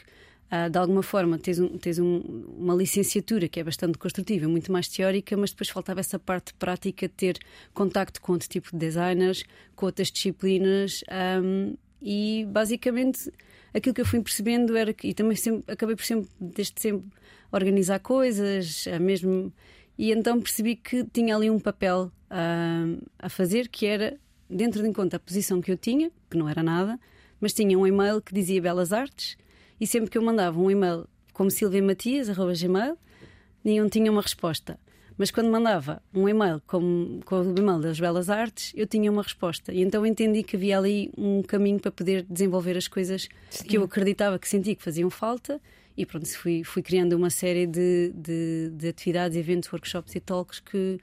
Uh, 0.50 0.70
de 0.70 0.78
alguma 0.78 1.02
forma 1.02 1.38
tens, 1.38 1.58
um, 1.58 1.76
tens 1.76 1.98
um, 1.98 2.20
uma 2.56 2.74
licenciatura 2.74 3.46
que 3.48 3.60
é 3.60 3.64
bastante 3.64 3.98
construtiva, 3.98 4.48
muito 4.48 4.72
mais 4.72 4.88
teórica, 4.88 5.36
mas 5.36 5.50
depois 5.50 5.68
faltava 5.68 6.00
essa 6.00 6.18
parte 6.18 6.54
prática 6.54 7.06
de 7.06 7.12
ter 7.12 7.38
contacto 7.74 8.18
com 8.22 8.32
outro 8.32 8.48
tipo 8.48 8.70
de 8.70 8.78
designers, 8.78 9.44
com 9.76 9.84
outras 9.84 10.10
disciplinas 10.10 11.04
um, 11.42 11.76
e 12.00 12.46
basicamente 12.48 13.30
aquilo 13.74 13.94
que 13.94 14.00
eu 14.00 14.06
fui 14.06 14.22
percebendo 14.22 14.74
era 14.74 14.94
que, 14.94 15.08
e 15.08 15.14
também 15.14 15.36
sempre, 15.36 15.70
acabei 15.70 15.94
por 15.94 16.04
sempre, 16.06 16.30
desde 16.40 16.80
sempre, 16.80 17.06
organizar 17.52 17.98
coisas, 17.98 18.86
uh, 18.86 18.98
mesmo, 18.98 19.52
e 19.98 20.12
então 20.12 20.40
percebi 20.40 20.76
que 20.76 21.04
tinha 21.04 21.36
ali 21.36 21.50
um 21.50 21.60
papel 21.60 22.10
uh, 22.30 23.06
a 23.18 23.28
fazer 23.28 23.68
que 23.68 23.84
era, 23.84 24.16
dentro 24.48 24.82
de 24.82 24.90
conta 24.94 25.18
a 25.18 25.20
posição 25.20 25.60
que 25.60 25.70
eu 25.70 25.76
tinha, 25.76 26.10
que 26.30 26.38
não 26.38 26.48
era 26.48 26.62
nada, 26.62 26.98
mas 27.38 27.52
tinha 27.52 27.78
um 27.78 27.86
e-mail 27.86 28.22
que 28.22 28.32
dizia 28.32 28.62
Belas 28.62 28.94
Artes 28.94 29.36
e 29.80 29.86
sempre 29.86 30.10
que 30.10 30.18
eu 30.18 30.22
mandava 30.22 30.58
um 30.58 30.70
e-mail 30.70 31.06
como 31.32 31.50
silviamatias.gmail, 31.50 32.96
nenhum 33.64 33.88
tinha 33.88 34.10
uma 34.10 34.22
resposta. 34.22 34.78
Mas 35.18 35.32
quando 35.32 35.50
mandava 35.50 36.00
um 36.14 36.28
e-mail 36.28 36.62
com, 36.64 37.18
com 37.24 37.40
o 37.40 37.58
e-mail 37.58 37.80
das 37.80 37.98
Belas 37.98 38.30
Artes, 38.30 38.72
eu 38.76 38.86
tinha 38.86 39.10
uma 39.10 39.22
resposta. 39.22 39.72
E 39.72 39.82
então 39.82 40.06
entendi 40.06 40.44
que 40.44 40.54
havia 40.54 40.78
ali 40.78 41.10
um 41.18 41.42
caminho 41.42 41.80
para 41.80 41.90
poder 41.90 42.24
desenvolver 42.30 42.76
as 42.76 42.86
coisas 42.86 43.28
Sim. 43.50 43.64
que 43.64 43.76
eu 43.76 43.82
acreditava 43.82 44.38
que 44.38 44.48
sentia 44.48 44.76
que 44.76 44.82
faziam 44.82 45.10
falta. 45.10 45.60
E 45.96 46.06
pronto, 46.06 46.28
fui, 46.36 46.62
fui 46.62 46.82
criando 46.82 47.14
uma 47.14 47.30
série 47.30 47.66
de, 47.66 48.12
de, 48.14 48.70
de 48.72 48.88
atividades, 48.88 49.36
eventos, 49.36 49.72
workshops 49.72 50.14
e 50.14 50.20
talks 50.20 50.60
que, 50.60 51.00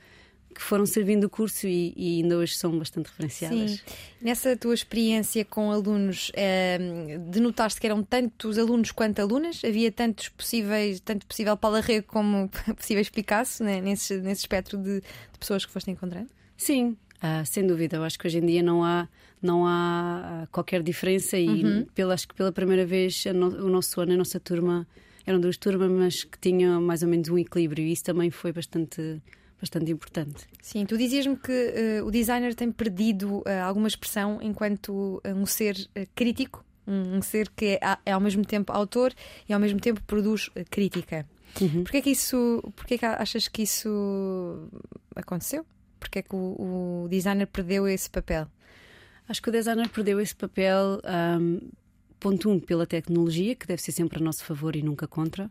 que 0.55 0.61
foram 0.61 0.85
servindo 0.85 1.25
o 1.25 1.29
curso 1.29 1.67
e, 1.67 1.93
e, 1.97 2.21
ainda 2.21 2.37
hoje 2.37 2.55
são 2.55 2.79
bastante 2.79 3.07
referenciadas. 3.07 3.71
Sim. 3.71 3.79
Nessa 4.21 4.55
tua 4.55 4.73
experiência 4.73 5.43
com 5.43 5.69
alunos, 5.69 6.31
eh, 6.33 7.19
denotaste 7.29 7.79
que 7.79 7.85
eram 7.85 8.01
tantos 8.01 8.57
alunos 8.57 8.91
quanto 8.91 9.19
alunas? 9.19 9.61
Havia 9.65 9.91
tantos 9.91 10.29
possíveis, 10.29 11.01
tanto 11.01 11.27
possível 11.27 11.59
Rego 11.83 12.07
como 12.07 12.49
possíveis 12.75 13.09
Picasso 13.09 13.63
né, 13.63 13.81
nesse, 13.81 14.17
nesse 14.17 14.41
espectro 14.41 14.77
de, 14.77 15.01
de 15.01 15.39
pessoas 15.39 15.65
que 15.65 15.71
foste 15.71 15.91
encontrando? 15.91 16.29
Sim, 16.55 16.95
ah, 17.21 17.43
sem 17.43 17.67
dúvida. 17.67 17.97
Eu 17.97 18.03
acho 18.03 18.17
que 18.17 18.25
hoje 18.25 18.37
em 18.37 18.45
dia 18.45 18.63
não 18.63 18.81
há, 18.81 19.09
não 19.41 19.67
há 19.67 20.43
ah, 20.43 20.47
qualquer 20.51 20.81
diferença 20.81 21.37
e 21.37 21.65
uhum. 21.65 21.85
pela, 21.93 22.13
acho 22.13 22.27
que 22.27 22.33
pela 22.33 22.51
primeira 22.51 22.85
vez 22.85 23.25
no, 23.25 23.65
o 23.65 23.69
nosso 23.69 23.99
ano, 23.99 24.13
a 24.13 24.17
nossa 24.17 24.39
turma, 24.39 24.87
eram 25.25 25.39
duas 25.39 25.57
turmas, 25.57 25.91
mas 25.91 26.23
que 26.23 26.39
tinham 26.39 26.81
mais 26.81 27.03
ou 27.03 27.09
menos 27.09 27.27
um 27.27 27.37
equilíbrio 27.37 27.83
e 27.83 27.91
isso 27.91 28.05
também 28.05 28.31
foi 28.31 28.53
bastante 28.53 29.21
bastante 29.59 29.91
importante. 29.91 30.45
Sim, 30.61 30.85
tu 30.85 30.97
dizias-me 30.97 31.35
que 31.37 32.01
uh, 32.01 32.05
o 32.05 32.11
designer 32.11 32.53
tem 32.53 32.71
perdido 32.71 33.37
uh, 33.37 33.63
alguma 33.63 33.87
expressão 33.87 34.39
enquanto 34.41 35.21
uh, 35.25 35.29
um 35.35 35.45
ser 35.45 35.75
crítico, 36.13 36.63
um, 36.87 37.17
um, 37.17 37.21
ser 37.21 37.49
que 37.49 37.79
é, 37.81 37.97
é, 38.05 38.11
ao 38.11 38.19
mesmo 38.19 38.45
tempo 38.45 38.71
autor 38.71 39.13
e 39.47 39.53
ao 39.53 39.59
mesmo 39.59 39.79
tempo 39.79 40.01
produz 40.03 40.49
crítica. 40.69 41.25
Uhum. 41.59 41.83
Porquê 41.83 42.01
que 42.01 42.09
isso, 42.09 42.61
porquê 42.75 42.97
que 42.97 43.05
achas 43.05 43.47
que 43.47 43.63
isso 43.63 44.69
aconteceu? 45.15 45.65
Porquê 45.99 46.21
que 46.21 46.35
o, 46.35 47.05
o 47.05 47.07
designer 47.09 47.47
perdeu 47.47 47.87
esse 47.87 48.09
papel? 48.09 48.47
Acho 49.27 49.41
que 49.41 49.49
o 49.49 49.51
designer 49.51 49.89
perdeu 49.89 50.19
esse 50.19 50.35
papel, 50.35 51.01
um, 51.39 51.59
ponto 52.19 52.49
um, 52.49 52.59
pela 52.59 52.85
tecnologia, 52.85 53.55
que 53.55 53.65
deve 53.65 53.81
ser 53.81 53.91
sempre 53.91 54.19
a 54.19 54.21
nosso 54.21 54.43
favor 54.43 54.75
e 54.75 54.83
nunca 54.83 55.07
contra 55.07 55.49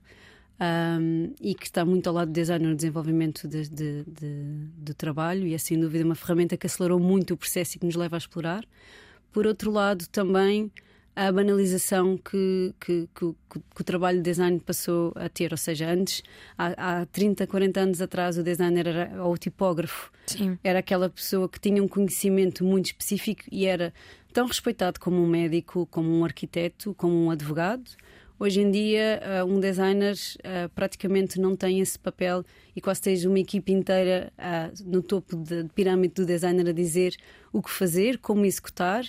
um, 0.60 1.32
e 1.40 1.54
que 1.54 1.66
está 1.66 1.84
muito 1.84 2.06
ao 2.08 2.14
lado 2.14 2.28
do 2.28 2.34
design 2.34 2.66
no 2.66 2.74
desenvolvimento 2.74 3.48
de, 3.48 3.68
de, 3.68 4.04
de, 4.04 4.68
do 4.76 4.94
trabalho 4.94 5.46
e 5.46 5.54
é 5.54 5.58
sem 5.58 5.78
dúvida 5.78 6.04
uma 6.04 6.14
ferramenta 6.14 6.56
que 6.56 6.66
acelerou 6.66 7.00
muito 7.00 7.34
o 7.34 7.36
processo 7.36 7.76
e 7.76 7.80
que 7.80 7.86
nos 7.86 7.96
leva 7.96 8.16
a 8.16 8.18
explorar. 8.18 8.64
Por 9.32 9.46
outro 9.46 9.70
lado, 9.70 10.06
também 10.08 10.70
a 11.16 11.30
banalização 11.30 12.16
que, 12.16 12.74
que, 12.80 13.08
que, 13.14 13.34
que, 13.50 13.80
o 13.80 13.84
trabalho 13.84 14.18
de 14.18 14.24
design 14.24 14.58
passou 14.60 15.12
a 15.14 15.28
ter. 15.28 15.52
Ou 15.52 15.56
seja, 15.56 15.88
antes, 15.88 16.22
há, 16.58 17.00
há 17.00 17.06
30, 17.06 17.46
40 17.46 17.80
anos 17.80 18.00
atrás, 18.00 18.36
o 18.36 18.42
designer 18.42 18.86
era, 18.86 19.24
ou 19.24 19.32
o 19.32 19.38
tipógrafo 19.38 20.10
Sim. 20.26 20.58
era 20.62 20.80
aquela 20.80 21.08
pessoa 21.08 21.48
que 21.48 21.60
tinha 21.60 21.82
um 21.82 21.88
conhecimento 21.88 22.64
muito 22.64 22.86
específico 22.86 23.42
e 23.50 23.66
era 23.66 23.92
tão 24.32 24.46
respeitado 24.46 24.98
como 24.98 25.22
um 25.22 25.26
médico, 25.26 25.86
como 25.86 26.10
um 26.10 26.24
arquiteto, 26.24 26.94
como 26.94 27.14
um 27.14 27.30
advogado. 27.30 27.84
Hoje 28.38 28.61
em 28.61 28.70
dia, 28.70 29.23
uh, 29.23 29.47
um 29.47 29.61
designer 29.61 30.14
uh, 30.14 30.68
praticamente 30.75 31.40
não 31.40 31.55
tem 31.55 31.81
esse 31.81 31.99
papel 31.99 32.44
e 32.75 32.81
quase 32.81 33.01
tens 33.01 33.25
uma 33.25 33.38
equipe 33.38 33.73
inteira 33.73 34.33
uh, 34.38 34.90
no 34.90 35.03
topo 35.03 35.37
de, 35.37 35.64
pirâmide 35.75 36.14
do 36.14 36.27
designer 36.27 36.68
a 36.68 36.73
dizer 36.73 37.16
o 37.53 37.62
que 37.62 37.70
fazer, 37.70 38.18
como 38.18 38.44
executar, 38.44 39.05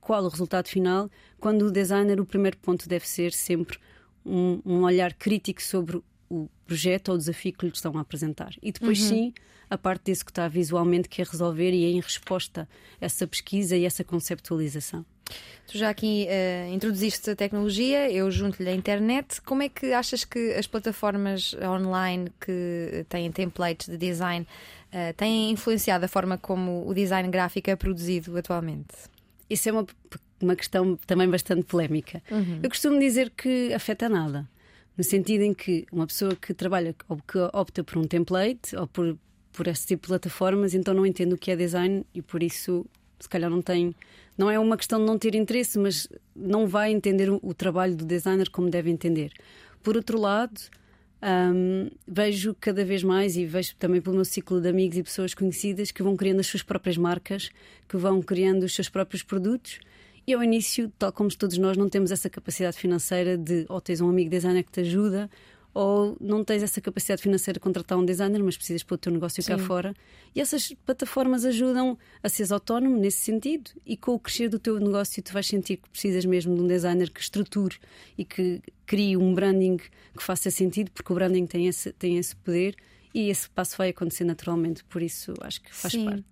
qual 0.00 0.24
o 0.24 0.28
resultado 0.28 0.66
final, 0.66 1.08
quando 1.38 1.66
o 1.66 1.70
designer, 1.70 2.20
o 2.20 2.26
primeiro 2.26 2.56
ponto 2.56 2.88
deve 2.88 3.06
ser 3.06 3.32
sempre 3.32 3.78
um, 4.26 4.60
um 4.66 4.82
olhar 4.82 5.14
crítico 5.14 5.62
sobre 5.62 6.02
o 6.28 6.48
projeto 6.66 7.10
ou 7.10 7.14
o 7.14 7.18
desafio 7.18 7.52
que 7.52 7.66
lhe 7.66 7.72
estão 7.72 7.96
a 7.96 8.00
apresentar. 8.00 8.56
E 8.60 8.72
depois, 8.72 9.00
uhum. 9.02 9.08
sim, 9.08 9.34
a 9.70 9.78
parte 9.78 10.06
de 10.06 10.10
executar 10.10 10.50
visualmente, 10.50 11.08
que 11.08 11.22
é 11.22 11.24
resolver 11.24 11.70
e 11.70 11.84
é 11.84 11.90
em 11.90 12.00
resposta 12.00 12.68
a 13.00 13.04
essa 13.04 13.24
pesquisa 13.24 13.76
e 13.76 13.84
essa 13.84 14.02
conceptualização. 14.02 15.06
Tu 15.66 15.78
já 15.78 15.88
aqui 15.90 16.26
uh, 16.28 16.72
introduziste 16.72 17.30
a 17.30 17.36
tecnologia, 17.36 18.10
eu 18.10 18.30
junto-lhe 18.30 18.68
a 18.68 18.74
internet. 18.74 19.40
Como 19.42 19.62
é 19.62 19.68
que 19.68 19.92
achas 19.92 20.24
que 20.24 20.52
as 20.52 20.66
plataformas 20.66 21.54
online 21.62 22.30
que 22.40 23.06
têm 23.08 23.30
templates 23.32 23.88
de 23.88 23.96
design 23.96 24.46
uh, 24.88 25.14
têm 25.16 25.50
influenciado 25.50 26.04
a 26.04 26.08
forma 26.08 26.36
como 26.36 26.86
o 26.86 26.92
design 26.92 27.28
gráfico 27.30 27.70
é 27.70 27.76
produzido 27.76 28.36
atualmente? 28.36 28.94
Isso 29.48 29.68
é 29.68 29.72
uma, 29.72 29.86
uma 30.42 30.56
questão 30.56 30.96
também 31.06 31.28
bastante 31.28 31.62
polémica. 31.64 32.22
Uhum. 32.30 32.60
Eu 32.62 32.68
costumo 32.68 32.98
dizer 32.98 33.30
que 33.30 33.72
afeta 33.72 34.08
nada. 34.08 34.48
No 34.96 35.04
sentido 35.04 35.42
em 35.42 35.54
que 35.54 35.86
uma 35.90 36.06
pessoa 36.06 36.36
que 36.36 36.52
trabalha 36.52 36.94
ou 37.08 37.16
que 37.16 37.38
opta 37.52 37.82
por 37.82 37.96
um 37.96 38.04
template 38.04 38.76
ou 38.76 38.86
por, 38.86 39.16
por 39.52 39.66
esse 39.66 39.86
tipo 39.86 40.02
de 40.02 40.08
plataformas, 40.08 40.74
então 40.74 40.92
não 40.92 41.06
entende 41.06 41.34
o 41.34 41.38
que 41.38 41.50
é 41.50 41.56
design 41.56 42.04
e 42.14 42.20
por 42.20 42.42
isso 42.42 42.84
se 43.18 43.28
calhar 43.28 43.50
não 43.50 43.62
tem. 43.62 43.94
Não 44.36 44.50
é 44.50 44.58
uma 44.58 44.76
questão 44.76 44.98
de 44.98 45.06
não 45.06 45.18
ter 45.18 45.34
interesse, 45.34 45.78
mas 45.78 46.08
não 46.34 46.66
vai 46.66 46.90
entender 46.90 47.30
o, 47.30 47.54
trabalho 47.54 47.94
do 47.94 48.04
designer 48.04 48.48
como 48.50 48.70
deve 48.70 48.90
entender. 48.90 49.32
Por 49.82 49.96
outro 49.96 50.18
lado, 50.18 50.60
um, 51.54 51.90
vejo 52.06 52.56
cada 52.58 52.84
vez 52.84 53.02
mais 53.02 53.36
e 53.36 53.44
vejo 53.44 53.76
também 53.76 54.00
pelo 54.00 54.16
meu 54.16 54.24
ciclo 54.24 54.60
de 54.60 54.68
amigos 54.68 54.96
e 54.96 55.02
pessoas 55.02 55.34
conhecidas 55.34 55.90
que 55.90 56.02
vão 56.02 56.16
criando 56.16 56.40
as 56.40 56.46
suas 56.46 56.62
próprias 56.62 56.96
marcas, 56.96 57.50
que 57.88 57.96
vão 57.96 58.22
criando 58.22 58.64
os 58.64 58.74
seus 58.74 58.88
próprios 58.88 59.22
produtos 59.22 59.80
e 60.26 60.32
ao 60.32 60.42
início, 60.42 60.90
tal 60.98 61.12
como 61.12 61.34
todos 61.34 61.58
nós, 61.58 61.76
não 61.76 61.88
temos 61.88 62.12
essa 62.12 62.30
capacidade 62.30 62.76
financeira 62.76 63.36
de 63.36 63.66
ou 63.68 63.80
tens 63.80 64.00
um 64.00 64.08
amigo 64.08 64.30
designer 64.30 64.62
que 64.62 64.70
te 64.70 64.80
ajuda 64.80 65.28
ou 65.74 66.16
não 66.20 66.44
tens 66.44 66.62
essa 66.62 66.80
capacidade 66.80 67.22
financeira 67.22 67.54
de 67.54 67.60
contratar 67.60 67.98
um 67.98 68.04
designer, 68.04 68.42
mas 68.42 68.56
precisas 68.56 68.82
pôr 68.82 68.96
o 68.96 68.98
teu 68.98 69.12
negócio 69.12 69.42
Sim. 69.42 69.52
cá 69.52 69.58
fora. 69.58 69.94
E 70.34 70.40
essas 70.40 70.72
plataformas 70.84 71.44
ajudam 71.44 71.98
a 72.22 72.28
seres 72.28 72.52
autónomo 72.52 72.96
nesse 72.96 73.18
sentido 73.18 73.70
e 73.84 73.96
com 73.96 74.12
o 74.12 74.18
crescer 74.18 74.48
do 74.48 74.58
teu 74.58 74.78
negócio 74.78 75.22
tu 75.22 75.32
vais 75.32 75.46
sentir 75.46 75.76
que 75.78 75.88
precisas 75.88 76.24
mesmo 76.24 76.54
de 76.54 76.60
um 76.60 76.66
designer 76.66 77.10
que 77.10 77.20
estruture 77.20 77.78
e 78.16 78.24
que 78.24 78.60
crie 78.86 79.16
um 79.16 79.34
branding 79.34 79.78
que 79.78 80.22
faça 80.22 80.50
sentido, 80.50 80.90
porque 80.90 81.12
o 81.12 81.14
branding 81.14 81.46
tem 81.46 81.66
esse, 81.66 81.92
tem 81.92 82.18
esse 82.18 82.36
poder 82.36 82.76
e 83.14 83.28
esse 83.28 83.48
passo 83.48 83.76
vai 83.76 83.90
acontecer 83.90 84.24
naturalmente, 84.24 84.84
por 84.84 85.02
isso 85.02 85.34
acho 85.40 85.60
que 85.62 85.74
faz 85.74 85.92
Sim. 85.92 86.04
parte. 86.04 86.24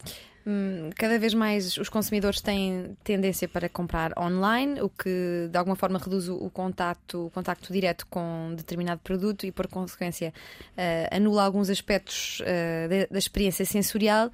Hum, 0.46 0.88
cada 0.96 1.18
vez 1.18 1.34
mais 1.34 1.76
os 1.76 1.88
consumidores 1.90 2.40
têm 2.40 2.96
tendência 3.04 3.46
para 3.46 3.68
comprar 3.68 4.18
online, 4.18 4.80
o 4.80 4.88
que 4.88 5.48
de 5.50 5.58
alguma 5.58 5.76
forma 5.76 5.98
reduz 5.98 6.28
o, 6.28 6.48
contacto, 6.48 7.26
o 7.26 7.30
contacto 7.30 7.72
direto 7.72 8.06
com 8.06 8.54
determinado 8.56 9.00
produto 9.02 9.44
e, 9.44 9.52
por 9.52 9.66
consequência, 9.68 10.32
uh, 10.72 11.14
anula 11.14 11.44
alguns 11.44 11.68
aspectos 11.68 12.40
uh, 12.40 12.88
de, 12.88 13.06
da 13.08 13.18
experiência 13.18 13.66
sensorial. 13.66 14.30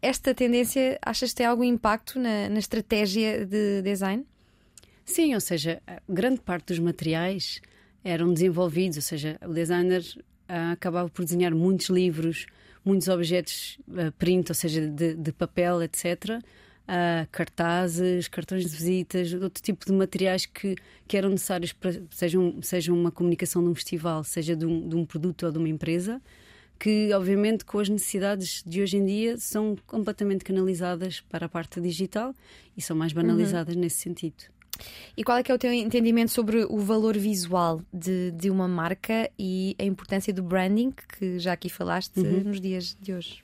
Esta 0.00 0.34
tendência, 0.34 0.98
achas 1.02 1.30
que 1.30 1.36
tem 1.36 1.46
algum 1.46 1.64
impacto 1.64 2.18
na, 2.18 2.48
na 2.48 2.58
estratégia 2.58 3.44
de 3.44 3.82
design? 3.82 4.26
Sim, 5.04 5.34
ou 5.34 5.40
seja, 5.40 5.82
grande 6.08 6.40
parte 6.40 6.68
dos 6.68 6.78
materiais 6.78 7.60
eram 8.02 8.32
desenvolvidos, 8.32 8.96
ou 8.96 9.02
seja, 9.02 9.38
o 9.46 9.52
designer 9.52 10.00
uh, 10.00 10.72
acabava 10.72 11.10
por 11.10 11.24
desenhar 11.24 11.54
muitos 11.54 11.88
livros, 11.90 12.46
muitos 12.84 13.08
objetos 13.08 13.78
uh, 13.88 14.12
print, 14.18 14.50
ou 14.50 14.54
seja, 14.54 14.86
de, 14.86 15.14
de 15.14 15.32
papel, 15.32 15.82
etc. 15.82 16.04
Uh, 16.04 16.42
ah, 16.88 17.26
cartazes, 17.30 18.26
cartões 18.26 18.64
de 18.64 18.76
visitas, 18.76 19.32
outro 19.34 19.62
tipo 19.62 19.86
de 19.86 19.92
materiais 19.92 20.46
que, 20.46 20.74
que 21.06 21.16
eram 21.16 21.30
necessários 21.30 21.72
para 21.72 21.92
sejam, 22.10 22.60
sejam 22.60 22.98
uma 22.98 23.10
comunicação 23.10 23.62
de 23.62 23.68
um 23.68 23.74
festival, 23.74 24.24
seja 24.24 24.56
de 24.56 24.66
um, 24.66 24.88
de 24.88 24.96
um 24.96 25.06
produto 25.06 25.46
ou 25.46 25.52
de 25.52 25.58
uma 25.58 25.68
empresa, 25.68 26.20
que 26.78 27.12
obviamente 27.14 27.64
com 27.64 27.78
as 27.78 27.88
necessidades 27.88 28.64
de 28.66 28.82
hoje 28.82 28.96
em 28.96 29.06
dia 29.06 29.38
são 29.38 29.76
completamente 29.86 30.44
canalizadas 30.44 31.20
para 31.20 31.46
a 31.46 31.48
parte 31.48 31.80
digital 31.80 32.34
e 32.76 32.82
são 32.82 32.96
mais 32.96 33.12
banalizadas 33.12 33.76
uhum. 33.76 33.80
nesse 33.80 33.98
sentido. 33.98 34.44
E 35.16 35.22
qual 35.22 35.38
é 35.38 35.42
que 35.42 35.50
é 35.52 35.54
o 35.54 35.58
teu 35.58 35.72
entendimento 35.72 36.30
sobre 36.30 36.64
o 36.64 36.78
valor 36.78 37.16
visual 37.16 37.82
de, 37.92 38.30
de 38.32 38.50
uma 38.50 38.66
marca 38.66 39.30
e 39.38 39.76
a 39.78 39.84
importância 39.84 40.32
do 40.32 40.42
branding, 40.42 40.92
que 41.18 41.38
já 41.38 41.52
aqui 41.52 41.68
falaste 41.68 42.18
uhum. 42.18 42.44
nos 42.44 42.60
dias 42.60 42.96
de 43.00 43.12
hoje? 43.12 43.42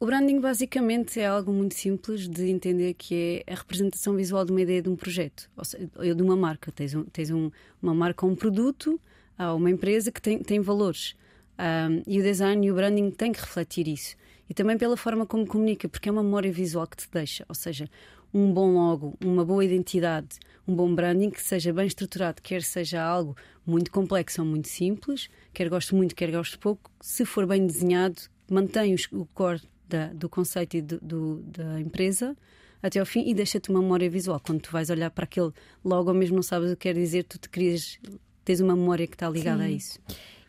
O 0.00 0.06
branding 0.06 0.40
basicamente 0.40 1.20
é 1.20 1.26
algo 1.26 1.52
muito 1.52 1.74
simples 1.74 2.26
de 2.26 2.48
entender 2.48 2.94
que 2.94 3.44
é 3.46 3.52
a 3.52 3.56
representação 3.56 4.16
visual 4.16 4.46
de 4.46 4.50
uma 4.50 4.62
ideia 4.62 4.80
de 4.80 4.88
um 4.88 4.96
projeto, 4.96 5.50
ou 5.54 5.62
seja, 5.62 5.86
de 6.16 6.22
uma 6.22 6.34
marca. 6.34 6.72
Tens, 6.72 6.94
um, 6.94 7.04
tens 7.04 7.30
um, 7.30 7.50
uma 7.82 7.92
marca 7.92 8.24
um 8.24 8.34
produto, 8.34 8.98
uma 9.38 9.70
empresa 9.70 10.10
que 10.10 10.22
tem, 10.22 10.38
tem 10.38 10.58
valores. 10.58 11.14
Um, 11.58 12.02
e 12.06 12.18
o 12.18 12.22
design 12.22 12.66
e 12.66 12.70
o 12.70 12.74
branding 12.74 13.10
têm 13.10 13.30
que 13.30 13.40
refletir 13.40 13.86
isso. 13.86 14.16
E 14.48 14.54
também 14.54 14.78
pela 14.78 14.96
forma 14.96 15.26
como 15.26 15.46
comunica, 15.46 15.86
porque 15.86 16.08
é 16.08 16.12
uma 16.12 16.22
memória 16.22 16.50
visual 16.50 16.86
que 16.86 16.96
te 16.96 17.08
deixa. 17.12 17.44
Ou 17.46 17.54
seja, 17.54 17.86
um 18.32 18.52
bom 18.52 18.72
logo, 18.74 19.16
uma 19.24 19.44
boa 19.44 19.64
identidade, 19.64 20.38
um 20.66 20.74
bom 20.74 20.94
branding 20.94 21.30
que 21.30 21.42
seja 21.42 21.72
bem 21.72 21.86
estruturado, 21.86 22.40
quer 22.42 22.62
seja 22.62 23.02
algo 23.02 23.36
muito 23.66 23.90
complexo 23.90 24.40
ou 24.40 24.46
muito 24.46 24.68
simples, 24.68 25.28
quer 25.52 25.68
goste 25.68 25.94
muito, 25.94 26.14
quer 26.14 26.30
goste 26.30 26.56
pouco, 26.58 26.90
se 27.00 27.24
for 27.24 27.46
bem 27.46 27.66
desenhado, 27.66 28.22
mantém 28.48 28.94
o 29.12 29.26
core 29.26 29.62
da, 29.88 30.08
do 30.08 30.28
conceito 30.28 30.76
e 30.76 30.82
do, 30.82 30.98
do, 31.00 31.36
da 31.42 31.80
empresa 31.80 32.36
até 32.82 32.98
ao 32.98 33.06
fim 33.06 33.28
e 33.28 33.34
deixa-te 33.34 33.70
uma 33.70 33.80
memória 33.80 34.08
visual. 34.08 34.40
Quando 34.40 34.60
tu 34.60 34.70
vais 34.70 34.90
olhar 34.90 35.10
para 35.10 35.24
aquele 35.24 35.52
logo, 35.84 36.08
ou 36.10 36.14
mesmo 36.14 36.36
não 36.36 36.42
sabes 36.42 36.70
o 36.70 36.76
que 36.76 36.88
quer 36.88 36.94
dizer, 36.94 37.24
tu 37.24 37.38
te 37.38 37.48
querias, 37.48 37.98
tens 38.44 38.60
uma 38.60 38.74
memória 38.74 39.06
que 39.06 39.14
está 39.14 39.28
ligada 39.28 39.62
Sim. 39.62 39.68
a 39.68 39.70
isso. 39.70 39.98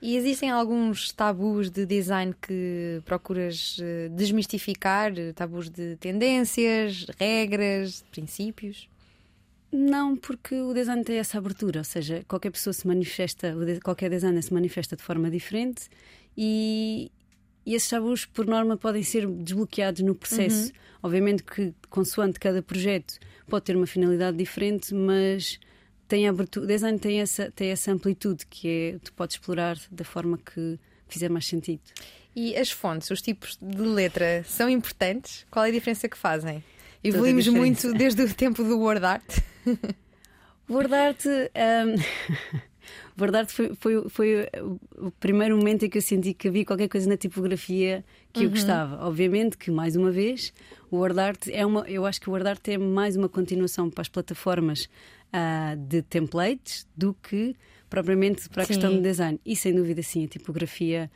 E 0.02 0.16
existem 0.16 0.50
alguns 0.50 1.12
tabus 1.12 1.70
de 1.70 1.86
design 1.86 2.34
que 2.42 3.02
procuras 3.06 3.78
eh, 3.80 4.10
desmistificar? 4.10 5.14
Tabus 5.36 5.70
de 5.70 5.96
tendências, 5.98 7.06
regras, 7.20 8.04
princípios? 8.10 8.90
Não, 9.72 10.18
porque 10.18 10.56
o 10.56 10.74
design 10.74 11.04
tem 11.04 11.18
essa 11.18 11.38
abertura, 11.38 11.80
ou 11.80 11.84
seja, 11.84 12.26
qualquer 12.28 12.50
pessoa 12.50 12.74
se 12.74 12.86
manifesta, 12.86 13.56
qualquer 13.84 14.10
designer 14.10 14.42
se 14.42 14.54
manifesta 14.54 14.98
de 14.98 15.04
forma 15.04 15.30
diferente 15.30 15.88
e, 16.36 17.10
e 17.66 17.76
esses 17.76 17.88
tabus, 17.88 18.26
por 18.26 18.46
norma, 18.48 18.76
podem 18.76 19.04
ser 19.04 19.28
desbloqueados 19.28 20.02
no 20.02 20.16
processo. 20.16 20.66
Uhum. 20.66 20.72
Obviamente 21.04 21.44
que, 21.44 21.74
consoante 21.90 22.40
cada 22.40 22.62
projeto, 22.62 23.20
pode 23.48 23.66
ter 23.66 23.78
uma 23.78 23.88
finalidade 23.88 24.36
diferente, 24.36 24.94
mas 24.94 25.60
tem 26.12 26.28
abertura, 26.28 26.66
o 26.66 26.68
design 26.68 27.00
tem 27.00 27.22
essa, 27.22 27.50
tem 27.52 27.70
essa 27.70 27.90
amplitude 27.90 28.46
que 28.46 28.68
é, 28.68 29.00
tu 29.00 29.14
podes 29.14 29.38
explorar 29.38 29.78
da 29.90 30.04
forma 30.04 30.38
que 30.38 30.78
fizer 31.08 31.30
mais 31.30 31.48
sentido. 31.48 31.80
E 32.36 32.54
as 32.58 32.70
fontes, 32.70 33.10
os 33.10 33.22
tipos 33.22 33.58
de 33.62 33.82
letra, 33.82 34.44
são 34.46 34.70
importantes? 34.70 35.46
Qual 35.50 35.64
é 35.64 35.70
a 35.70 35.72
diferença 35.72 36.10
que 36.10 36.18
fazem? 36.18 36.62
Evoluímos 37.02 37.48
muito 37.48 37.94
desde 37.94 38.24
o 38.24 38.34
tempo 38.34 38.62
do 38.62 38.78
word 38.78 39.06
art. 39.06 39.40
word 40.70 40.94
art. 40.94 41.26
Um... 41.26 42.60
Word 43.20 43.38
art 43.38 43.50
foi, 43.50 43.76
foi, 43.76 44.10
foi, 44.10 44.48
o 44.98 45.12
primeiro 45.12 45.56
momento 45.56 45.86
em 45.86 45.90
que 45.90 45.98
eu 45.98 46.02
senti 46.02 46.34
que 46.34 46.48
havia 46.48 46.66
qualquer 46.66 46.88
coisa 46.88 47.08
na 47.08 47.16
tipografia 47.16 48.04
que 48.34 48.40
uhum. 48.40 48.46
eu 48.46 48.50
gostava. 48.52 49.06
Obviamente 49.06 49.58
que, 49.58 49.70
mais 49.70 49.96
uma 49.96 50.12
vez, 50.12 50.52
o 50.90 50.98
Word 50.98 51.20
Art 51.20 51.48
é 51.50 51.66
uma. 51.66 51.82
Eu 51.88 52.06
acho 52.06 52.20
que 52.20 52.30
o 52.30 52.32
Word 52.32 52.48
Art 52.48 52.68
é 52.68 52.78
mais 52.78 53.16
uma 53.16 53.30
continuação 53.30 53.90
para 53.90 54.02
as 54.02 54.10
plataformas 54.10 54.90
uh, 55.34 55.78
de 55.78 56.02
templates 56.02 56.88
do 56.96 57.14
que 57.14 57.56
propriamente 57.90 58.48
para 58.50 58.64
a 58.64 58.66
sim. 58.66 58.74
questão 58.74 58.94
do 58.94 59.02
design. 59.02 59.40
E 59.46 59.56
sem 59.56 59.74
dúvida, 59.74 60.02
sim, 60.02 60.26
a 60.26 60.28
tipografia. 60.28 61.12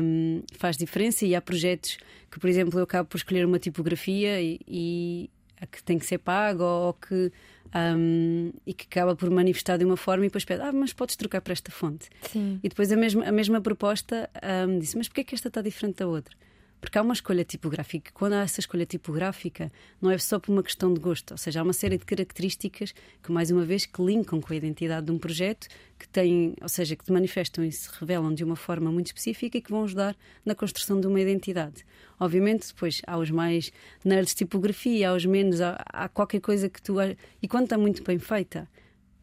Um, 0.00 0.42
faz 0.52 0.76
diferença 0.76 1.26
e 1.26 1.34
há 1.34 1.40
projetos 1.40 1.98
que, 2.30 2.38
por 2.38 2.48
exemplo, 2.48 2.78
eu 2.78 2.84
acabo 2.84 3.08
por 3.08 3.16
escolher 3.16 3.44
uma 3.44 3.58
tipografia 3.58 4.40
e, 4.40 4.60
e 4.68 5.30
que 5.72 5.82
tem 5.82 5.98
que 5.98 6.06
ser 6.06 6.18
paga 6.18 6.62
ou 6.62 6.92
que 6.92 7.32
um, 7.74 8.52
e 8.66 8.72
que 8.72 8.84
acaba 8.84 9.16
por 9.16 9.30
manifestar 9.30 9.76
de 9.76 9.84
uma 9.84 9.96
forma 9.96 10.24
e 10.24 10.28
depois 10.28 10.44
pede, 10.44 10.62
ah, 10.62 10.72
mas 10.72 10.92
podes 10.92 11.16
trocar 11.16 11.40
para 11.40 11.52
esta 11.52 11.70
fonte. 11.70 12.08
Sim. 12.30 12.60
E 12.62 12.68
depois 12.68 12.92
a 12.92 12.96
mesma, 12.96 13.24
a 13.24 13.32
mesma 13.32 13.60
proposta 13.60 14.30
um, 14.68 14.78
disse, 14.78 14.96
mas 14.96 15.08
porquê 15.08 15.22
é 15.22 15.24
que 15.24 15.34
esta 15.34 15.48
está 15.48 15.60
diferente 15.60 15.96
da 15.96 16.06
outra? 16.06 16.36
Porque 16.86 16.98
há 16.98 17.02
uma 17.02 17.14
escolha 17.14 17.44
tipográfica. 17.44 18.12
Quando 18.14 18.34
há 18.34 18.42
essa 18.42 18.60
escolha 18.60 18.86
tipográfica, 18.86 19.72
não 20.00 20.08
é 20.08 20.16
só 20.18 20.38
por 20.38 20.52
uma 20.52 20.62
questão 20.62 20.94
de 20.94 21.00
gosto, 21.00 21.32
ou 21.32 21.36
seja, 21.36 21.58
há 21.58 21.62
uma 21.64 21.72
série 21.72 21.98
de 21.98 22.04
características 22.04 22.94
que, 23.20 23.32
mais 23.32 23.50
uma 23.50 23.64
vez, 23.64 23.86
que 23.86 24.00
linkam 24.00 24.40
com 24.40 24.52
a 24.52 24.56
identidade 24.56 25.06
de 25.06 25.10
um 25.10 25.18
projeto, 25.18 25.66
que 25.98 26.06
têm, 26.06 26.54
ou 26.62 26.68
seja, 26.68 26.94
que 26.94 27.04
te 27.04 27.12
manifestam 27.12 27.64
e 27.64 27.72
se 27.72 27.88
revelam 27.98 28.32
de 28.32 28.44
uma 28.44 28.54
forma 28.54 28.92
muito 28.92 29.06
específica 29.08 29.58
e 29.58 29.60
que 29.60 29.68
vão 29.68 29.82
ajudar 29.82 30.16
na 30.44 30.54
construção 30.54 31.00
de 31.00 31.08
uma 31.08 31.20
identidade. 31.20 31.84
Obviamente, 32.20 32.68
depois 32.68 33.02
há 33.04 33.18
os 33.18 33.32
mais 33.32 33.72
nerds 34.04 34.30
de 34.30 34.36
tipografia, 34.36 35.10
há 35.10 35.14
os 35.14 35.26
menos, 35.26 35.60
há, 35.60 35.82
há 35.88 36.08
qualquer 36.08 36.40
coisa 36.40 36.68
que 36.68 36.80
tu. 36.80 36.98
E 37.42 37.48
quando 37.48 37.64
está 37.64 37.76
muito 37.76 38.04
bem 38.04 38.20
feita, 38.20 38.68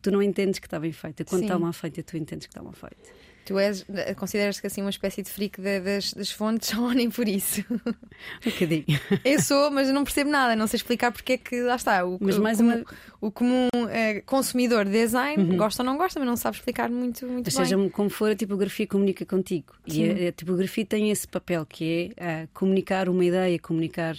tu 0.01 0.11
não 0.11 0.21
entendes 0.21 0.59
que 0.59 0.67
está 0.67 0.81
bem 0.81 0.91
feita. 0.91 1.23
Quando 1.23 1.39
Sim. 1.39 1.45
está 1.45 1.57
mal 1.57 1.71
feita, 1.71 2.03
tu 2.03 2.17
entendes 2.17 2.45
que 2.45 2.51
está 2.51 2.61
mal 2.61 2.73
feita. 2.73 3.09
Tu 3.45 3.59
és, 3.59 3.85
consideras-te 4.15 4.65
assim 4.65 4.81
uma 4.81 4.89
espécie 4.89 5.21
de 5.21 5.29
freak 5.29 5.61
de, 5.61 5.79
das, 5.81 6.13
das 6.13 6.31
fontes 6.31 6.73
ou 6.77 6.91
nem 6.91 7.09
por 7.09 7.27
isso? 7.27 7.63
Um 7.69 8.49
bocadinho. 8.49 8.85
Eu 9.23 9.41
sou, 9.41 9.69
mas 9.69 9.89
não 9.89 10.03
percebo 10.03 10.29
nada, 10.29 10.55
não 10.55 10.67
sei 10.67 10.77
explicar 10.77 11.11
porque 11.11 11.33
é 11.33 11.37
que 11.37 11.61
lá 11.61 11.75
está. 11.75 12.05
O, 12.05 12.17
mas 12.21 12.37
mais 12.37 12.59
o, 12.59 12.63
uma... 12.63 12.83
o 13.19 13.31
comum 13.31 13.67
é, 13.89 14.21
consumidor 14.21 14.85
de 14.85 14.91
design 14.91 15.43
uhum. 15.43 15.57
gosta 15.57 15.83
ou 15.83 15.85
não 15.85 15.97
gosta, 15.97 16.19
mas 16.19 16.27
não 16.27 16.37
sabe 16.37 16.57
explicar 16.57 16.89
muito, 16.89 17.25
muito 17.25 17.45
mas 17.45 17.55
bem. 17.55 17.65
Seja 17.65 17.89
como 17.89 18.09
for, 18.09 18.31
a 18.31 18.35
tipografia 18.35 18.87
comunica 18.87 19.25
contigo. 19.25 19.73
Sim. 19.87 20.03
E 20.03 20.25
a, 20.25 20.29
a, 20.29 20.31
tipografia 20.31 20.85
tem 20.85 21.11
esse 21.11 21.27
papel 21.27 21.65
que 21.65 22.13
é 22.15 22.43
uh, 22.43 22.49
comunicar 22.53 23.09
uma 23.09 23.25
ideia, 23.25 23.59
comunicar. 23.59 24.15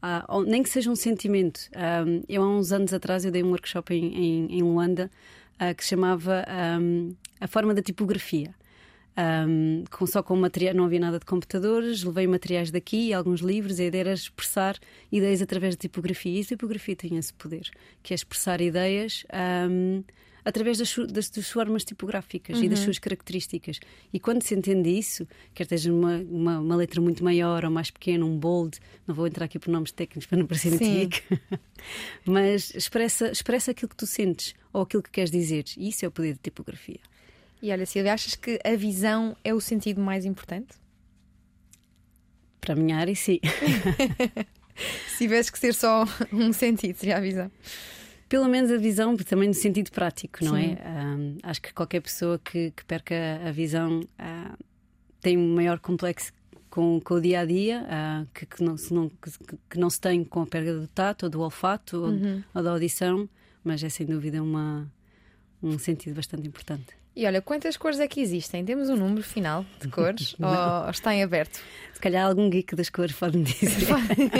Uh, 0.00 0.42
nem 0.42 0.62
que 0.62 0.68
seja 0.68 0.90
um 0.90 0.96
sentimento. 0.96 1.60
Um, 1.76 2.22
eu, 2.28 2.42
há 2.42 2.48
uns 2.48 2.70
anos 2.70 2.92
atrás, 2.92 3.24
eu 3.24 3.32
dei 3.32 3.42
um 3.42 3.50
workshop 3.50 3.92
em, 3.92 4.14
em, 4.14 4.58
em 4.58 4.62
Luanda 4.62 5.10
uh, 5.60 5.74
que 5.74 5.82
se 5.82 5.90
chamava 5.90 6.44
um, 6.80 7.14
A 7.40 7.48
Forma 7.48 7.74
da 7.74 7.82
Tipografia. 7.82 8.54
Um, 9.18 9.82
com, 9.90 10.06
só 10.06 10.22
com 10.22 10.36
material, 10.36 10.74
não 10.74 10.84
havia 10.84 11.00
nada 11.00 11.18
de 11.18 11.24
computadores, 11.24 12.04
levei 12.04 12.28
materiais 12.28 12.70
daqui, 12.70 13.12
alguns 13.12 13.40
livros, 13.40 13.80
a 13.80 13.84
ideia 13.84 14.02
era 14.02 14.12
expressar 14.12 14.78
ideias 15.10 15.42
através 15.42 15.74
da 15.74 15.80
tipografia. 15.80 16.38
E 16.38 16.40
a 16.40 16.44
tipografia 16.44 16.94
tem 16.94 17.16
esse 17.16 17.32
poder, 17.34 17.68
que 18.00 18.14
é 18.14 18.16
expressar 18.16 18.60
ideias. 18.60 19.24
Um, 19.68 20.04
através 20.44 20.78
das, 20.78 20.94
das, 21.12 21.28
das 21.28 21.50
formas 21.50 21.84
tipográficas 21.84 22.56
uhum. 22.56 22.64
e 22.64 22.68
das 22.68 22.78
uhum. 22.78 22.84
suas 22.86 22.98
características. 22.98 23.80
E 24.12 24.20
quando 24.20 24.42
se 24.42 24.54
entende 24.54 24.88
isso, 24.88 25.26
quer 25.52 25.64
esteja 25.64 25.92
uma, 25.92 26.18
uma, 26.18 26.60
uma, 26.60 26.76
letra 26.76 27.00
muito 27.00 27.22
maior 27.22 27.64
ou 27.64 27.70
mais 27.70 27.90
pequena, 27.90 28.24
um 28.24 28.38
bold, 28.38 28.78
não 29.06 29.14
vou 29.14 29.26
entrar 29.26 29.44
aqui 29.44 29.58
por 29.58 29.70
nomes 29.70 29.92
técnicos 29.92 30.26
para 30.26 30.38
não 30.38 30.46
parecer 30.46 30.72
antigo, 30.72 31.16
mas 32.24 32.72
expressa, 32.74 33.30
expressa 33.30 33.72
aquilo 33.72 33.90
que 33.90 33.96
tu 33.96 34.06
sentes 34.06 34.54
ou 34.72 34.82
aquilo 34.82 35.02
que 35.02 35.10
queres 35.10 35.30
dizer. 35.30 35.64
E 35.76 35.88
isso 35.88 36.04
é 36.04 36.08
o 36.08 36.10
poder 36.10 36.34
de 36.34 36.40
tipografia. 36.40 37.00
E 37.60 37.72
olha, 37.72 37.86
Silvia, 37.86 38.14
achas 38.14 38.34
que 38.34 38.58
a 38.64 38.76
visão 38.76 39.36
é 39.42 39.52
o 39.52 39.60
sentido 39.60 40.00
mais 40.00 40.24
importante? 40.24 40.76
Para 42.60 42.74
a 42.74 42.76
minha 42.76 42.96
área, 42.96 43.14
sim. 43.14 43.40
Se 45.08 45.18
tivesse 45.18 45.50
que 45.50 45.58
ser 45.58 45.74
só 45.74 46.04
um 46.32 46.52
sentido, 46.52 46.96
seria 46.96 47.16
a 47.16 47.20
visão. 47.20 47.50
Pelo 48.28 48.46
menos 48.46 48.70
a 48.70 48.76
visão, 48.76 49.16
também 49.16 49.48
no 49.48 49.54
sentido 49.54 49.90
prático, 49.90 50.44
não 50.44 50.56
é? 50.56 50.62
Sim. 50.62 50.76
é? 50.78 51.04
Um, 51.04 51.38
acho 51.42 51.62
que 51.62 51.72
qualquer 51.72 52.00
pessoa 52.00 52.38
que, 52.38 52.70
que 52.72 52.84
perca 52.84 53.14
a 53.44 53.50
visão 53.50 54.00
uh, 54.00 54.64
tem 55.20 55.36
um 55.36 55.54
maior 55.54 55.78
complexo 55.78 56.32
com, 56.68 57.00
com, 57.00 57.14
o 57.14 57.20
dia 57.20 57.40
a 57.40 57.44
dia, 57.44 57.82
uh, 57.82 58.28
que, 58.32 58.46
que, 58.46 58.62
não, 58.62 58.76
não, 58.90 59.08
que, 59.08 59.30
que, 59.70 59.78
não 59.78 59.88
se 59.88 60.00
tem 60.00 60.22
com 60.22 60.42
a 60.42 60.46
perda 60.46 60.78
do 60.78 60.86
tato, 60.86 61.24
ou 61.24 61.30
do 61.30 61.40
olfato, 61.40 62.04
uhum. 62.04 62.36
ou, 62.36 62.60
ou, 62.60 62.62
da 62.62 62.70
audição, 62.70 63.28
mas 63.64 63.82
é 63.82 63.88
sem 63.88 64.06
dúvida 64.06 64.42
uma, 64.42 64.88
um 65.62 65.78
sentido 65.78 66.14
bastante 66.14 66.46
importante. 66.46 66.94
E 67.18 67.26
olha, 67.26 67.42
quantas 67.42 67.76
cores 67.76 67.98
é 67.98 68.06
que 68.06 68.20
existem? 68.20 68.64
Temos 68.64 68.88
um 68.88 68.94
número 68.94 69.24
final 69.24 69.66
de 69.80 69.88
cores 69.88 70.36
ou 70.38 70.88
está 70.88 71.12
em 71.12 71.24
aberto? 71.24 71.60
Se 71.92 72.00
calhar 72.00 72.24
algum 72.24 72.48
geek 72.48 72.76
das 72.76 72.88
cores 72.88 73.12
pode-me 73.12 73.42
dizer. 73.42 73.88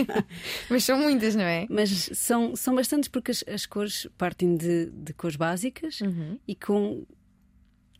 Mas 0.70 0.84
são 0.84 0.96
muitas, 0.96 1.34
não 1.34 1.42
é? 1.42 1.66
Mas 1.68 1.90
são, 2.14 2.54
são 2.54 2.76
bastantes 2.76 3.08
porque 3.08 3.32
as, 3.32 3.42
as 3.52 3.66
cores 3.66 4.06
partem 4.16 4.56
de, 4.56 4.92
de 4.92 5.12
cores 5.12 5.34
básicas 5.34 6.00
uhum. 6.02 6.38
e 6.46 6.54
com 6.54 7.04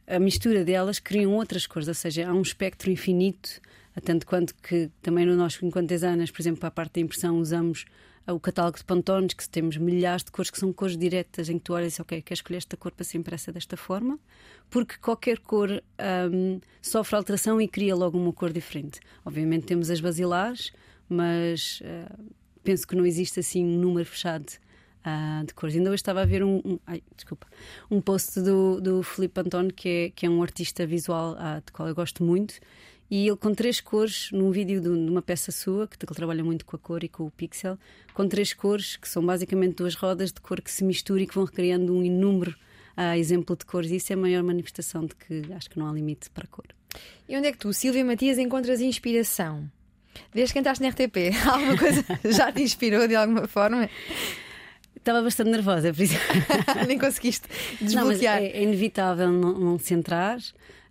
a 0.06 0.20
mistura 0.20 0.64
delas 0.64 1.00
criam 1.00 1.32
outras 1.32 1.66
cores, 1.66 1.88
ou 1.88 1.94
seja, 1.94 2.28
há 2.28 2.32
um 2.32 2.42
espectro 2.42 2.88
infinito, 2.88 3.60
tanto 4.04 4.24
quanto 4.28 4.54
que 4.54 4.92
também 5.02 5.26
no 5.26 5.34
nosso, 5.34 5.66
enquanto 5.66 5.88
designers, 5.88 6.30
por 6.30 6.40
exemplo, 6.40 6.60
para 6.60 6.68
a 6.68 6.70
parte 6.70 6.92
da 6.92 7.00
impressão, 7.00 7.36
usamos 7.40 7.84
o 8.32 8.40
catálogo 8.40 8.76
de 8.76 8.84
pantones, 8.84 9.34
que 9.34 9.48
temos 9.48 9.76
milhares 9.76 10.22
de 10.22 10.30
cores 10.30 10.50
que 10.50 10.58
são 10.58 10.72
cores 10.72 10.96
diretas, 10.96 11.48
em 11.48 11.58
que 11.58 11.64
tu 11.64 11.72
olhas, 11.72 11.98
ok, 11.98 12.20
quer 12.22 12.34
escolher 12.34 12.58
esta 12.58 12.76
cor 12.76 12.92
para 12.92 13.04
ser 13.04 13.18
impressa 13.18 13.50
desta 13.50 13.76
forma, 13.76 14.18
porque 14.70 14.96
qualquer 14.98 15.38
cor 15.38 15.70
um, 16.32 16.60
sofre 16.82 17.16
alteração 17.16 17.60
e 17.60 17.66
cria 17.66 17.94
logo 17.94 18.18
uma 18.18 18.32
cor 18.32 18.52
diferente. 18.52 19.00
Obviamente 19.24 19.66
temos 19.66 19.88
as 19.90 20.00
basilares, 20.00 20.72
mas 21.08 21.80
uh, 21.80 22.32
penso 22.62 22.86
que 22.86 22.94
não 22.94 23.06
existe 23.06 23.40
assim 23.40 23.64
um 23.64 23.78
número 23.78 24.04
fechado 24.04 24.46
uh, 25.06 25.46
de 25.46 25.54
cores. 25.54 25.74
Ainda 25.74 25.88
hoje 25.88 25.96
estava 25.96 26.22
a 26.22 26.26
ver 26.26 26.44
um, 26.44 26.60
um, 26.64 26.78
ai, 26.86 27.02
desculpa, 27.16 27.46
um 27.90 28.00
post 28.00 28.40
do, 28.40 28.80
do 28.80 29.02
Filipe 29.02 29.40
Antone, 29.40 29.72
que 29.72 29.88
é, 29.88 30.10
que 30.10 30.26
é 30.26 30.30
um 30.30 30.42
artista 30.42 30.86
visual 30.86 31.32
uh, 31.32 31.62
de 31.64 31.72
qual 31.72 31.88
eu 31.88 31.94
gosto 31.94 32.22
muito, 32.22 32.54
e 33.10 33.26
ele 33.26 33.36
com 33.36 33.54
três 33.54 33.80
cores, 33.80 34.30
num 34.32 34.50
vídeo 34.50 34.80
de 34.80 34.88
uma 34.88 35.22
peça 35.22 35.50
sua, 35.50 35.86
que 35.86 35.96
ele 36.04 36.14
trabalha 36.14 36.44
muito 36.44 36.64
com 36.64 36.76
a 36.76 36.78
cor 36.78 37.02
e 37.02 37.08
com 37.08 37.24
o 37.24 37.30
pixel, 37.30 37.78
com 38.12 38.28
três 38.28 38.52
cores, 38.52 38.96
que 38.96 39.08
são 39.08 39.24
basicamente 39.24 39.76
duas 39.76 39.94
rodas 39.94 40.32
de 40.32 40.40
cor 40.40 40.60
que 40.60 40.70
se 40.70 40.84
misturam 40.84 41.22
e 41.22 41.26
que 41.26 41.34
vão 41.34 41.46
criando 41.46 41.96
um 41.96 42.02
inúmero 42.02 42.54
uh, 42.96 43.16
exemplo 43.16 43.56
de 43.56 43.64
cores. 43.64 43.90
Isso 43.90 44.12
é 44.12 44.14
a 44.14 44.18
maior 44.18 44.42
manifestação 44.42 45.06
de 45.06 45.14
que 45.14 45.52
acho 45.54 45.70
que 45.70 45.78
não 45.78 45.88
há 45.88 45.92
limite 45.92 46.28
para 46.30 46.44
a 46.44 46.48
cor. 46.48 46.66
E 47.28 47.36
onde 47.36 47.48
é 47.48 47.52
que 47.52 47.58
tu, 47.58 47.72
Silvia 47.72 48.04
Matias, 48.04 48.38
encontras 48.38 48.80
inspiração? 48.80 49.70
Desde 50.34 50.52
que 50.52 50.58
entraste 50.58 50.82
na 50.82 50.90
RTP, 50.90 51.32
alguma 51.46 51.78
coisa 51.78 52.04
já 52.24 52.52
te 52.52 52.62
inspirou 52.62 53.08
de 53.08 53.14
alguma 53.14 53.46
forma? 53.46 53.88
Estava 54.96 55.22
bastante 55.22 55.50
nervosa, 55.50 55.94
por 55.94 56.02
isso. 56.02 56.16
Nem 56.86 56.98
conseguiste 56.98 57.48
desbloquear. 57.80 58.40
Não, 58.40 58.46
é, 58.46 58.50
é, 58.50 58.62
inevitável 58.62 59.30
não, 59.30 59.58
não 59.58 59.78
se 59.78 59.94
entrar 59.94 60.38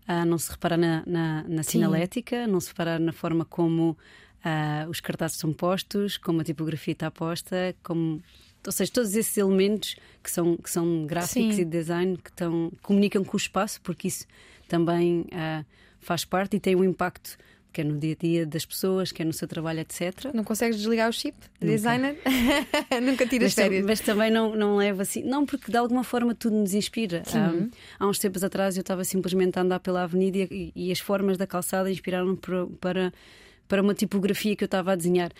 uh, 0.08 0.26
não 0.26 0.38
se 0.38 0.52
repara 0.52 0.78
na, 0.78 1.04
na, 1.06 1.44
na 1.44 1.64
sinalética, 1.64 2.46
Sim. 2.46 2.52
não 2.52 2.60
se 2.60 2.70
repara 2.70 3.00
na 3.00 3.12
forma 3.12 3.46
como 3.46 3.92
uh, 3.92 4.90
os 4.90 5.00
cartazes 5.00 5.38
são 5.38 5.54
postos, 5.54 6.18
como 6.18 6.42
a 6.42 6.44
tipografia 6.44 6.94
está 6.94 7.12
posta, 7.12 7.76
como 7.84 8.22
ou 8.66 8.72
seja, 8.72 8.92
todos 8.92 9.16
esses 9.16 9.38
elementos 9.38 9.96
que 10.22 10.30
são, 10.30 10.58
que 10.58 10.70
são 10.70 11.06
gráficos 11.06 11.56
Sim. 11.56 11.62
e 11.62 11.66
design 11.66 12.18
que 12.18 12.30
estão, 12.30 12.70
comunicam 12.82 13.24
com 13.24 13.38
o 13.38 13.40
espaço, 13.40 13.80
porque 13.82 14.10
isso 14.10 14.26
também 14.68 15.22
uh, 15.22 15.66
faz 16.02 16.26
parte 16.26 16.58
e 16.58 16.60
tem 16.60 16.76
um 16.76 16.84
impacto 16.84 17.38
quer 17.78 17.86
no 17.86 18.00
dia 18.00 18.14
a 18.14 18.24
dia 18.24 18.46
das 18.46 18.66
pessoas, 18.66 19.12
quer 19.12 19.24
no 19.24 19.32
seu 19.32 19.48
trabalho, 19.48 19.82
etc. 19.82 20.34
Não 20.34 20.44
consegues 20.44 20.78
desligar 20.78 21.08
o 21.08 21.14
chip 21.14 21.38
de 21.62 21.68
designer? 21.68 22.18
Nunca 23.04 23.28
tiras 23.28 23.50
mas, 23.50 23.54
férias. 23.54 23.86
Mas 23.86 24.00
também 24.00 24.32
não, 24.32 24.56
não 24.56 24.78
leva 24.78 25.04
assim. 25.04 25.24
Não, 25.24 25.46
porque 25.46 25.72
de 25.72 25.78
alguma 25.78 26.04
forma 26.04 26.34
tudo 26.34 26.56
nos 26.56 26.74
inspira. 26.74 27.22
Um, 27.36 27.70
há 28.00 28.08
uns 28.08 28.18
tempos 28.18 28.44
atrás 28.44 28.78
eu 28.78 28.82
estava 28.82 29.04
simplesmente 29.04 29.60
a 29.60 29.62
andar 29.62 29.80
pela 29.80 30.02
avenida 30.02 30.40
e, 30.40 30.72
e 30.76 30.92
as 30.92 31.00
formas 31.00 31.38
da 31.38 31.46
calçada 31.46 31.92
inspiraram-me 31.92 32.38
para, 32.82 33.14
para 33.68 33.82
uma 33.82 33.94
tipografia 33.94 34.56
que 34.56 34.64
eu 34.64 34.68
estava 34.68 34.94
a 34.94 34.96
desenhar. 34.96 35.32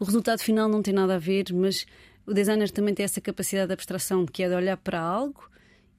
O 0.00 0.04
resultado 0.04 0.40
final 0.40 0.68
não 0.68 0.82
tem 0.82 0.92
nada 0.92 1.14
a 1.14 1.18
ver, 1.18 1.52
mas 1.52 1.86
o 2.26 2.34
designer 2.34 2.68
também 2.70 2.94
tem 2.94 3.04
essa 3.04 3.20
capacidade 3.20 3.68
de 3.68 3.74
abstração, 3.74 4.26
que 4.26 4.42
é 4.42 4.48
de 4.48 4.54
olhar 4.56 4.76
para 4.76 5.00
algo 5.00 5.48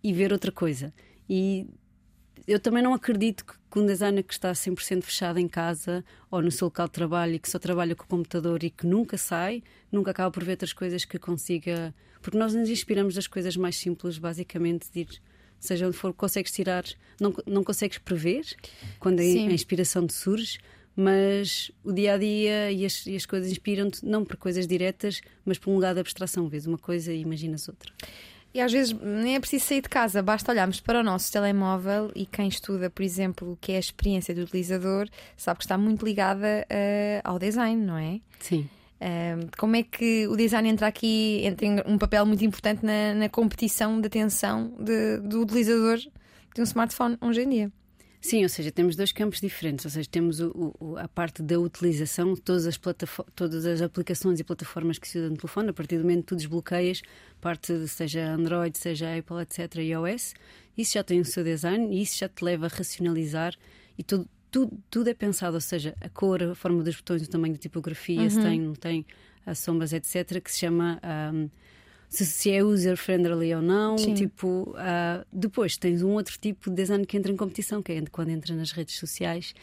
e 0.03 0.11
ver 0.11 0.33
outra 0.33 0.51
coisa. 0.51 0.93
E 1.29 1.65
eu 2.47 2.59
também 2.59 2.83
não 2.83 2.93
acredito 2.93 3.45
que 3.45 3.79
um 3.79 3.85
designer 3.85 4.23
que 4.23 4.33
está 4.33 4.51
100% 4.51 5.03
fechado 5.03 5.39
em 5.39 5.47
casa 5.47 6.03
ou 6.29 6.41
no 6.41 6.51
seu 6.51 6.65
local 6.67 6.87
de 6.87 6.93
trabalho 6.93 7.35
e 7.35 7.39
que 7.39 7.49
só 7.49 7.59
trabalha 7.59 7.95
com 7.95 8.03
o 8.03 8.07
computador 8.07 8.63
e 8.63 8.69
que 8.69 8.85
nunca 8.85 9.17
sai, 9.17 9.63
nunca 9.91 10.11
acaba 10.11 10.31
por 10.31 10.43
ver 10.43 10.51
outras 10.51 10.73
coisas 10.73 11.05
que 11.05 11.19
consiga. 11.19 11.93
Porque 12.21 12.37
nós 12.37 12.53
nos 12.53 12.69
inspiramos 12.69 13.13
das 13.13 13.27
coisas 13.27 13.55
mais 13.55 13.75
simples, 13.75 14.17
basicamente, 14.17 14.87
de 14.91 15.01
ir, 15.01 15.21
seja 15.59 15.87
onde 15.87 15.95
for, 15.95 16.13
consegues 16.13 16.51
tirar, 16.51 16.83
não, 17.19 17.33
não 17.45 17.63
consegues 17.63 17.97
prever 17.97 18.45
quando 18.99 19.19
a, 19.19 19.23
a 19.23 19.25
inspiração 19.25 20.05
te 20.05 20.13
surge, 20.13 20.59
mas 20.95 21.71
o 21.83 21.93
dia 21.93 22.15
a 22.15 22.17
dia 22.17 22.71
e 22.71 22.83
as, 22.83 23.05
e 23.05 23.15
as 23.15 23.25
coisas 23.25 23.51
inspiram-te 23.51 24.03
não 24.03 24.25
por 24.25 24.35
coisas 24.35 24.65
diretas, 24.65 25.21
mas 25.45 25.59
por 25.59 25.69
um 25.69 25.75
lugar 25.75 25.93
de 25.93 25.99
abstração. 25.99 26.49
Vês 26.49 26.65
uma 26.65 26.77
coisa 26.77 27.13
e 27.13 27.21
imaginas 27.21 27.67
outra. 27.67 27.93
E 28.57 28.59
às 28.59 28.71
vezes 28.71 28.91
nem 28.99 29.35
é 29.35 29.39
preciso 29.39 29.65
sair 29.65 29.81
de 29.81 29.87
casa, 29.87 30.19
basta 30.23 30.51
olharmos 30.51 30.79
para 30.79 31.01
o 31.01 31.03
nosso 31.03 31.31
telemóvel 31.31 32.11
e 32.15 32.25
quem 32.25 32.47
estuda, 32.47 32.89
por 32.89 33.03
exemplo, 33.03 33.51
o 33.51 33.55
que 33.55 33.73
é 33.73 33.75
a 33.75 33.79
experiência 33.79 34.33
do 34.33 34.41
utilizador, 34.41 35.07
sabe 35.37 35.59
que 35.59 35.65
está 35.65 35.77
muito 35.77 36.03
ligada 36.03 36.65
uh, 36.65 37.21
ao 37.23 37.37
design, 37.37 37.79
não 37.79 37.99
é? 37.99 38.19
Sim. 38.39 38.67
Uh, 38.99 39.47
como 39.59 39.75
é 39.75 39.83
que 39.83 40.27
o 40.27 40.35
design 40.35 40.67
entra 40.67 40.87
aqui, 40.87 41.41
entra 41.43 41.67
um 41.87 41.99
papel 41.99 42.25
muito 42.25 42.43
importante 42.43 42.83
na, 42.83 43.13
na 43.13 43.29
competição 43.29 44.01
de 44.01 44.07
atenção 44.07 44.73
de, 44.79 45.19
do 45.19 45.43
utilizador 45.43 45.99
de 46.55 46.59
um 46.59 46.63
smartphone 46.63 47.15
hoje 47.21 47.43
em 47.43 47.49
dia? 47.49 47.71
Sim, 48.19 48.43
ou 48.43 48.49
seja, 48.49 48.71
temos 48.71 48.95
dois 48.95 49.11
campos 49.11 49.39
diferentes. 49.39 49.85
Ou 49.85 49.91
seja, 49.91 50.07
temos 50.09 50.39
o, 50.39 50.75
o, 50.79 50.97
a 50.97 51.07
parte 51.07 51.41
da 51.41 51.59
utilização, 51.59 52.35
todas 52.35 52.65
as, 52.65 52.79
todas 53.35 53.65
as 53.65 53.81
aplicações 53.81 54.39
e 54.39 54.43
plataformas 54.43 54.97
que 54.97 55.07
se 55.07 55.17
usam 55.17 55.31
no 55.31 55.37
telefone, 55.37 55.69
a 55.69 55.73
partir 55.73 55.97
do 55.97 56.03
momento 56.03 56.21
que 56.21 56.27
tu 56.27 56.35
desbloqueias, 56.35 57.01
parte 57.39 57.73
de, 57.77 57.87
seja 57.87 58.27
Android, 58.27 58.77
seja 58.77 59.15
Apple, 59.15 59.41
etc., 59.41 59.75
iOS, 59.75 60.33
isso 60.77 60.93
já 60.93 61.03
tem 61.03 61.19
o 61.19 61.25
seu 61.25 61.43
design 61.43 61.95
e 61.95 62.01
isso 62.01 62.17
já 62.17 62.27
te 62.27 62.43
leva 62.43 62.65
a 62.65 62.69
racionalizar 62.69 63.55
e 63.97 64.03
tudo, 64.03 64.27
tudo, 64.51 64.77
tudo 64.89 65.09
é 65.09 65.13
pensado, 65.13 65.55
ou 65.55 65.61
seja, 65.61 65.95
a 66.01 66.09
cor, 66.09 66.41
a 66.41 66.55
forma 66.55 66.83
dos 66.83 66.95
botões, 66.95 67.23
o 67.23 67.29
tamanho 67.29 67.53
da 67.53 67.59
tipografia, 67.59 68.21
uhum. 68.21 68.29
se 68.29 68.41
tem, 68.41 68.59
não 68.59 68.73
tem, 68.73 69.05
as 69.45 69.59
sombras, 69.59 69.93
etc., 69.93 70.41
que 70.41 70.51
se 70.51 70.59
chama. 70.59 70.99
Um, 71.33 71.49
se, 72.09 72.25
se 72.25 72.51
é 72.51 72.63
user-friendly 72.63 73.53
ou 73.55 73.61
não. 73.61 73.97
Sim. 73.97 74.13
Tipo, 74.13 74.71
uh, 74.71 75.25
depois 75.31 75.77
tens 75.77 76.01
um 76.01 76.11
outro 76.11 76.37
tipo 76.39 76.69
de 76.69 76.75
design 76.75 77.05
que 77.05 77.17
entra 77.17 77.31
em 77.31 77.35
competição, 77.35 77.81
que 77.81 77.91
é 77.91 78.03
quando 78.11 78.29
entra 78.29 78.55
nas 78.55 78.71
redes 78.71 78.97
sociais 78.97 79.53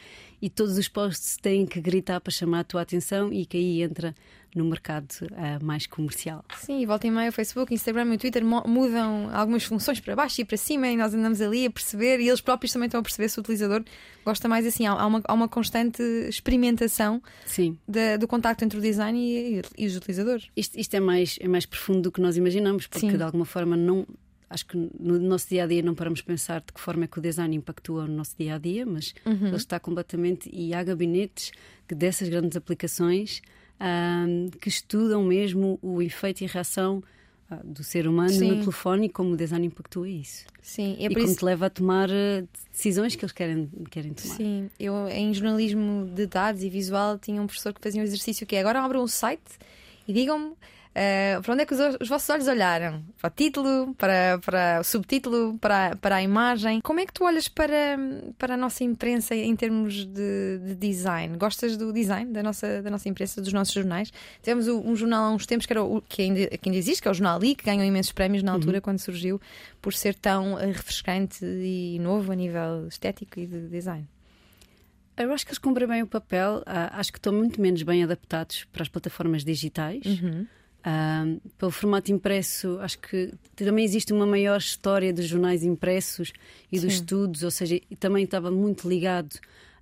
e 0.41 0.51
todos 0.51 0.79
os 0.79 0.89
posts 0.89 1.37
têm 1.37 1.67
que 1.67 1.81
gritar 1.81 2.21
para 2.21 2.33
chamar 2.33 2.61
a 2.61 2.65
tua 2.65 2.83
atenção 2.83 3.33
e 3.33 3.47
que 3.47 3.57
aí 3.57 3.83
entra 3.83 4.15
no 4.55 4.65
mercado 4.65 5.11
uh, 5.23 5.65
mais 5.65 5.87
comercial. 5.87 6.45
Sim, 6.61 6.81
e 6.81 6.87
volta 6.87 7.07
e 7.07 7.11
meia 7.11 7.29
o 7.29 7.33
Facebook, 7.33 7.75
Instagram 7.75 8.13
e 8.13 8.15
o 8.15 8.19
Twitter 8.19 8.45
mudam 8.45 9.29
algumas 9.33 9.65
funções 9.65 9.99
para 9.99 10.15
baixo 10.15 10.41
e 10.41 10.45
para 10.45 10.57
cima 10.57 10.87
e 10.87 10.97
nós 10.97 11.13
andamos 11.13 11.41
ali 11.41 11.67
a 11.67 11.71
perceber 11.71 12.21
e 12.21 12.29
eles 12.29 12.41
próprios 12.41 12.73
também 12.73 12.87
estão 12.87 13.01
a 13.01 13.03
perceber 13.03 13.29
se 13.29 13.39
o 13.39 13.41
utilizador 13.41 13.83
gosta 14.25 14.49
mais 14.49 14.65
assim. 14.65 14.87
Há 14.87 15.05
uma, 15.07 15.21
há 15.25 15.35
uma 15.35 15.49
constante 15.49 16.03
experimentação 16.29 17.21
de, 17.87 18.17
do 18.17 18.29
contacto 18.29 18.65
entre 18.65 18.79
o 18.79 18.81
design 18.83 19.19
e, 19.19 19.63
e 19.77 19.87
os 19.87 19.97
utilizadores. 19.97 20.49
Isto, 20.57 20.79
isto, 20.79 20.95
é, 20.95 21.01
mais, 21.01 21.37
é 21.41 21.49
mais 21.49 21.67
profundo 21.67 22.03
do 22.03 22.13
que 22.13 22.21
nós 22.21 22.37
imaginamos, 22.37 22.87
porque 22.87 23.11
Sim. 23.11 23.17
de 23.17 23.23
alguma 23.23 23.45
forma 23.45 23.77
não 23.77 24.07
acho 24.49 24.67
que 24.67 24.77
no 24.77 25.19
nosso 25.19 25.49
dia 25.49 25.65
a 25.65 25.67
dia 25.67 25.83
não 25.83 25.95
paramos 25.95 26.23
pensar 26.23 26.61
de 26.61 26.73
que 26.73 26.81
forma 26.81 27.05
é 27.05 27.07
que 27.07 27.19
o 27.19 27.23
design 27.23 27.55
impactua 27.57 28.07
no 28.07 28.15
nosso 28.15 28.37
dia 28.39 28.55
a 28.55 28.59
dia, 28.59 28.87
mas 28.87 29.15
uhum. 29.25 29.49
ele 29.49 29.57
está 29.57 29.81
completamente. 29.81 30.49
E 30.53 30.73
há 30.75 30.83
gabinetes 30.83 31.53
que 31.89 31.95
dessas 31.95 32.29
grandes 32.29 32.57
aplicações 32.57 33.43
um, 33.81 34.49
que 34.61 34.69
estudam 34.69 35.23
mesmo 35.25 35.79
o 35.83 36.01
efeito 36.01 36.43
e 36.43 36.47
reação 36.47 37.03
ah, 37.51 37.61
do 37.63 37.85
ser 37.85 38.09
humano 38.09 38.31
Sim. 38.31 38.53
no 38.53 38.61
telefone 38.61 39.07
e 39.07 39.09
como 39.09 39.33
o 39.33 39.37
design 39.37 39.67
impactua 39.67 40.09
isso. 40.09 40.47
Sim, 40.63 40.97
é 40.99 41.07
e 41.07 41.15
como 41.15 41.27
isso. 41.27 41.37
te 41.37 41.45
leva 41.45 41.67
a 41.67 41.71
tomar 41.71 42.09
eh, 42.11 42.45
decisões 42.73 43.15
que 43.15 43.25
eles 43.25 43.33
querem, 43.33 43.69
querem 43.91 44.15
tomar. 44.15 44.35
Sim, 44.37 44.71
eu 44.81 45.09
em 45.09 45.33
jornalismo 45.35 46.07
de 46.15 46.27
dados 46.27 46.63
e 46.63 46.71
visual 46.71 47.19
tinha 47.19 47.43
um 47.43 47.47
professor 47.47 47.75
que 47.75 47.81
fazia 47.83 48.01
um 48.01 48.05
exercício 48.05 48.47
que 48.47 48.57
é 48.57 48.61
agora 48.61 48.81
abram 48.83 49.03
um 49.03 49.07
site 49.07 49.59
e 50.09 50.13
digam-me 50.13 50.55
eh, 50.95 51.41
para 51.43 51.53
onde 51.53 51.63
é 51.63 51.67
que 51.67 51.75
os, 51.75 51.81
os 52.01 52.09
vossos 52.09 52.31
olhos 52.31 52.47
olharam? 52.47 53.03
Para 53.21 53.29
o 53.29 53.31
título, 53.31 53.95
para, 53.99 54.39
para 54.39 54.81
o 54.81 54.85
subtítulo, 54.85 55.59
para, 55.59 55.97
para 55.97 56.17
a 56.17 56.23
imagem. 56.23 56.81
Como 56.81 57.01
é 57.01 57.07
que 57.07 57.13
tu 57.13 57.25
olhas 57.25 57.49
para, 57.49 57.99
para 58.39 58.55
a 58.55 58.57
nossa 58.57 58.85
imprensa 58.85 59.35
em 59.35 59.57
termos 59.57 60.05
de, 60.07 60.59
de 60.65 60.75
design? 60.77 61.37
Gostas 61.37 61.77
do 61.77 61.93
design 61.93 62.33
da 62.33 62.43
nossa, 62.43 62.81
da 62.81 62.91
nossa 62.91 63.09
imprensa, 63.09 63.43
dos 63.43 63.53
nossos 63.53 63.75
jornais? 63.75 64.13
Tivemos 64.41 64.69
um 64.69 64.95
jornal 64.95 65.25
há 65.25 65.31
uns 65.33 65.47
tempos 65.47 65.67
que, 65.67 65.73
era 65.73 65.83
o, 65.83 66.01
que, 66.01 66.23
ainda, 66.23 66.47
que 66.47 66.69
ainda 66.69 66.79
existe, 66.79 67.03
que 67.03 67.09
é 67.09 67.11
o 67.11 67.15
Jornal 67.15 67.43
I, 67.43 67.57
que 67.57 67.65
ganhou 67.65 67.85
imensos 67.85 68.13
prémios 68.13 68.45
na 68.45 68.53
altura 68.53 68.81
quando 68.81 69.01
surgiu, 69.01 69.41
por 69.83 69.93
ser 69.93 70.15
tão 70.15 70.59
eh, 70.59 70.67
refrescante 70.67 71.45
e 71.45 71.99
novo 72.01 72.31
a 72.31 72.35
nível 72.37 72.87
estético 72.87 73.41
e 73.41 73.47
de 73.47 73.69
design. 73.69 74.09
Eu 75.17 75.33
acho 75.33 75.45
que 75.45 75.51
eles 75.51 75.59
cumprem 75.59 75.87
bem 75.87 76.03
o 76.03 76.07
papel, 76.07 76.63
ah, 76.67 76.99
acho 76.99 77.13
que 77.13 77.19
estão 77.19 77.33
muito 77.33 77.61
menos 77.61 77.83
bem 77.83 78.03
adaptados 78.03 78.65
para 78.73 78.83
as 78.83 78.89
plataformas 78.89 79.45
digitais. 79.45 80.05
Uhum. 80.05 80.47
Ah, 80.87 81.25
pelo 81.57 81.71
formato 81.71 82.13
impresso, 82.13 82.79
acho 82.81 82.99
que 82.99 83.33
também 83.57 83.87
existe 83.87 84.13
uma 84.13 84.27
maior 84.27 84.59
história 84.59 85.15
dos 85.15 85.27
jornais 85.27 85.63
impressos 85.63 86.31
e 86.71 86.79
dos 86.79 86.93
Sim. 86.93 87.01
estudos, 87.01 87.43
ou 87.43 87.51
seja, 87.51 87.81
também 87.99 88.25
estava 88.25 88.51
muito 88.51 88.87
ligado 88.87 89.35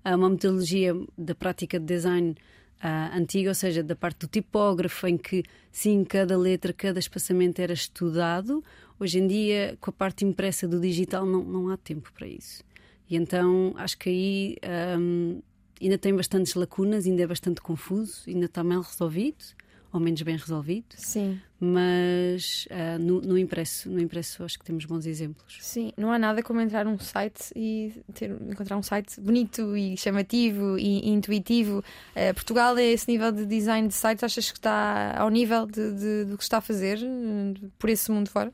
a 0.05 0.15
uma 0.15 0.31
metodologia 0.31 0.95
da 1.19 1.35
prática 1.35 1.81
de 1.81 1.87
design 1.87 2.37
ah, 2.81 3.11
antiga, 3.17 3.51
ou 3.51 3.55
seja, 3.55 3.83
da 3.83 3.97
parte 3.97 4.21
do 4.21 4.27
tipógrafo, 4.29 5.09
em 5.09 5.17
que 5.19 5.43
sim, 5.73 6.05
cada 6.05 6.39
letra, 6.39 6.73
cada 6.73 7.01
espaçamento 7.01 7.61
era 7.61 7.73
estudado. 7.73 8.63
Hoje 8.99 9.19
em 9.19 9.27
dia, 9.27 9.77
com 9.81 9.91
a 9.91 9.93
parte 9.93 10.25
impressa 10.25 10.69
do 10.69 10.79
digital, 10.79 11.27
não, 11.27 11.43
não 11.43 11.69
há 11.69 11.77
tempo 11.77 12.13
para 12.13 12.29
isso. 12.29 12.63
E 13.11 13.17
então 13.17 13.75
acho 13.77 13.99
que 13.99 14.09
aí 14.09 14.57
ahm, 14.63 15.41
ainda 15.81 15.99
tem 15.99 16.15
bastantes 16.15 16.55
lacunas, 16.55 17.07
ainda 17.07 17.23
é 17.23 17.27
bastante 17.27 17.61
confuso, 17.61 18.23
ainda 18.29 18.47
está 18.47 18.63
mal 18.63 18.83
resolvido, 18.83 19.45
ou 19.93 20.01
menos 20.01 20.23
bem 20.23 20.37
resolvido, 20.37 20.87
Sim. 20.97 21.39
mas 21.61 22.67
ah, 22.71 22.99
no, 22.99 23.21
no 23.21 23.37
impresso, 23.39 23.91
no 23.91 24.01
impresso 24.01 24.43
acho 24.45 24.59
que 24.59 24.65
temos 24.65 24.85
bons 24.85 25.07
exemplos. 25.07 25.59
Sim, 25.61 25.93
não 25.97 26.11
há 26.11 26.19
nada 26.19 26.43
como 26.43 26.61
entrar 26.61 26.85
num 26.85 26.99
site 26.99 27.53
e 27.55 27.93
ter, 28.15 28.31
encontrar 28.49 28.77
um 28.77 28.83
site 28.83 29.21
bonito 29.21 29.77
e 29.77 29.97
chamativo 29.97 30.79
e, 30.79 31.09
intuitivo. 31.11 31.85
Eh, 32.15 32.33
Portugal 32.33 32.77
é 32.79 32.85
esse 32.85 33.11
nível 33.11 33.31
de 33.33 33.45
design 33.47 33.89
de 33.89 33.95
sites, 33.95 34.23
achas 34.25 34.51
que 34.51 34.59
está 34.59 35.15
ao 35.19 35.29
nível 35.31 35.67
de, 35.67 35.93
de- 35.93 36.25
do 36.25 36.37
que 36.37 36.43
está 36.43 36.59
a 36.59 36.61
fazer 36.63 36.99
eh, 37.03 37.55
por 37.79 37.91
esse 37.91 38.11
mundo 38.11 38.29
fora? 38.29 38.53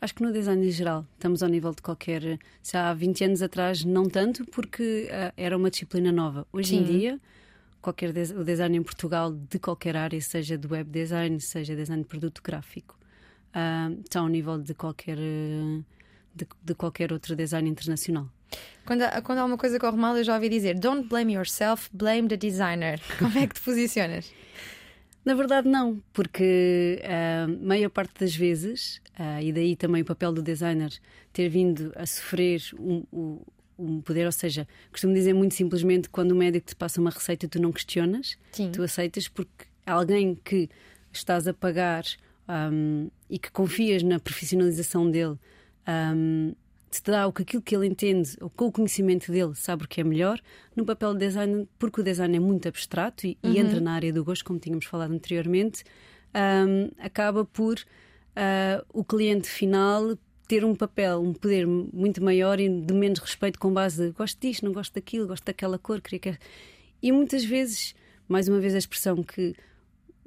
Acho 0.00 0.14
que 0.14 0.22
no 0.22 0.30
design 0.32 0.64
em 0.66 0.70
geral 0.70 1.06
estamos 1.14 1.42
ao 1.42 1.48
nível 1.48 1.72
de 1.72 1.80
qualquer. 1.82 2.38
Se 2.62 2.76
há 2.76 2.92
20 2.92 3.24
anos 3.24 3.42
atrás, 3.42 3.82
não 3.84 4.08
tanto, 4.08 4.44
porque 4.46 5.08
ah, 5.10 5.32
era 5.36 5.56
uma 5.56 5.70
disciplina 5.70 6.12
nova. 6.12 6.46
Hoje 6.52 6.76
em 6.76 6.86
Sim. 6.86 6.98
dia, 6.98 7.20
qualquer 7.86 8.10
o 8.10 8.42
design 8.42 8.76
em 8.76 8.82
Portugal, 8.82 9.32
de 9.32 9.58
qualquer 9.60 9.96
área, 9.96 10.20
seja 10.20 10.58
de 10.58 10.66
web 10.66 10.90
design, 10.90 11.40
seja 11.40 11.76
design 11.76 12.02
de 12.02 12.08
produto 12.08 12.42
gráfico, 12.42 12.98
ah, 13.54 13.90
está 14.04 14.18
ao 14.20 14.28
nível 14.28 14.58
de 14.58 14.74
qualquer, 14.74 15.16
de, 15.16 16.46
de 16.64 16.74
qualquer 16.74 17.12
outro 17.12 17.36
design 17.36 17.68
internacional. 17.68 18.28
Quando 18.84 19.02
há, 19.02 19.20
quando 19.22 19.38
há 19.38 19.44
uma 19.44 19.56
coisa 19.56 19.78
corre 19.78 19.96
mal, 19.96 20.16
eu 20.16 20.24
já 20.24 20.34
ouvi 20.34 20.48
dizer: 20.48 20.74
Don't 20.78 21.08
blame 21.08 21.34
yourself, 21.34 21.88
blame 21.92 22.28
the 22.28 22.36
designer. 22.36 23.00
Como 23.18 23.38
é 23.38 23.46
que 23.46 23.54
te 23.54 23.60
posicionas? 23.60 24.32
Na 25.24 25.34
verdade, 25.34 25.68
não, 25.68 26.00
porque 26.12 27.00
a 27.04 27.48
maior 27.64 27.90
parte 27.90 28.14
das 28.20 28.34
vezes, 28.34 29.00
ah, 29.18 29.42
e 29.42 29.52
daí 29.52 29.76
também 29.76 30.02
o 30.02 30.04
papel 30.04 30.32
do 30.32 30.42
designer 30.42 30.90
ter 31.32 31.48
vindo 31.48 31.92
a 31.96 32.04
sofrer 32.06 32.62
um, 32.78 33.04
um- 33.12 33.40
um 33.78 34.00
poder, 34.00 34.26
ou 34.26 34.32
seja, 34.32 34.66
costumo 34.90 35.14
dizer 35.14 35.32
muito 35.34 35.54
simplesmente: 35.54 36.08
quando 36.08 36.32
o 36.32 36.36
médico 36.36 36.66
te 36.66 36.76
passa 36.76 37.00
uma 37.00 37.10
receita, 37.10 37.48
tu 37.48 37.60
não 37.60 37.72
questionas, 37.72 38.36
Sim. 38.52 38.70
tu 38.72 38.82
aceitas, 38.82 39.28
porque 39.28 39.66
alguém 39.84 40.34
que 40.34 40.68
estás 41.12 41.46
a 41.46 41.54
pagar 41.54 42.04
ahm, 42.48 43.08
e 43.28 43.38
que 43.38 43.50
confias 43.50 44.02
na 44.02 44.18
profissionalização 44.18 45.10
dele. 45.10 45.36
ahm, 45.86 46.52
te 46.88 47.10
dá 47.10 47.26
o 47.26 47.32
que 47.32 47.42
aquilo 47.42 47.62
que 47.62 47.76
ele 47.76 47.86
entende, 47.86 48.36
ou 48.40 48.48
com 48.48 48.66
o 48.66 48.72
conhecimento 48.72 49.30
dele, 49.30 49.54
sabe 49.54 49.84
o 49.84 49.88
que 49.88 50.00
é 50.00 50.04
melhor, 50.04 50.40
no 50.74 50.86
papel 50.86 51.12
de 51.12 51.26
design, 51.26 51.68
porque 51.78 52.00
o 52.00 52.04
design 52.04 52.34
é 52.36 52.40
muito 52.40 52.66
abstrato 52.68 53.26
e, 53.26 53.36
e 53.42 53.58
entra 53.58 53.80
na 53.80 53.92
área 53.92 54.12
do 54.12 54.24
gosto, 54.24 54.44
como 54.44 54.58
tínhamos 54.58 54.86
falado 54.86 55.12
anteriormente, 55.12 55.84
ahm, 56.32 56.88
acaba 56.98 57.44
por 57.44 57.76
ah, 58.36 58.84
o 58.92 59.02
cliente 59.02 59.48
final 59.48 60.16
ter 60.48 60.64
um 60.64 60.74
papel, 60.74 61.20
um 61.20 61.32
poder 61.32 61.66
muito 61.66 62.22
maior 62.22 62.58
e 62.60 62.68
de 62.68 62.94
menos 62.94 63.18
respeito 63.18 63.58
com 63.58 63.72
base 63.72 64.06
de 64.06 64.12
gosto 64.12 64.40
disto, 64.40 64.64
não 64.64 64.72
gosto 64.72 64.94
daquilo, 64.94 65.26
gosto 65.26 65.44
daquela 65.44 65.78
cor, 65.78 66.00
queria 66.00 66.18
que. 66.20 66.38
E 67.02 67.12
muitas 67.12 67.44
vezes, 67.44 67.94
mais 68.28 68.48
uma 68.48 68.58
vez, 68.60 68.74
a 68.74 68.78
expressão 68.78 69.22
que 69.22 69.54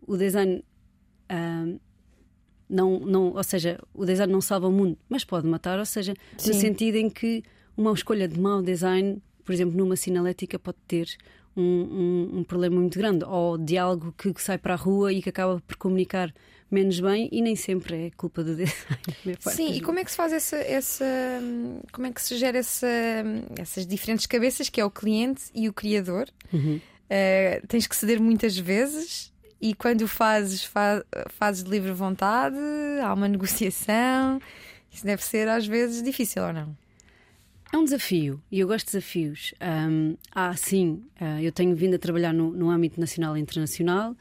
o 0.05 0.17
design. 0.17 0.63
ahm, 1.29 1.77
não, 2.69 2.99
não, 2.99 3.34
ou 3.34 3.43
seja, 3.43 3.79
o 3.93 4.05
design 4.05 4.32
não 4.32 4.41
salva 4.41 4.67
o 4.67 4.71
mundo, 4.71 4.95
mas 5.10 5.23
pode 5.23 5.47
matar, 5.47 5.79
ou 5.79 5.86
seja, 5.86 6.13
Sim. 6.38 6.49
no 6.49 6.55
sentido 6.55 6.95
em 6.97 7.10
que 7.10 7.43
uma 7.75 7.91
escolha 7.93 8.27
de 8.27 8.39
mau 8.39 8.62
design, 8.62 9.19
por 9.43 9.53
exemplo, 9.53 9.75
numa 9.75 9.95
sinalética, 9.95 10.60
pode 10.60 10.77
ter 10.88 11.08
um, 11.58 11.63
um- 11.63 12.38
um 12.39 12.43
problema 12.43 12.75
muito 12.79 12.97
grande, 12.99 13.25
ou 13.25 13.58
de 13.58 13.75
algo 13.77 14.13
que, 14.15 14.32
que 14.32 14.41
sai 14.43 14.58
para 14.60 14.75
a 14.75 14.77
rua 14.77 15.12
e 15.12 15.19
que 15.21 15.29
acaba 15.29 15.60
por 15.65 15.77
comunicar 15.77 16.32
menos 16.71 16.99
bem, 16.99 17.29
e 17.32 17.41
nem 17.41 17.55
sempre 17.55 18.08
é 18.08 18.12
culpa 18.12 18.43
do 18.43 18.55
design. 18.55 18.73
Sim, 19.39 19.73
e 19.73 19.82
como 19.82 19.99
é 19.99 20.03
que 20.03 20.12
se 20.12 20.17
faz 20.17 20.32
essa. 20.34 20.58
essa 20.58 21.05
como 21.91 22.08
é 22.08 22.12
que 22.12 22.21
se 22.21 22.38
gera 22.38 22.58
essa, 22.58 22.88
essas 23.58 23.86
diferentes 23.88 24.25
cabeças 24.25 24.69
que 24.69 24.79
é 24.79 24.86
o 24.86 24.91
cliente 24.91 25.43
e 25.53 25.67
o 25.67 25.73
criador? 25.73 26.27
Uhum. 26.53 26.79
Eh, 27.10 27.62
tens 27.67 27.88
que 27.88 27.95
ceder 27.95 28.21
muitas 28.21 28.55
vezes 28.58 29.34
e 29.60 29.73
quando 29.73 30.08
fazes, 30.08 30.63
fa- 30.63 31.03
fazes 31.29 31.63
de 31.63 31.69
livre 31.69 31.91
vontade, 31.91 32.55
há 33.03 33.13
uma 33.13 33.27
negociação. 33.27 34.39
Isso 34.91 35.05
deve 35.05 35.23
ser 35.23 35.47
às 35.47 35.65
vezes 35.65 36.03
difícil 36.03 36.43
ou 36.43 36.53
não? 36.53 36.77
É 37.71 37.77
um 37.77 37.84
desafio 37.84 38.41
e 38.51 38.60
eu 38.60 38.67
gosto 38.67 38.88
de 38.88 38.93
desafios. 38.93 39.53
Ahm, 39.60 40.15
há, 40.34 40.55
sim, 40.55 41.03
ah, 41.19 41.41
eu 41.41 41.51
tenho 41.51 41.75
vindo 41.75 41.95
a 41.95 41.99
trabalhar 41.99 42.34
no, 42.34 42.51
no 42.51 42.69
âmbito 42.69 42.99
nacional 42.99 43.38
e 43.38 43.39
internacional. 43.39 44.15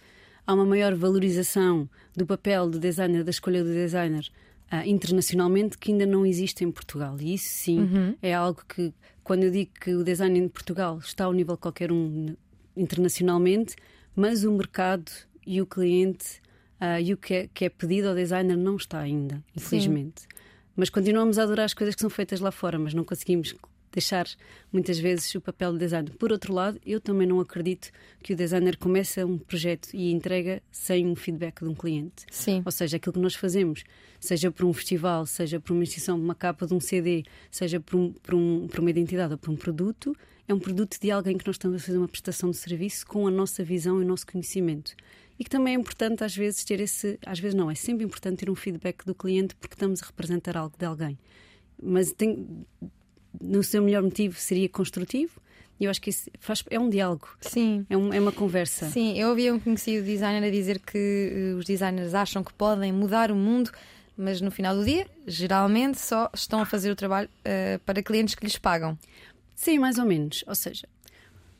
Há 0.48 0.54
uma 0.54 0.64
maior 0.64 0.94
valorização 0.94 1.87
do 2.16 2.24
papel 2.24 2.70
do 2.70 2.78
designer, 2.78 3.22
da 3.22 3.28
escolha 3.28 3.62
do 3.62 3.70
designer 3.70 4.26
ah, 4.70 4.87
internacionalmente 4.87 5.76
que 5.76 5.92
ainda 5.92 6.06
não 6.06 6.24
existe 6.24 6.64
em 6.64 6.70
Portugal. 6.70 7.14
E 7.20 7.34
isso, 7.34 7.48
sim, 7.48 8.16
é 8.22 8.32
algo 8.32 8.62
que, 8.66 8.94
quando 9.22 9.42
eu 9.42 9.50
digo 9.50 9.72
que 9.78 9.94
o 9.94 10.02
design 10.02 10.38
em 10.38 10.48
Portugal 10.48 10.96
está 11.00 11.26
ao 11.26 11.34
nível 11.34 11.54
de 11.54 11.61
qualquer 11.61 11.92
um 11.92 12.34
internacionalmente, 12.74 13.76
mas 14.16 14.42
o 14.42 14.50
mercado 14.50 15.12
e 15.46 15.61
o 15.61 15.66
cliente 15.66 16.40
ah, 16.80 16.98
e 16.98 17.12
o 17.12 17.18
que 17.18 17.34
é, 17.34 17.48
que 17.52 17.66
é 17.66 17.68
pedido 17.68 18.08
ao 18.08 18.14
designer 18.14 18.56
não 18.56 18.76
está 18.76 19.00
ainda, 19.00 19.44
infelizmente. 19.54 20.26
Mas 20.74 20.88
continuamos 20.88 21.38
a 21.38 21.42
adorar 21.42 21.66
as 21.66 21.74
coisas 21.74 21.94
que 21.94 22.00
são 22.00 22.08
feitas 22.08 22.40
lá 22.40 22.50
fora, 22.50 22.78
mas 22.78 22.94
não 22.94 23.04
conseguimos 23.04 23.54
deixar 23.98 24.26
muitas 24.72 24.98
vezes 24.98 25.34
o 25.34 25.40
papel 25.40 25.72
do 25.72 25.78
designer. 25.78 26.12
Por 26.16 26.30
outro 26.32 26.52
lado, 26.54 26.80
eu 26.87 27.00
também 27.00 27.26
não 27.26 27.40
acredito 27.40 27.90
que 28.22 28.32
o 28.32 28.37
designer 28.37 28.76
começa 28.76 29.26
um 29.26 29.37
projeto 29.38 29.88
e 29.92 30.12
entrega 30.12 30.62
sem 30.70 31.06
um 31.06 31.14
feedback 31.16 31.61
de 31.62 31.68
um 31.68 31.74
cliente. 31.74 32.24
Sim. 32.30 32.62
Ou 32.64 32.72
seja, 32.72 32.96
aquilo 32.96 33.12
que 33.14 33.18
nós 33.20 33.34
fazemos, 33.34 33.84
seja 34.20 34.50
por 34.50 34.64
um 34.64 34.72
festival, 34.72 35.26
seja 35.26 35.58
por 35.61 35.72
uma 35.72 35.82
instituição 35.82 36.16
de 36.18 36.24
uma 36.24 36.34
capa 36.34 36.66
de 36.66 36.74
um 36.74 36.80
CD, 36.80 37.24
seja 37.50 37.80
por, 37.80 37.96
um- 37.96 38.12
por 38.12 38.34
um- 38.34 38.66
por 38.68 38.80
uma 38.80 38.90
identidade 38.90 39.32
ou 39.32 39.38
por 39.38 39.50
um 39.50 39.56
produto, 39.56 40.14
é 40.46 40.54
um 40.54 40.58
produto 40.58 40.98
de 41.00 41.11
alguém 41.11 41.37
que 41.37 41.46
nós 41.46 41.56
estamos 41.56 41.82
a 41.82 41.84
fazer 41.87 41.98
uma 41.98 42.08
prestação 42.08 42.50
de 42.50 42.56
serviço 42.56 43.06
com 43.06 43.26
a 43.26 43.30
nossa 43.30 43.62
visão 43.62 44.00
e 44.00 44.04
o 44.04 44.08
nosso 44.08 44.26
conhecimento. 44.26 44.94
E 45.38 45.44
que 45.44 45.50
também 45.50 45.74
é 45.74 45.78
importante 45.78 46.24
às 46.24 46.34
vezes 46.34 46.64
ter 46.64 46.80
esse, 46.80 47.18
às 47.24 47.38
vezes 47.38 47.54
não, 47.54 47.70
é 47.70 47.74
sempre 47.74 48.04
importante 48.04 48.38
ter 48.38 48.50
um 48.50 48.54
feedback 48.54 49.04
do 49.04 49.14
cliente 49.14 49.54
porque 49.56 49.74
estamos 49.74 50.02
a 50.02 50.06
representar 50.06 50.56
algo 50.56 50.74
de 50.78 50.84
alguém. 50.87 51.18
Mas 51.80 52.12
tem, 52.12 52.64
no 53.40 53.62
seu 53.62 53.83
melhor 53.83 54.03
motivo 54.03 54.38
seria 54.38 54.68
construtivo 54.68 55.33
e 55.81 55.85
eu 55.85 55.90
acho 55.90 56.01
que 56.01 56.11
isso 56.11 56.29
faz, 56.40 56.64
é 56.70 56.79
um 56.79 56.90
diálogo, 56.90 57.29
Sim. 57.40 57.87
é, 57.88 57.96
um- 57.96 58.12
é 58.12 58.18
uma 58.20 58.33
conversa. 58.33 58.90
Sim, 58.90 59.16
eu 59.18 59.29
ouvi 59.29 59.51
um 59.51 59.61
conhecido 59.61 60.05
designer 60.05 60.42
a 60.42 60.51
dizer 60.51 60.81
que 60.81 60.98
eh, 60.98 61.55
os 61.57 61.64
designers 61.64 62.14
acham 62.14 62.42
que 62.42 62.53
podem 62.53 62.92
mudar 62.92 63.31
o 63.31 63.37
mundo, 63.37 63.70
mas 64.16 64.40
no 64.40 64.51
final 64.51 64.74
do 64.74 64.85
dia, 64.85 65.07
geralmente 65.24 66.01
só 66.01 66.29
estão 66.35 66.61
a 66.61 66.66
fazer 66.66 66.90
o 66.90 66.96
trabalho 66.96 67.29
eh, 67.44 67.79
para 67.87 68.03
clientes 68.03 68.35
que 68.35 68.44
lhes 68.44 68.59
pagam. 68.59 68.98
Sim, 69.55 69.79
mais 69.79 69.98
ou 69.98 70.05
menos. 70.05 70.42
Ou 70.48 70.55
seja, 70.57 70.88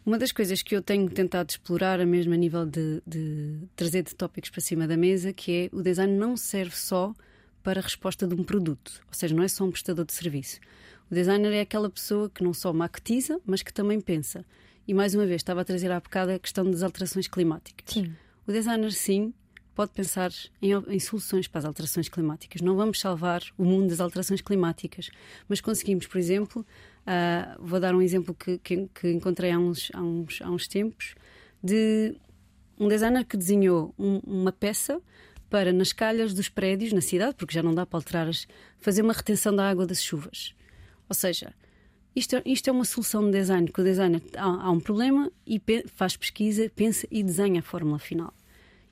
uma 0.05 0.19
das 0.19 0.33
coisas 0.33 0.63
que 0.63 0.75
eu 0.75 0.83
tenho 0.83 1.09
tentado 1.09 1.51
explorar, 1.51 2.01
a 2.01 2.07
mesmo 2.07 2.35
a 2.35 2.37
nível 2.37 2.67
de, 2.67 3.01
de 3.07 3.59
trazer 3.77 4.03
de 4.03 4.17
tópicos 4.17 4.51
para 4.51 4.61
cima 4.61 4.89
da 4.89 4.97
mesa, 4.97 5.33
que 5.33 5.53
é 5.73 5.77
o 5.77 5.81
design 5.81 6.13
não 6.17 6.37
serve 6.37 6.75
só 6.75 7.15
para 7.63 7.79
a 7.79 7.83
resposta 7.83 8.27
de 8.27 8.35
um 8.35 8.43
produto, 8.43 9.01
ou 9.07 9.15
seja, 9.15 9.33
não 9.35 9.43
é 9.45 9.49
só 9.49 9.65
um 9.65 9.71
prestador 9.71 10.05
de 10.05 10.13
serviço. 10.13 10.59
O 11.11 11.15
designer 11.15 11.53
é 11.53 11.61
aquela 11.61 11.89
pessoa 11.89 12.29
que 12.29 12.43
não 12.43 12.53
só 12.53 12.73
maquetiza, 12.73 13.41
mas 13.47 13.63
que 13.63 13.73
também 13.73 14.01
pensa. 14.01 14.45
E 14.87 14.95
mais 14.95 15.15
uma 15.15 15.27
vez, 15.27 15.41
estava 15.41 15.63
a 15.63 15.65
trazer 15.65 15.91
à 15.91 16.01
bocada 16.01 16.35
a 16.35 16.39
questão 16.39 16.71
das 16.71 16.83
alterações 16.83 17.29
climáticas. 17.29 17.95
Sim. 17.95 18.13
O 18.47 18.53
designer, 18.53 18.93
sim, 18.93 19.33
pode 19.75 19.93
pensar 19.93 20.33
em, 20.61 20.73
em, 20.73 20.99
soluções 20.99 21.47
para 21.47 21.61
as 21.61 21.65
alterações 21.65 22.09
climáticas. 22.09 22.61
Não 22.61 22.75
vamos 22.75 22.99
salvar 22.99 23.43
o 23.57 23.65
mundo 23.65 23.89
das 23.89 24.01
alterações 24.01 24.41
climáticas, 24.41 25.09
mas 25.49 25.61
conseguimos, 25.61 26.07
por 26.07 26.19
exemplo, 26.19 26.67
uh, 27.07 27.65
vou 27.65 27.79
dar 27.79 27.95
um 27.95 28.03
exemplo 28.03 28.35
que, 28.35 28.59
que, 28.59 28.89
que 28.95 29.13
encontrei 29.13 29.53
há 29.53 29.59
uns, 29.59 29.91
há, 29.95 30.03
uns, 30.03 30.43
há 30.43 30.51
uns 30.51 30.67
tempos, 30.67 31.15
de 31.63 32.17
um 32.77 32.89
designer 32.89 33.25
que 33.25 33.37
desenhou 33.37 33.95
um, 33.99 34.19
uma 34.27 34.51
peça 34.51 35.01
para 35.49 35.73
nas 35.73 35.93
calhas 35.93 36.35
dos 36.35 36.49
prédios 36.49 36.93
na 36.93 37.01
cidade, 37.01 37.35
porque 37.37 37.55
já 37.55 37.63
não 37.63 37.75
dá 37.75 37.87
para 37.87 37.99
alterar, 37.99 38.29
as, 38.29 38.49
fazer 38.81 39.03
uma 39.03 39.13
retenção 39.13 39.55
da 39.55 39.69
água 39.69 39.87
das 39.87 40.03
chuvas. 40.03 40.55
Ou 41.09 41.15
seja, 41.15 41.55
isto, 42.15 42.37
é, 42.37 42.43
isto 42.45 42.69
é 42.69 42.73
uma 42.73 42.85
solução 42.85 43.25
de 43.25 43.39
design, 43.39 43.71
que 43.71 43.81
o 43.81 43.85
designer 43.85 44.23
há, 44.37 44.67
há 44.67 44.71
um 44.71 44.81
problema 44.81 45.31
e 45.47 45.61
faz 45.95 46.17
pesquisa, 46.17 46.71
pensa 46.75 47.07
e 47.11 47.23
desenha 47.23 47.61
a 47.61 47.63
fórmula 47.63 47.99
final. 47.99 48.35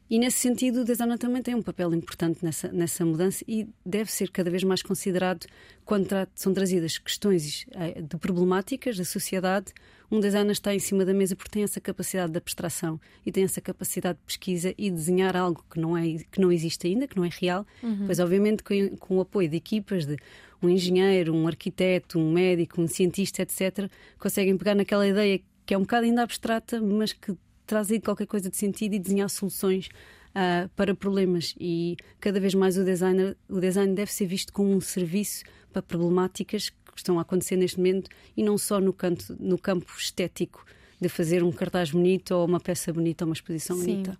E 0.09 0.21
nesse 0.21 0.39
sentido, 0.39 0.83
o 0.83 0.85
designer 0.85 1.19
também 1.19 1.43
tem 1.43 1.55
um 1.55 1.63
papel 1.63 1.93
importante 1.93 2.45
nessa, 2.45 2.71
nessa 2.71 3.05
mudança 3.05 3.45
e 3.49 3.69
deve 3.85 4.11
ser 4.11 4.31
cada 4.31 4.49
vez 4.49 4.63
mais 4.63 4.81
considerado 4.81 5.47
quando 5.85 6.07
tra 6.07 6.29
são 6.33 6.55
trazidas 6.55 6.97
questões 6.97 7.67
eh, 7.73 8.01
de 8.01 8.17
problemáticas 8.17 8.97
da 8.97 9.05
sociedade. 9.05 9.73
Um 10.09 10.21
designer 10.21 10.53
está 10.53 10.73
em 10.73 10.79
cima 10.79 11.05
da 11.05 11.13
mesa 11.13 11.35
porque 11.35 11.51
tem 11.51 11.65
essa 11.65 11.81
capacidade 11.81 12.31
de 12.31 12.39
abstração 12.39 13.01
e 13.25 13.33
tem 13.33 13.43
essa 13.43 13.61
capacidade 13.61 14.17
de 14.19 14.25
pesquisa 14.25 14.73
e 14.79 14.89
desenhar 14.93 15.37
algo 15.37 15.65
que 15.69 15.81
não, 15.81 15.97
é, 15.97 16.19
que 16.31 16.41
não 16.41 16.53
existe 16.53 16.87
ainda, 16.87 17.09
que 17.09 17.17
não 17.17 17.25
é 17.25 17.31
real, 17.41 17.67
uhum. 17.83 18.07
pois 18.07 18.21
obviamente 18.21 18.63
com, 18.63 18.97
com 18.99 19.17
o 19.17 19.21
apoio 19.21 19.49
de 19.49 19.57
equipas 19.57 20.07
de 20.07 20.17
um 20.63 20.69
engenheiro, 20.69 21.35
um 21.35 21.47
arquiteto, 21.47 22.19
um 22.19 22.33
médico, 22.33 22.81
um 22.81 22.89
cientista, 22.89 23.43
etc., 23.43 23.91
conseguem 24.19 24.57
pegar 24.57 24.75
naquela 24.75 25.07
ideia 25.07 25.41
que 25.65 25.75
é 25.75 25.79
um 25.79 25.83
bocado 25.83 26.07
ainda 26.07 26.23
abstrata, 26.23 26.81
mas 26.81 27.13
que 27.13 27.37
traz 27.67 27.91
aí 27.91 28.01
qualquer 28.01 28.27
coisa 28.27 28.49
de 28.49 28.57
sentido 28.57 28.95
e 28.95 28.99
desenhar 28.99 29.29
soluções 29.29 29.89
uh, 30.31 30.69
para 30.77 30.95
problemas. 30.95 31.55
E 31.59 31.97
cada 32.21 32.39
vez 32.39 32.55
mais 32.55 32.79
o, 32.79 32.85
designer, 32.85 33.37
o 33.49 33.61
design 33.61 33.93
deve 33.95 34.13
ser 34.13 34.27
visto 34.27 34.53
como 34.53 34.71
um 34.71 34.81
serviço 34.81 35.43
para 35.73 35.83
problemáticas 35.83 36.71
que 36.71 36.77
estão 36.97 37.19
a 37.19 37.23
acontecer 37.23 37.57
neste 37.57 37.79
momento 37.79 38.09
e 38.37 38.43
não 38.43 38.57
só 38.57 38.81
no, 38.81 38.93
canto, 38.93 39.37
no 39.39 39.59
campo 39.59 39.93
estético 39.99 40.65
de 41.01 41.09
fazer 41.09 41.43
um 41.43 41.53
cartaz 41.53 41.91
bonito 41.91 42.33
ou 42.33 42.47
uma 42.47 42.61
peça 42.61 42.93
bonita 42.93 43.25
ou 43.25 43.29
uma 43.29 43.35
exposição 43.35 43.77
Sim. 43.77 44.03
bonita. 44.03 44.19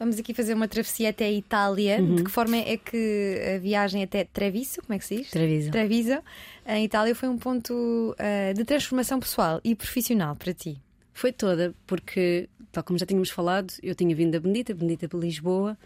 Vamos 0.00 0.18
aqui 0.18 0.32
fazer 0.32 0.54
uma 0.54 0.66
travessia 0.66 1.10
até 1.10 1.26
a 1.26 1.30
Itália. 1.30 1.98
Uhum. 2.00 2.14
De 2.14 2.24
que 2.24 2.30
forma 2.30 2.56
é 2.56 2.78
que 2.78 3.38
a 3.54 3.58
viagem 3.58 4.02
até 4.02 4.24
Treviso, 4.24 4.80
como 4.80 4.94
é 4.94 4.98
que 4.98 5.04
se 5.04 5.16
diz? 5.16 5.30
Treviso. 5.30 5.70
Treviso, 5.70 6.18
em 6.66 6.86
Itália, 6.86 7.14
foi 7.14 7.28
um 7.28 7.36
ponto 7.36 7.70
uh, 8.18 8.54
de 8.54 8.64
transformação 8.64 9.20
pessoal 9.20 9.60
e 9.62 9.74
profissional 9.74 10.34
para 10.34 10.54
ti? 10.54 10.80
Foi 11.12 11.32
toda, 11.32 11.74
porque, 11.86 12.48
tal 12.72 12.82
como 12.82 12.98
já 12.98 13.04
tínhamos 13.04 13.28
falado, 13.28 13.74
eu 13.82 13.94
tinha 13.94 14.16
vindo 14.16 14.30
da 14.30 14.40
Bendita, 14.40 14.72
Bendita 14.72 15.06
para 15.06 15.18
Lisboa. 15.18 15.76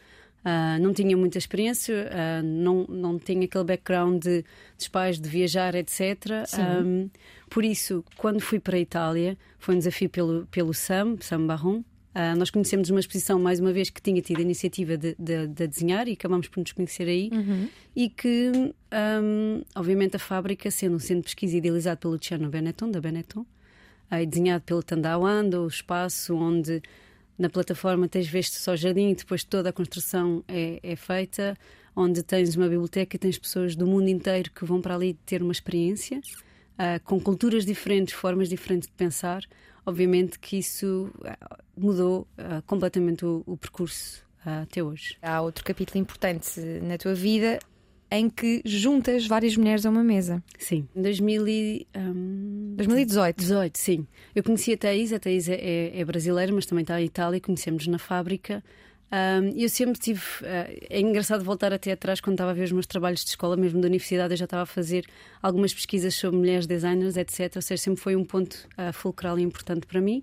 Uh, 0.44 0.80
não 0.80 0.92
tinha 0.92 1.16
muita 1.16 1.38
experiência, 1.38 2.08
uh, 2.08 2.42
não, 2.44 2.86
não 2.88 3.18
tinha 3.18 3.46
aquele 3.46 3.64
background 3.64 4.22
de, 4.22 4.44
dos 4.78 4.86
pais 4.86 5.18
de 5.18 5.28
viajar, 5.28 5.74
etc. 5.74 6.44
Um, 6.84 7.10
por 7.54 7.64
isso, 7.64 8.04
quando 8.16 8.40
fui 8.40 8.58
para 8.58 8.76
a 8.76 8.80
Itália, 8.80 9.38
foi 9.60 9.76
um 9.76 9.78
desafio 9.78 10.10
pelo, 10.10 10.44
pelo 10.46 10.74
SAM, 10.74 11.16
SAM 11.20 11.46
Barron, 11.46 11.84
Uh, 12.14 12.38
nós 12.38 12.48
conhecemos 12.48 12.90
uma 12.90 13.00
exposição, 13.00 13.40
mais 13.40 13.58
uma 13.58 13.72
vez, 13.72 13.90
que 13.90 14.00
tinha 14.00 14.22
tido 14.22 14.38
a 14.38 14.42
iniciativa 14.42 14.96
de, 14.96 15.16
de, 15.18 15.48
de 15.48 15.66
desenhar 15.66 16.06
e 16.06 16.12
acabamos 16.12 16.46
por 16.46 16.60
nos 16.60 16.70
conhecer 16.70 17.08
aí. 17.08 17.28
Uhum. 17.32 17.68
E 17.96 18.08
que, 18.08 18.52
um, 18.52 19.62
obviamente, 19.74 20.14
a 20.14 20.18
fábrica, 20.20 20.70
sendo 20.70 20.94
um 20.94 21.00
centro 21.00 21.22
de 21.22 21.24
pesquisa 21.24 21.56
idealizado 21.56 21.98
pelo 21.98 22.14
Luciano 22.14 22.48
Benetton, 22.48 22.88
da 22.92 23.00
Benetton, 23.00 23.40
uh, 23.40 24.26
desenhado 24.28 24.62
pelo 24.62 24.80
Tandau 24.80 25.26
Ando, 25.26 25.62
o 25.62 25.66
espaço 25.66 26.36
onde 26.36 26.80
na 27.36 27.50
plataforma 27.50 28.06
tens 28.06 28.28
visto 28.28 28.60
só 28.60 28.76
jardim 28.76 29.10
e 29.10 29.16
depois 29.16 29.42
toda 29.42 29.70
a 29.70 29.72
construção 29.72 30.44
é, 30.46 30.78
é 30.84 30.94
feita, 30.94 31.58
onde 31.96 32.22
tens 32.22 32.54
uma 32.54 32.68
biblioteca 32.68 33.16
e 33.16 33.18
tens 33.18 33.38
pessoas 33.38 33.74
do 33.74 33.88
mundo 33.88 34.06
inteiro 34.06 34.52
que 34.52 34.64
vão 34.64 34.80
para 34.80 34.94
ali 34.94 35.14
ter 35.26 35.42
uma 35.42 35.50
experiência. 35.50 36.20
Uh, 36.74 37.02
com 37.04 37.20
culturas 37.20 37.64
diferentes, 37.64 38.12
formas 38.14 38.48
diferentes 38.48 38.88
de 38.88 38.94
pensar, 38.94 39.42
obviamente 39.86 40.38
que 40.38 40.58
isso 40.58 41.10
eh, 41.24 41.36
mudou 41.76 42.26
uh, 42.36 42.62
completamente 42.66 43.24
o, 43.24 43.44
o 43.46 43.56
percurso 43.56 44.24
uh, 44.44 44.62
até 44.62 44.82
hoje. 44.82 45.16
Há 45.22 45.40
outro 45.40 45.64
capítulo 45.64 46.00
importante 46.00 46.60
na 46.82 46.98
tua 46.98 47.14
vida 47.14 47.60
em 48.10 48.30
que 48.30 48.62
juntas 48.64 49.26
várias 49.26 49.56
mulheres 49.56 49.84
a 49.84 49.90
uma 49.90 50.04
mesa. 50.04 50.42
Sim, 50.58 50.88
em 50.94 51.02
2000 51.02 51.48
e, 51.48 51.86
um, 51.96 52.74
2018. 52.76 53.36
18, 53.36 53.78
sim. 53.78 54.06
Eu 54.34 54.42
conheci 54.42 54.72
a 54.72 54.76
Thais, 54.76 55.12
a 55.12 55.18
Thais 55.18 55.48
é, 55.48 55.98
é 55.98 56.04
brasileira, 56.04 56.52
mas 56.52 56.66
também 56.66 56.82
está 56.82 57.00
em 57.00 57.06
Itália, 57.06 57.40
conhecemos 57.40 57.86
na 57.86 57.98
fábrica. 57.98 58.62
Um, 59.12 59.56
eu 59.56 59.68
sempre 59.68 59.98
tive. 60.00 60.20
Uh, 60.40 60.86
é 60.90 61.00
engraçado 61.00 61.44
voltar 61.44 61.72
até 61.72 61.92
atrás, 61.92 62.20
quando 62.20 62.34
estava 62.34 62.50
a 62.50 62.54
ver 62.54 62.64
os 62.64 62.72
meus 62.72 62.86
trabalhos 62.86 63.22
de 63.22 63.30
escola, 63.30 63.56
mesmo 63.56 63.80
da 63.80 63.86
universidade, 63.86 64.32
eu 64.32 64.36
já 64.36 64.44
estava 64.44 64.62
a 64.62 64.66
fazer 64.66 65.06
algumas 65.42 65.72
pesquisas 65.72 66.14
sobre 66.14 66.38
mulheres 66.38 66.66
designers, 66.66 67.16
etc. 67.16 67.52
Ou 67.56 67.62
seja, 67.62 67.82
sempre 67.82 68.00
foi 68.00 68.16
um 68.16 68.24
ponto 68.24 68.54
uh, 68.78 68.92
fulcral 68.92 69.38
e 69.38 69.42
importante 69.42 69.86
para 69.86 70.00
mim. 70.00 70.22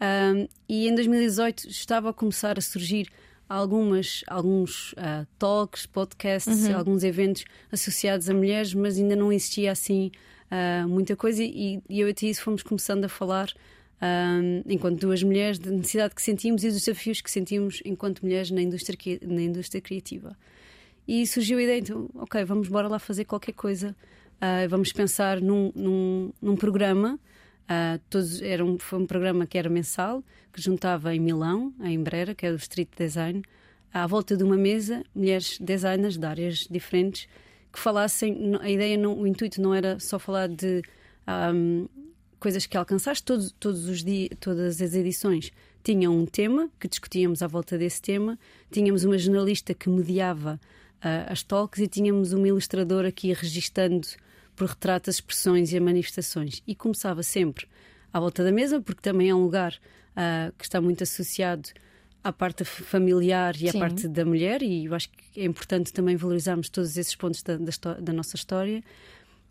Um, 0.00 0.46
e 0.68 0.88
em 0.88 0.94
2018 0.94 1.68
estava 1.68 2.10
a 2.10 2.12
começar 2.12 2.58
a 2.58 2.60
surgir 2.60 3.08
algumas, 3.48 4.22
alguns 4.26 4.92
uh, 4.92 5.26
talks, 5.38 5.86
podcasts, 5.86 6.68
uhum. 6.68 6.76
alguns 6.76 7.02
eventos 7.02 7.44
associados 7.72 8.28
a 8.28 8.34
mulheres, 8.34 8.74
mas 8.74 8.98
ainda 8.98 9.16
não 9.16 9.32
existia 9.32 9.72
assim 9.72 10.10
muita 10.88 11.14
coisa. 11.14 11.42
E, 11.42 11.82
e 11.90 12.00
eu 12.00 12.08
e 12.08 12.14
a 12.14 12.40
fomos 12.40 12.62
começando 12.62 13.04
a 13.04 13.08
falar 13.08 13.52
um, 14.00 14.62
enquanto 14.66 15.00
duas 15.00 15.22
mulheres, 15.22 15.58
da 15.58 15.70
necessidade 15.70 16.14
que 16.14 16.22
sentimos 16.22 16.62
e 16.62 16.68
dos 16.68 16.84
desafios 16.84 17.20
que 17.20 17.30
sentimos 17.30 17.82
enquanto 17.84 18.22
mulheres 18.22 18.50
na 18.50 18.62
indústria, 18.62 19.18
na 19.22 19.42
indústria 19.42 19.80
criativa. 19.80 20.36
E 21.06 21.26
surgiu 21.26 21.58
a 21.58 21.62
ideia, 21.62 21.78
então, 21.78 22.08
ok, 22.14 22.44
vamos 22.44 22.68
bora 22.68 22.86
lá 22.86 22.98
fazer 22.98 23.24
qualquer 23.24 23.52
coisa. 23.52 23.96
Uh, 24.36 24.68
vamos 24.68 24.92
pensar 24.92 25.40
num, 25.40 25.72
num, 25.74 26.32
num 26.40 26.54
programa. 26.54 27.18
Uh, 27.64 27.98
todos, 28.08 28.40
era 28.40 28.64
um, 28.64 28.78
foi 28.78 28.98
um 28.98 29.06
programa 29.06 29.46
que 29.46 29.58
era 29.58 29.68
mensal, 29.68 30.22
que 30.52 30.60
juntava 30.60 31.14
em 31.14 31.18
Milão, 31.18 31.72
em 31.82 32.00
Brera, 32.02 32.34
que 32.34 32.46
é 32.46 32.50
o 32.50 32.56
Street 32.56 32.88
Design, 32.96 33.42
à 33.92 34.06
volta 34.06 34.36
de 34.36 34.44
uma 34.44 34.56
mesa, 34.56 35.02
mulheres 35.14 35.58
designers 35.58 36.16
de 36.16 36.26
áreas 36.26 36.68
diferentes 36.70 37.26
que 37.72 37.78
falassem. 37.78 38.56
A 38.60 38.70
ideia, 38.70 38.96
não, 38.96 39.18
o 39.18 39.26
intuito 39.26 39.60
não 39.60 39.74
era 39.74 39.98
só 39.98 40.18
falar 40.18 40.48
de 40.48 40.82
um, 41.54 41.88
coisas 42.38 42.66
que 42.66 42.76
alcançaste 42.76 43.24
todos, 43.24 43.52
todos 43.58 43.88
os 43.88 44.04
dias, 44.04 44.30
todas 44.40 44.80
as 44.80 44.94
edições 44.94 45.52
tinham 45.82 46.16
um 46.16 46.26
tema 46.26 46.68
que 46.78 46.88
discutíamos 46.88 47.42
à 47.42 47.46
volta 47.46 47.78
desse 47.78 48.02
tema, 48.02 48.38
tínhamos 48.70 49.04
uma 49.04 49.16
jornalista 49.16 49.72
que 49.72 49.88
mediava 49.88 50.60
uh, 50.98 51.32
as 51.32 51.42
talks 51.42 51.80
e 51.80 51.88
tínhamos 51.88 52.32
uma 52.32 52.46
ilustradora 52.46 53.10
que 53.10 53.28
ia 53.28 53.34
registando 53.34 54.06
por 54.54 54.68
retrato 54.68 55.08
as 55.08 55.16
expressões 55.16 55.72
e 55.72 55.76
as 55.76 55.82
manifestações. 55.82 56.62
E 56.66 56.74
começava 56.74 57.22
sempre 57.22 57.66
à 58.12 58.20
volta 58.20 58.42
da 58.42 58.52
mesa, 58.52 58.80
porque 58.80 59.00
também 59.00 59.30
é 59.30 59.34
um 59.34 59.42
lugar 59.42 59.72
uh, 60.12 60.52
que 60.58 60.64
está 60.64 60.80
muito 60.80 61.02
associado 61.02 61.68
à 62.22 62.32
parte 62.32 62.64
familiar 62.64 63.54
e 63.60 63.68
à 63.68 63.72
Sim. 63.72 63.78
parte 63.78 64.08
da 64.08 64.24
mulher, 64.24 64.62
e 64.62 64.86
eu 64.86 64.94
acho 64.94 65.08
que 65.10 65.40
é 65.40 65.44
importante 65.44 65.92
também 65.92 66.16
valorizarmos 66.16 66.68
todos 66.68 66.96
esses 66.96 67.14
pontos 67.14 67.42
da, 67.42 67.56
da, 67.56 67.94
da 67.94 68.12
nossa 68.12 68.36
história. 68.36 68.82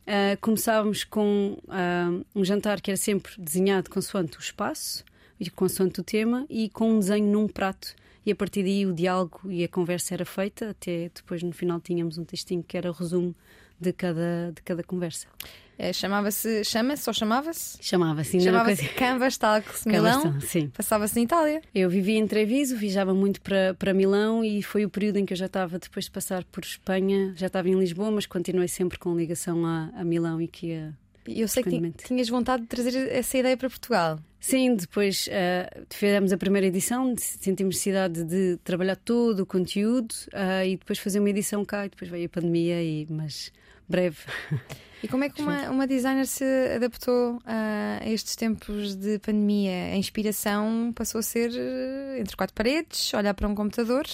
Uh, 0.08 0.40
começávamos 0.40 1.04
com 1.04 1.58
uh, 1.66 2.26
um 2.34 2.46
jantar 2.46 2.80
que 2.80 2.90
era 2.90 2.98
sempre 2.98 3.34
desenhado 3.38 3.90
consoante 3.90 4.38
o 4.38 4.40
espaço 4.40 5.04
e 5.38 5.50
consoante 5.50 6.00
o 6.00 6.04
tema 6.04 6.46
e 6.50 6.70
com 6.70 6.92
um 6.92 7.00
desenho 7.00 7.26
num 7.26 7.46
prato. 7.46 7.94
E 8.26 8.32
a 8.32 8.36
partir 8.36 8.64
daí 8.64 8.86
o 8.86 8.94
diálogo 8.94 9.42
e 9.52 9.66
a 9.66 9.68
conversa 9.68 10.14
era 10.14 10.24
feita, 10.24 10.70
até 10.70 11.12
depois 11.14 11.44
no 11.44 11.52
final 11.52 11.82
tínhamos 11.82 12.18
um 12.18 12.24
textinho 12.24 12.64
que 12.64 12.78
era 12.78 12.90
o 12.90 12.94
resumo 12.94 13.36
de 13.78 13.92
cada, 13.92 14.54
de 14.56 14.62
cada 14.62 14.82
conversa. 14.82 15.28
É, 15.78 15.94
chamava-se, 15.94 16.64
chama-se 16.64 17.08
ou 17.08 17.14
chamava-se? 17.14 17.78
Chamava-se, 17.82 18.40
Chamava-se 18.42 18.82
coisa... 18.82 18.94
Canvas 18.96 19.38
Talks 19.38 19.86
Milão. 19.86 20.36
Passava-se 20.74 21.20
em 21.20 21.24
Itália. 21.24 21.62
Eu 21.74 21.90
vivia 21.90 22.18
em 22.18 22.26
Treviso, 22.26 22.76
viajava 22.76 23.14
muito 23.14 23.40
para, 23.42 23.76
para 23.76 23.94
Milão 23.94 24.44
e 24.44 24.64
foi 24.64 24.86
o 24.86 24.90
período 24.90 25.18
em 25.18 25.26
que 25.26 25.34
eu 25.34 25.38
já 25.38 25.46
estava, 25.46 25.78
depois 25.78 26.06
de 26.06 26.12
passar 26.12 26.44
por 26.46 26.64
Espanha, 26.64 27.34
já 27.36 27.48
estava 27.48 27.70
em 27.70 27.78
Lisboa, 27.78 28.10
mas 28.10 28.26
continuei 28.26 28.68
sempre 28.68 28.98
com 28.98 29.16
ligação 29.16 29.66
a, 29.66 29.92
a 29.96 30.04
Milão 30.04 30.42
e 30.42 30.48
que 30.48 30.68
ia. 30.68 30.98
Eu 31.28 31.48
sei 31.48 31.62
que 31.62 31.92
tinhas 32.06 32.30
vontade 32.30 32.64
de 32.64 32.70
trazer 32.70 33.12
essa 33.12 33.38
ideia 33.38 33.58
para 33.58 33.70
Portugal. 33.70 34.18
Sim, 34.40 34.76
depois 34.76 35.28
uh, 35.28 35.86
fizemos 35.90 36.32
a 36.32 36.38
primeira 36.38 36.68
edição, 36.68 37.14
sentimos 37.18 37.76
necessidade 37.76 38.24
de 38.24 38.58
trabalhar 38.64 38.96
todo 38.96 39.42
o 39.42 39.46
conteúdo 39.46 40.14
uh, 40.34 40.66
e 40.66 40.78
depois 40.78 41.00
fazer 41.00 41.20
uma 41.20 41.30
edição 41.30 41.66
cá 41.66 41.86
e 41.86 41.90
depois 41.90 42.10
veio 42.10 42.28
a 42.28 42.30
pandemia, 42.30 42.82
e, 42.82 43.06
mas 43.10 43.52
breve. 43.88 44.18
E 45.04 45.08
como 45.08 45.24
é 45.24 45.30
que 45.30 45.40
uma, 45.42 45.70
uma 45.70 45.86
designer 45.86 46.26
se 46.26 46.44
adaptou 46.76 47.36
uh, 47.36 47.42
a 48.02 48.10
estes 48.10 48.36
tempos 48.36 48.96
de 48.96 49.20
pandemia? 49.20 49.94
A 49.94 49.96
inspiração 49.96 50.92
passou 50.96 51.20
a 51.20 51.22
ser 51.22 51.52
uh, 51.52 52.20
entre 52.20 52.36
quatro 52.36 52.56
paredes, 52.56 53.14
olhar 53.14 53.36
para 53.36 53.48
um 53.48 53.54
computador, 53.54 54.08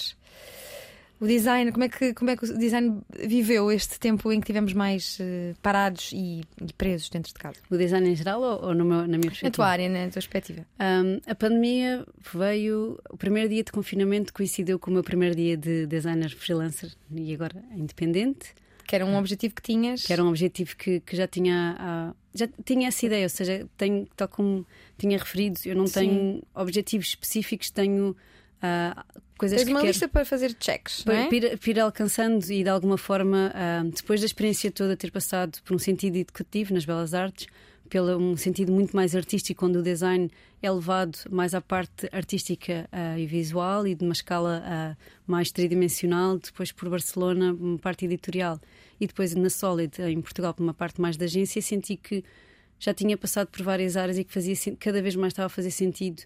O 1.24 1.26
design, 1.26 1.72
como 1.72 1.86
é 1.86 1.88
que, 1.88 2.14
como 2.14 2.32
é 2.32 2.36
que 2.36 2.44
o 2.44 2.58
design 2.58 3.02
viveu 3.18 3.72
este 3.72 3.98
tempo 3.98 4.30
em 4.30 4.42
que 4.42 4.48
tivemos 4.48 4.74
mais 4.74 5.18
uh, 5.22 5.56
parados 5.62 6.12
e, 6.12 6.42
e, 6.62 6.74
presos 6.74 7.10
dentro 7.10 7.32
de 7.32 7.40
casa? 7.40 7.60
O 7.70 7.78
design 7.78 8.10
em 8.10 8.16
geral 8.16 8.42
ou, 8.42 8.66
ou 8.68 8.76
meu, 8.76 8.86
na 8.86 9.18
minha 9.18 9.22
perspectiva? 9.22 9.48
Na 9.48 9.52
tua 9.52 9.68
área, 9.68 9.88
na 9.88 10.00
tua 10.08 10.14
perspectiva. 10.14 10.66
Um, 10.82 11.22
a 11.26 11.34
pandemia 11.34 12.06
veio. 12.34 13.00
O 13.10 13.16
primeiro 13.16 13.48
dia 13.48 13.64
de 13.64 13.72
confinamento 13.72 14.34
coincidiu 14.34 14.78
com 14.78 14.92
o 14.92 14.94
meu 14.96 15.04
primeiro 15.04 15.34
dia 15.34 15.56
de 15.56 15.86
designer 15.86 16.30
freelancer 16.36 16.92
e 17.10 17.34
agora 17.34 17.64
independente. 17.74 18.54
Que 18.94 18.98
era 18.98 19.06
um 19.08 19.18
objetivo 19.18 19.56
que 19.56 19.62
tinhas? 19.64 20.06
Que 20.06 20.14
era 20.14 20.24
um 20.24 20.28
objetivo 20.30 20.78
que, 20.78 21.00
que 21.00 21.16
já 21.16 21.28
tinha. 21.28 22.14
Uh, 22.14 22.16
já 22.32 22.48
tinha 22.64 22.90
essa 22.90 23.04
ideia, 23.04 23.24
ou 23.24 23.30
seja, 23.30 23.68
tenho, 23.76 24.08
tal 24.16 24.28
como 24.28 24.68
tinha 25.00 25.18
referido, 25.18 25.60
eu 25.66 25.76
não 25.76 25.88
Sim. 25.88 25.94
tenho 25.94 26.44
objetivos 26.54 27.08
específicos, 27.08 27.72
tenho 27.72 28.12
uh, 28.12 29.04
coisas 29.36 29.58
Tens 29.58 29.66
que 29.66 29.74
uma 29.74 29.80
quero, 29.80 29.92
lista 29.92 30.08
para 30.08 30.24
fazer 30.24 30.56
checks, 30.60 31.02
para, 31.02 31.14
não 31.16 31.22
é? 31.22 31.28
para, 31.28 31.36
ir, 31.36 31.58
para 31.58 31.72
ir 31.72 31.80
alcançando 31.80 32.52
e 32.52 32.64
de 32.64 32.70
alguma 32.70 32.98
forma, 32.98 33.52
uh, 33.56 33.90
depois 33.90 34.20
da 34.20 34.28
experiência 34.28 34.72
toda 34.72 34.96
ter 34.96 35.12
passado 35.12 35.60
por 35.64 35.76
um 35.76 35.80
sentido 35.80 36.16
educativo 36.18 36.72
nas 36.72 36.86
belas 36.86 37.16
artes, 37.16 37.48
pelo 37.90 38.18
um 38.18 38.38
sentido 38.38 38.72
muito 38.72 38.96
mais 38.96 39.16
artístico, 39.16 39.66
onde 39.66 39.78
o 39.78 39.84
design 39.84 40.30
é 40.62 40.72
levado 40.72 41.18
mais 41.30 41.54
à 41.54 41.62
parte 41.62 42.08
artística 42.12 42.90
uh, 42.92 43.18
e 43.18 43.26
visual 43.26 43.86
e 43.86 43.94
de 43.94 44.04
uma 44.04 44.14
escala 44.14 44.64
uh, 44.66 44.98
mais 45.28 45.52
tridimensional, 45.52 46.38
depois 46.38 46.72
por 46.72 46.90
Barcelona, 46.90 47.54
uma 47.54 47.78
parte 47.78 48.06
editorial, 48.06 48.60
e 49.04 49.08
depois 49.08 49.36
na 49.36 49.50
Solid, 49.50 50.02
em 50.02 50.22
Portugal, 50.22 50.54
por 50.54 50.64
uma 50.64 50.74
parte 50.74 51.02
mais 51.02 51.18
da 51.18 51.26
agência, 51.26 51.62
senti 51.62 51.98
que 51.98 52.24
já 52.80 52.94
tinha 52.94 53.18
passado 53.18 53.48
por 53.48 53.62
várias 53.62 53.96
áreas 53.96 54.18
e 54.18 54.24
que 54.24 54.34
fazia 54.34 54.56
cada 54.80 55.02
vez 55.02 55.16
mais 55.16 55.32
estava 55.32 55.48
a 55.48 55.50
fazer 55.50 55.72
sentido 55.72 56.22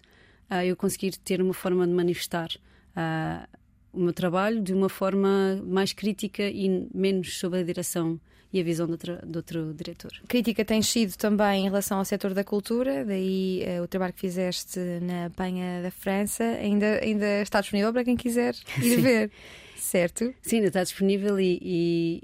uh, 0.50 0.62
eu 0.64 0.76
conseguir 0.76 1.16
ter 1.16 1.40
uma 1.40 1.54
forma 1.54 1.86
de 1.86 1.92
manifestar 1.92 2.48
uh, 2.96 3.46
o 3.92 4.00
meu 4.00 4.12
trabalho 4.12 4.60
de 4.60 4.72
uma 4.72 4.88
forma 4.88 5.62
mais 5.64 5.92
crítica 5.92 6.42
e 6.42 6.88
menos 6.94 7.38
sob 7.38 7.58
a 7.58 7.62
direção 7.62 8.20
e 8.52 8.60
a 8.60 8.62
visão 8.64 8.86
de 8.86 8.92
outro, 8.92 9.18
de 9.26 9.36
outro 9.36 9.74
diretor. 9.74 10.10
Crítica 10.26 10.64
tem 10.64 10.80
sido 10.80 11.16
também 11.16 11.62
em 11.62 11.64
relação 11.64 11.98
ao 11.98 12.04
setor 12.04 12.32
da 12.32 12.42
cultura, 12.42 13.04
daí 13.04 13.62
uh, 13.78 13.82
o 13.82 13.88
trabalho 13.88 14.12
que 14.12 14.20
fizeste 14.20 14.78
na 15.02 15.30
Penha 15.30 15.82
da 15.82 15.90
França 15.90 16.44
ainda, 16.44 17.00
ainda 17.02 17.42
está 17.42 17.60
disponível 17.60 17.92
para 17.92 18.04
quem 18.04 18.16
quiser 18.16 18.54
ir 18.78 18.96
Sim. 18.96 19.00
ver, 19.00 19.30
certo? 19.76 20.34
Sim, 20.42 20.56
ainda 20.56 20.68
está 20.68 20.82
disponível 20.82 21.38
e, 21.38 21.58
e, 21.62 22.22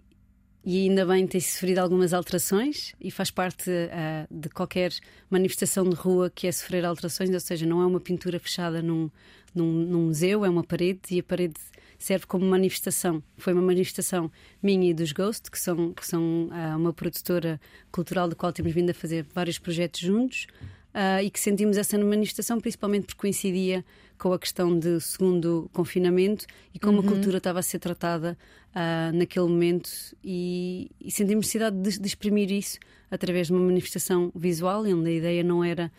e 0.65 0.89
ainda 0.89 1.05
bem 1.05 1.27
tem 1.27 1.41
sofrido 1.41 1.79
algumas 1.79 2.15
alterações 2.15 2.95
e 2.99 3.11
faz 3.11 3.31
parte 3.31 3.71
uh, 3.71 4.27
de 4.31 4.49
qualquer 4.49 4.93
manifestação 5.29 5.85
de 5.85 5.95
rua 5.95 6.31
que 6.31 6.47
é 6.47 6.53
sofrer 6.53 6.87
alterações, 6.87 7.29
ou 7.31 7.41
seja, 7.41 7.67
não 7.67 7.83
é 7.83 7.87
uma 7.87 8.01
pintura 8.01 8.39
fechada 8.39 8.81
num, 8.81 9.11
num, 9.55 9.73
num 9.73 10.07
museu, 10.07 10.45
é 10.45 10.49
uma 10.49 10.65
parede 10.65 11.01
e 11.11 11.21
a 11.21 11.23
parede 11.23 11.55
serve 11.99 12.27
como 12.27 12.47
manifestação. 12.47 13.23
Foi 13.37 13.53
uma 13.53 13.62
manifestação 13.62 14.33
minha 14.62 14.91
e 14.91 14.95
dos 14.95 15.12
Ghost, 15.12 15.51
que 15.51 15.59
são, 15.59 15.93
que 15.93 16.07
são 16.07 16.49
uh, 16.49 16.77
uma 16.79 16.95
produtora 16.95 17.61
cultural 17.93 18.27
da 18.27 18.35
qual 18.35 18.53
temos 18.53 18.73
vindo 18.73 18.89
a 18.89 18.95
fazer 18.95 19.27
vários 19.35 19.59
projetos 19.59 20.01
juntos 20.01 20.47
uh, 20.95 21.22
e 21.22 21.30
que 21.30 21.40
sentimos 21.40 21.76
essa 21.76 21.99
manifestação 21.99 22.61
principalmente 22.61 23.07
porque 23.07 23.20
coincidia 23.20 23.84
com 24.16 24.32
a 24.32 24.38
questão 24.38 24.78
do 24.78 25.01
segundo 25.01 25.68
confinamento 25.72 26.47
e 26.72 26.78
como 26.78 27.01
uhum. 27.01 27.07
a 27.07 27.11
cultura 27.11 27.38
estava 27.38 27.59
a 27.59 27.62
ser 27.62 27.80
tratada 27.80 28.38
uh, 28.70 29.16
naquele 29.16 29.47
momento 29.47 29.90
e, 30.22 30.90
e 31.01 31.11
sentimos 31.11 31.47
necessidade 31.47 31.76
de, 31.76 31.99
de, 31.99 32.07
exprimir 32.07 32.51
isso 32.51 32.78
através 33.11 33.49
de 33.49 33.53
uma 33.53 33.62
manifestação 33.62 34.30
visual, 34.34 34.84
onde 34.84 35.09
a 35.09 35.12
ideia 35.12 35.42
não 35.42 35.62
era 35.62 35.90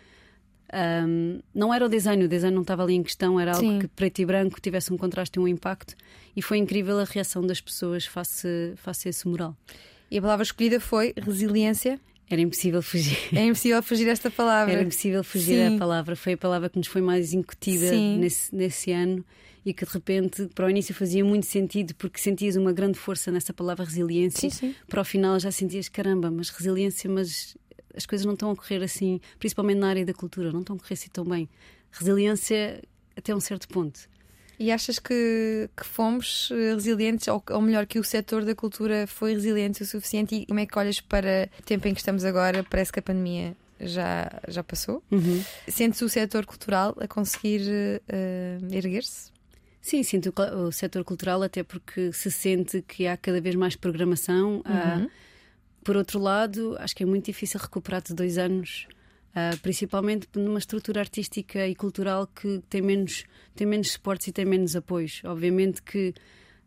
um, 1.07 1.39
não 1.53 1.73
era 1.73 1.85
o 1.85 1.89
design, 1.89 2.23
o 2.23 2.27
design 2.27 2.53
não 2.53 2.63
estava 2.63 2.83
ali 2.83 2.95
em 2.95 3.03
questão, 3.03 3.39
era 3.39 3.55
algo 3.55 3.65
Sim. 3.65 3.79
que 3.79 3.87
preto 3.87 4.19
e 4.19 4.25
branco 4.25 4.59
tivesse 4.59 4.91
um 4.91 4.97
contraste 4.97 5.37
e 5.37 5.41
um 5.41 5.47
impacto, 5.47 5.95
e 6.35 6.41
foi 6.41 6.57
incrível 6.57 6.99
a 6.99 7.03
reação 7.03 7.45
das 7.45 7.61
pessoas 7.61 8.05
face, 8.05 8.73
face 8.75 9.07
a 9.07 9.09
esse 9.09 9.27
mural. 9.27 9.55
E 10.09 10.17
a 10.17 10.21
palavra 10.21 10.43
escolhida 10.43 10.79
foi 10.79 11.13
resiliência 11.15 11.99
era 12.30 12.41
impossível 12.41 12.82
fugir. 12.82 13.17
É 13.34 13.45
impossível 13.45 13.82
fugir 13.84 14.07
esta 14.07 14.32
palavra. 14.32 14.73
Era 14.73 14.82
impossível 14.82 15.23
fugir 15.23 15.69
Sim. 15.69 15.76
a 15.76 15.80
palavra. 15.80 16.15
Foi 16.15 16.34
a 16.34 16.38
palavra 16.38 16.69
que 16.69 16.78
nos 16.78 16.88
foi 16.88 17.01
mais 17.01 17.34
incutida 17.34 17.91
nesse, 18.17 18.53
nesse 18.53 18.91
ano 18.91 19.23
e 19.65 19.73
que 19.73 19.86
de 19.86 19.91
repente 19.91 20.47
para 20.53 20.65
o 20.65 20.69
início 20.69 20.93
fazia 20.93 21.23
muito 21.26 21.45
sentido 21.45 21.95
porque 21.95 22.19
sentias 22.19 22.55
uma 22.55 22.71
grande 22.71 22.97
força 22.97 23.32
nessa 23.32 23.53
palavra 23.53 23.86
resiliência. 23.86 24.49
Sim, 24.49 24.49
sim. 24.49 24.76
Para 24.88 25.01
o 25.01 25.05
final 25.05 25.39
já 25.39 25.51
sentias 25.51 25.89
caramba, 25.89 26.32
mas 26.32 26.49
resiliência, 26.49 27.09
mas 27.09 27.57
as 27.95 28.05
coisas 28.05 28.26
não 28.26 28.34
estão 28.34 28.51
a 28.51 28.55
correr 28.55 28.84
assim, 28.84 29.19
principalmente 29.39 29.78
na 29.78 29.88
área 29.88 30.05
da 30.05 30.13
cultura, 30.13 30.51
não 30.51 30.61
estão 30.61 30.76
a 30.76 30.80
correr 30.80 30.93
assim 30.93 31.09
tão 31.11 31.23
bem. 31.23 31.49
Resiliência 31.91 32.82
até 33.15 33.36
um 33.36 33.39
certo 33.39 33.67
ponto. 33.67 33.99
E 34.59 34.71
achas 34.71 34.99
que, 34.99 35.69
que 35.75 35.85
fomos 35.85 36.49
eh, 36.51 36.73
resilientes, 36.73 37.27
ou, 37.27 37.43
ou, 37.49 37.61
melhor, 37.61 37.85
que 37.85 37.99
o 37.99 38.03
setor 38.03 38.45
da 38.45 38.55
cultura 38.55 39.05
foi 39.07 39.33
resiliente 39.33 39.83
o 39.83 39.85
suficiente? 39.85 40.35
E 40.35 40.45
como 40.45 40.59
é 40.59 40.65
que 40.65 40.77
olhas 40.77 40.99
para 40.99 41.49
o 41.59 41.63
tempo 41.63 41.87
em 41.87 41.93
que 41.93 41.99
estamos 41.99 42.23
agora? 42.23 42.63
Parece 42.63 42.91
que 42.91 42.99
a 42.99 43.01
pandemia 43.01 43.55
já, 43.79 44.31
já 44.47 44.63
passou. 44.63 45.03
Uhum. 45.11 45.43
Sentes 45.67 46.01
o 46.01 46.09
setor 46.09 46.45
cultural 46.45 46.95
a 46.99 47.07
conseguir 47.07 47.61
uh, 47.61 48.73
erguer-se? 48.73 49.31
Sim, 49.81 50.01
sinto 50.01 50.33
o, 50.35 50.67
o 50.67 50.71
setor 50.71 51.03
cultural, 51.03 51.43
até 51.43 51.61
porque 51.61 52.11
se 52.11 52.31
sente 52.31 52.81
que 52.81 53.05
há 53.05 53.15
cada 53.17 53.39
vez 53.39 53.55
mais 53.55 53.75
programação. 53.75 54.63
Uhum. 54.65 55.09
por 55.83 55.95
outro 55.95 56.19
lado, 56.19 56.75
acho 56.79 56.95
que 56.95 57.03
é 57.03 57.05
muito 57.05 57.25
difícil 57.25 57.59
recuperar 57.59 58.01
de 58.01 58.13
dois 58.13 58.37
anos 58.37 58.87
Uh, 59.36 59.57
principalmente 59.59 60.29
numa 60.33 60.59
estrutura 60.59 61.01
artística 61.01 61.67
e 61.67 61.75
cultural 61.75 62.25
que 62.25 62.63
tem 62.69 62.81
menos, 62.81 63.25
tem 63.53 63.67
menos 63.67 63.91
suportes 63.91 64.27
e 64.27 64.31
tem 64.31 64.45
menos 64.45 64.77
apoios. 64.77 65.21
Obviamente 65.25 65.81
que 65.81 66.13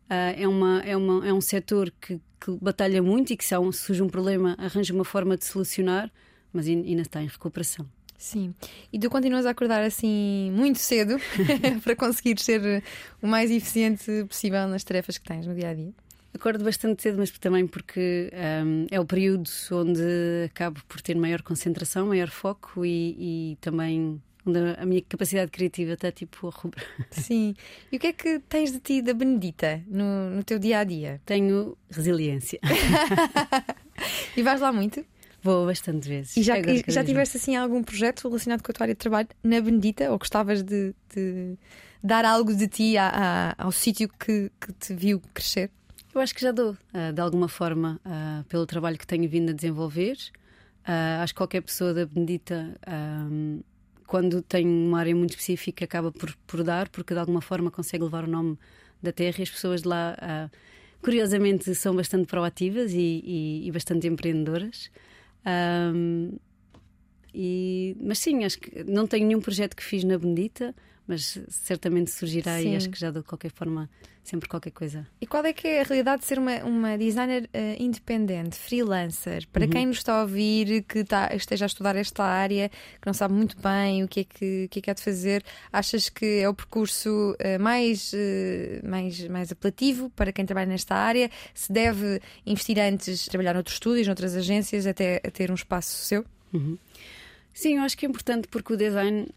uh, 0.05 0.37
é, 0.37 0.47
uma, 0.47 0.79
é, 0.81 0.95
uma, 0.95 1.27
é 1.27 1.33
um 1.33 1.41
setor 1.41 1.91
que, 1.99 2.21
que 2.39 2.51
batalha 2.61 3.01
muito 3.01 3.33
e 3.33 3.37
que 3.37 3.43
se 3.43 3.57
um, 3.57 3.71
surge 3.71 4.03
um 4.03 4.07
problema 4.07 4.55
arranja 4.59 4.93
uma 4.93 5.03
forma 5.03 5.35
de 5.35 5.45
solucionar, 5.45 6.11
mas 6.53 6.67
ainda 6.67 7.01
está 7.01 7.23
em 7.23 7.27
recuperação. 7.27 7.89
Sim. 8.19 8.53
E 8.93 8.99
tu 8.99 9.09
continuas 9.09 9.47
a 9.47 9.49
acordar 9.49 9.81
assim 9.81 10.51
muito 10.53 10.77
cedo 10.77 11.15
para 11.83 11.95
conseguir 11.95 12.37
ser 12.39 12.83
o 13.19 13.25
mais 13.25 13.49
eficiente 13.49 14.25
possível 14.25 14.67
nas 14.67 14.83
tarefas 14.83 15.17
que 15.17 15.25
tens 15.25 15.47
no 15.47 15.55
dia 15.55 15.69
a 15.69 15.73
dia? 15.73 15.93
Acordo 16.33 16.63
bastante 16.63 17.01
cedo, 17.01 17.17
mas 17.17 17.31
também 17.31 17.65
porque 17.65 18.31
um, 18.63 18.85
é 18.91 18.99
o 18.99 19.05
período 19.05 19.49
onde 19.71 20.01
acabo 20.45 20.79
por 20.87 21.01
ter 21.01 21.15
maior 21.15 21.41
concentração, 21.41 22.07
maior 22.07 22.29
foco 22.29 22.85
e, 22.85 23.53
e 23.53 23.57
também 23.59 24.21
onde 24.45 24.59
a 24.77 24.85
minha 24.85 25.01
capacidade 25.01 25.51
criativa 25.51 25.93
está 25.93 26.11
tipo 26.11 26.47
a 26.47 26.51
rubro. 26.51 26.83
Sim. 27.11 27.55
E 27.91 27.97
o 27.97 27.99
que 27.99 28.07
é 28.07 28.13
que 28.13 28.39
tens 28.47 28.71
de 28.71 28.79
ti 28.79 29.01
da 29.01 29.13
Benedita 29.13 29.83
no, 29.87 30.29
no 30.29 30.43
teu 30.43 30.59
dia 30.59 30.79
a 30.79 30.83
dia? 30.83 31.21
Tenho 31.25 31.77
resiliência. 31.89 32.59
e 34.37 34.43
vais 34.43 34.61
lá 34.61 34.71
muito? 34.71 35.03
Vou 35.41 35.65
bastante 35.65 36.07
vezes. 36.07 36.35
E 36.35 36.43
já, 36.43 36.59
e 36.59 36.83
já 36.87 37.03
tiveste 37.03 37.37
assim 37.37 37.55
algum 37.55 37.81
projeto 37.81 38.27
relacionado 38.27 38.61
com 38.61 38.71
a 38.71 38.73
tua 38.73 38.83
área 38.83 38.93
de 38.93 38.99
trabalho 38.99 39.29
na 39.43 39.61
Benedita 39.61 40.11
ou 40.11 40.17
gostavas 40.17 40.61
de, 40.63 40.93
de 41.13 41.57
dar 42.03 42.25
algo 42.25 42.53
de 42.53 42.67
ti 42.67 42.97
a, 42.97 43.55
a, 43.57 43.63
ao 43.63 43.71
sítio 43.71 44.09
que, 44.09 44.51
que 44.59 44.73
te 44.73 44.93
viu 44.93 45.21
crescer? 45.33 45.71
Eu 46.13 46.21
acho 46.21 46.33
que 46.33 46.41
já 46.41 46.51
dou, 46.51 46.71
uh, 46.71 47.13
de 47.13 47.21
alguma 47.21 47.47
forma, 47.47 47.99
uh, 48.03 48.43
pelo 48.45 48.65
trabalho 48.65 48.97
que 48.97 49.05
tenho 49.05 49.29
vindo 49.29 49.51
a 49.51 49.53
desenvolver. 49.53 50.17
Uh, 50.81 51.21
acho 51.21 51.33
que 51.33 51.37
qualquer 51.37 51.61
pessoa 51.61 51.93
da 51.93 52.05
Benedita, 52.05 52.75
um, 53.31 53.61
quando 54.07 54.41
tem 54.41 54.65
uma 54.65 54.99
área 54.99 55.15
muito 55.15 55.31
específica, 55.31 55.85
acaba 55.85 56.11
por, 56.11 56.35
por 56.47 56.63
dar, 56.63 56.89
porque 56.89 57.13
de 57.13 57.19
alguma 57.19 57.41
forma 57.41 57.69
consegue 57.69 58.03
levar 58.03 58.23
o 58.23 58.27
nome 58.27 58.57
da 59.03 59.11
terra 59.11 59.35
e 59.39 59.43
as 59.43 59.49
pessoas 59.51 59.83
de 59.83 59.87
lá, 59.87 60.17
curiosamente, 61.01 61.73
são 61.75 61.95
bastante 61.95 62.25
proativas 62.25 62.91
e, 62.91 63.21
e, 63.23 63.67
e 63.67 63.71
bastante 63.71 64.07
empreendedoras. 64.07 64.89
Um, 65.45 66.37
e, 67.33 67.95
mas 68.01 68.17
sim, 68.17 68.43
acho 68.43 68.59
que 68.59 68.83
não 68.83 69.05
tenho 69.05 69.27
nenhum 69.27 69.39
projeto 69.39 69.75
que 69.75 69.83
fiz 69.83 70.03
na 70.03 70.17
Benedita 70.17 70.75
mas 71.09 71.39
certamente 71.49 72.11
surgirá 72.11 72.59
Sim. 72.59 72.73
e 72.73 72.75
acho 72.75 72.89
que 72.89 72.99
já 72.99 73.09
de 73.09 73.23
qualquer 73.23 73.51
forma 73.51 73.89
sempre 74.23 74.47
qualquer 74.47 74.69
coisa. 74.69 75.07
E 75.19 75.25
qual 75.25 75.43
é 75.43 75.51
que 75.51 75.67
é 75.67 75.81
a 75.81 75.83
realidade 75.83 76.21
de 76.21 76.27
ser 76.27 76.37
uma, 76.37 76.63
uma 76.63 76.97
designer 76.97 77.45
uh, 77.45 77.81
independente, 77.81 78.55
freelancer? 78.55 79.47
Para 79.51 79.65
uhum. 79.65 79.71
quem 79.71 79.85
nos 79.87 79.97
está 79.97 80.19
a 80.19 80.21
ouvir, 80.21 80.83
que 80.83 80.99
está, 80.99 81.35
esteja 81.35 81.65
a 81.65 81.67
estudar 81.67 81.95
esta 81.95 82.23
área, 82.23 82.69
que 82.69 83.07
não 83.07 83.13
sabe 83.13 83.33
muito 83.33 83.57
bem 83.59 84.03
o 84.03 84.07
que 84.07 84.19
é 84.19 84.23
que, 84.23 84.67
que, 84.69 84.79
é 84.79 84.81
que 84.83 84.91
há 84.91 84.93
de 84.93 85.01
fazer, 85.01 85.43
achas 85.73 86.09
que 86.09 86.41
é 86.41 86.47
o 86.47 86.53
percurso 86.53 87.09
uh, 87.09 87.59
mais, 87.59 88.13
uh, 88.13 88.87
mais, 88.87 89.27
mais 89.27 89.51
apelativo 89.51 90.11
para 90.11 90.31
quem 90.31 90.45
trabalha 90.45 90.67
nesta 90.67 90.93
área? 90.93 91.31
Se 91.55 91.73
deve 91.73 92.21
investir 92.45 92.77
antes, 92.77 93.25
trabalhar 93.25 93.55
noutros 93.55 93.77
estúdios, 93.77 94.05
noutras 94.05 94.35
agências, 94.35 94.85
até 94.85 95.19
ter 95.33 95.49
um 95.49 95.55
espaço 95.55 96.05
seu? 96.05 96.23
Uhum. 96.53 96.77
Sim, 97.51 97.77
eu 97.77 97.83
acho 97.83 97.97
que 97.97 98.05
é 98.05 98.09
importante 98.09 98.47
porque 98.47 98.73
o 98.73 98.77
design 98.77 99.27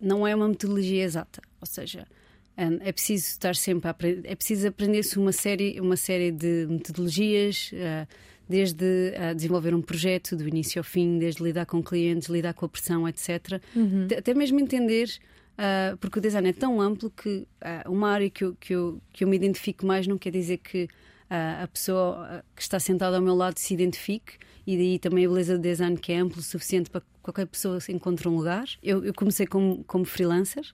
não 0.00 0.26
é 0.26 0.34
uma 0.34 0.48
metodologia 0.48 1.04
exata, 1.04 1.42
ou 1.60 1.66
seja, 1.66 2.06
hum, 2.56 2.78
é 2.80 2.92
preciso 2.92 3.26
estar 3.26 3.54
sempre 3.54 3.88
a 3.88 3.90
aprender, 3.90 4.28
é 4.28 4.34
preciso 4.34 4.68
aprender-se 4.68 5.18
uma 5.18 5.32
série, 5.32 5.80
uma 5.80 5.96
série 5.96 6.30
de 6.30 6.66
metodologias, 6.68 7.70
uh, 7.72 8.08
desde 8.48 8.84
uh, 8.84 9.34
desenvolver 9.34 9.74
um 9.74 9.82
projeto 9.82 10.34
do 10.36 10.48
início 10.48 10.80
ao 10.80 10.84
fim, 10.84 11.18
desde 11.18 11.42
lidar 11.42 11.66
com 11.66 11.82
clientes, 11.82 12.28
lidar 12.28 12.54
com 12.54 12.66
a 12.66 12.68
pressão, 12.68 13.06
etc. 13.08 13.60
Uhum. 13.76 14.08
Até 14.16 14.34
mesmo 14.34 14.58
entender 14.58 15.08
uh, 15.54 15.96
porque 15.98 16.18
o 16.18 16.22
design 16.22 16.48
é 16.48 16.52
tão 16.52 16.80
amplo 16.80 17.10
que 17.10 17.46
uma 17.86 18.10
área 18.10 18.28
que 18.28 18.42
eu, 18.42 18.56
que, 18.58 18.74
eu, 18.74 19.00
que 19.12 19.22
eu 19.22 19.28
me 19.28 19.36
identifico 19.36 19.86
mais 19.86 20.06
não 20.06 20.18
quer 20.18 20.30
dizer 20.30 20.58
que 20.58 20.88
a 21.62 21.68
pessoa 21.68 22.42
que 22.56 22.60
está 22.60 22.80
sentada 22.80 23.14
ao 23.14 23.22
meu 23.22 23.36
lado 23.36 23.56
se 23.56 23.72
identifique, 23.72 24.32
e 24.66 24.76
daí 24.76 24.98
também 24.98 25.24
a 25.24 25.28
beleza 25.28 25.56
do 25.56 25.62
design 25.62 25.96
que 25.96 26.10
é 26.10 26.18
amplo 26.18 26.40
o 26.40 26.42
suficiente 26.42 26.90
para 26.90 27.02
qualquer 27.32 27.46
pessoa 27.46 27.80
se 27.80 27.92
encontre 27.92 28.28
um 28.28 28.36
lugar. 28.36 28.66
Eu, 28.82 29.04
eu 29.04 29.14
comecei 29.14 29.46
como, 29.46 29.84
como 29.84 30.04
freelancer 30.04 30.64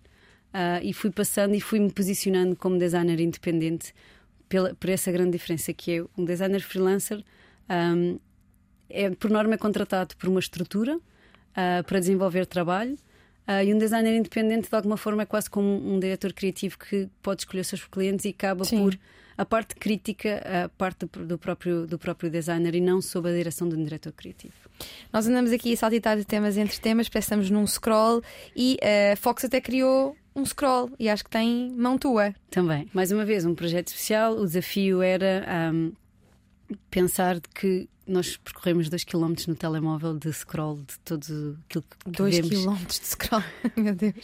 e 0.83 0.95
fui 0.95 1.11
passando 1.11 1.55
e 1.55 1.61
fui 1.61 1.79
me 1.79 1.91
posicionando 1.91 2.57
como 2.57 2.79
designer 2.79 3.21
independente 3.21 3.93
pela, 4.49 4.75
por 4.75 4.89
essa 4.89 5.13
grande 5.13 5.33
diferença 5.33 5.71
que 5.75 5.99
é 5.99 6.05
um 6.17 6.25
designer 6.25 6.63
freelancer. 6.63 7.23
Um, 7.69 8.19
é, 8.89 9.11
por 9.11 9.31
norma 9.31 9.55
é 9.55 9.59
contratado 9.59 10.17
por 10.17 10.31
uma 10.31 10.41
estrutura 10.41 10.97
uh, 10.97 11.85
para 11.85 11.99
desenvolver 11.99 12.47
trabalho 12.47 12.97
Uh, 13.47 13.63
e 13.65 13.73
um 13.73 13.79
designer 13.79 14.13
independente, 14.17 14.69
de 14.69 14.75
alguma 14.75 14.97
forma, 14.97 15.23
é 15.23 15.25
quase 15.25 15.49
como 15.49 15.69
um 15.69 16.01
diretor 16.01 16.33
criativo 16.33 16.77
que 16.77 17.09
pode 17.23 17.43
escolher 17.43 17.65
seus 17.65 17.85
clientes 17.85 18.25
e 18.25 18.31
acaba 18.31 18.65
Sim. 18.65 18.83
por 18.83 18.99
a 19.39 19.45
parte 19.45 19.77
crítica, 19.77 20.43
a 20.65 20.69
parte 20.69 21.07
do 21.07 21.39
próprio, 21.39 21.87
do 21.87 21.97
próprio 21.97 22.29
designer 22.29 22.75
e 22.75 22.81
não 22.81 23.01
sob 23.01 23.29
a 23.29 23.33
direção 23.33 23.69
de 23.69 23.77
um 23.77 23.85
diretor 23.85 24.13
criativo. 24.13 24.66
Nós 25.13 25.27
andamos 25.27 25.53
aqui 25.53 25.73
a 25.73 25.77
saltitar 25.77 26.17
de 26.17 26.25
temas 26.25 26.57
entre 26.57 26.79
temas, 26.79 27.09
pensamos 27.09 27.51
num 27.51 27.67
scroll 27.67 28.23
e 28.55 28.77
a 28.83 29.15
uh, 29.15 29.17
Fox 29.17 29.45
até 29.45 29.61
criou 29.61 30.17
um 30.35 30.45
scroll 30.45 30.91
e 30.99 31.09
acho 31.09 31.25
que 31.25 31.31
tem 31.31 31.73
mão 31.73 31.97
tua. 31.97 32.35
Também. 32.51 32.89
Mais 32.93 33.11
uma 33.11 33.25
vez, 33.25 33.47
um 33.47 33.55
projeto 33.55 33.89
especial. 33.89 34.35
O 34.35 34.45
desafio 34.45 35.01
era 35.01 35.73
um, 35.73 35.93
pensar 36.91 37.41
que 37.41 37.89
nós 38.07 38.37
percorremos 38.37 38.89
2 38.89 39.05
km 39.05 39.35
no 39.49 39.55
telemóvel 39.57 40.17
de 40.17 40.33
scroll 40.33 40.77
de 40.77 40.99
todo 41.01 41.59
aquilo 41.69 41.85
que 42.05 42.11
2 42.11 42.41
km 42.41 42.77
de 42.87 42.95
scroll, 42.95 43.43
meu 43.77 43.95
Deus. 43.95 44.15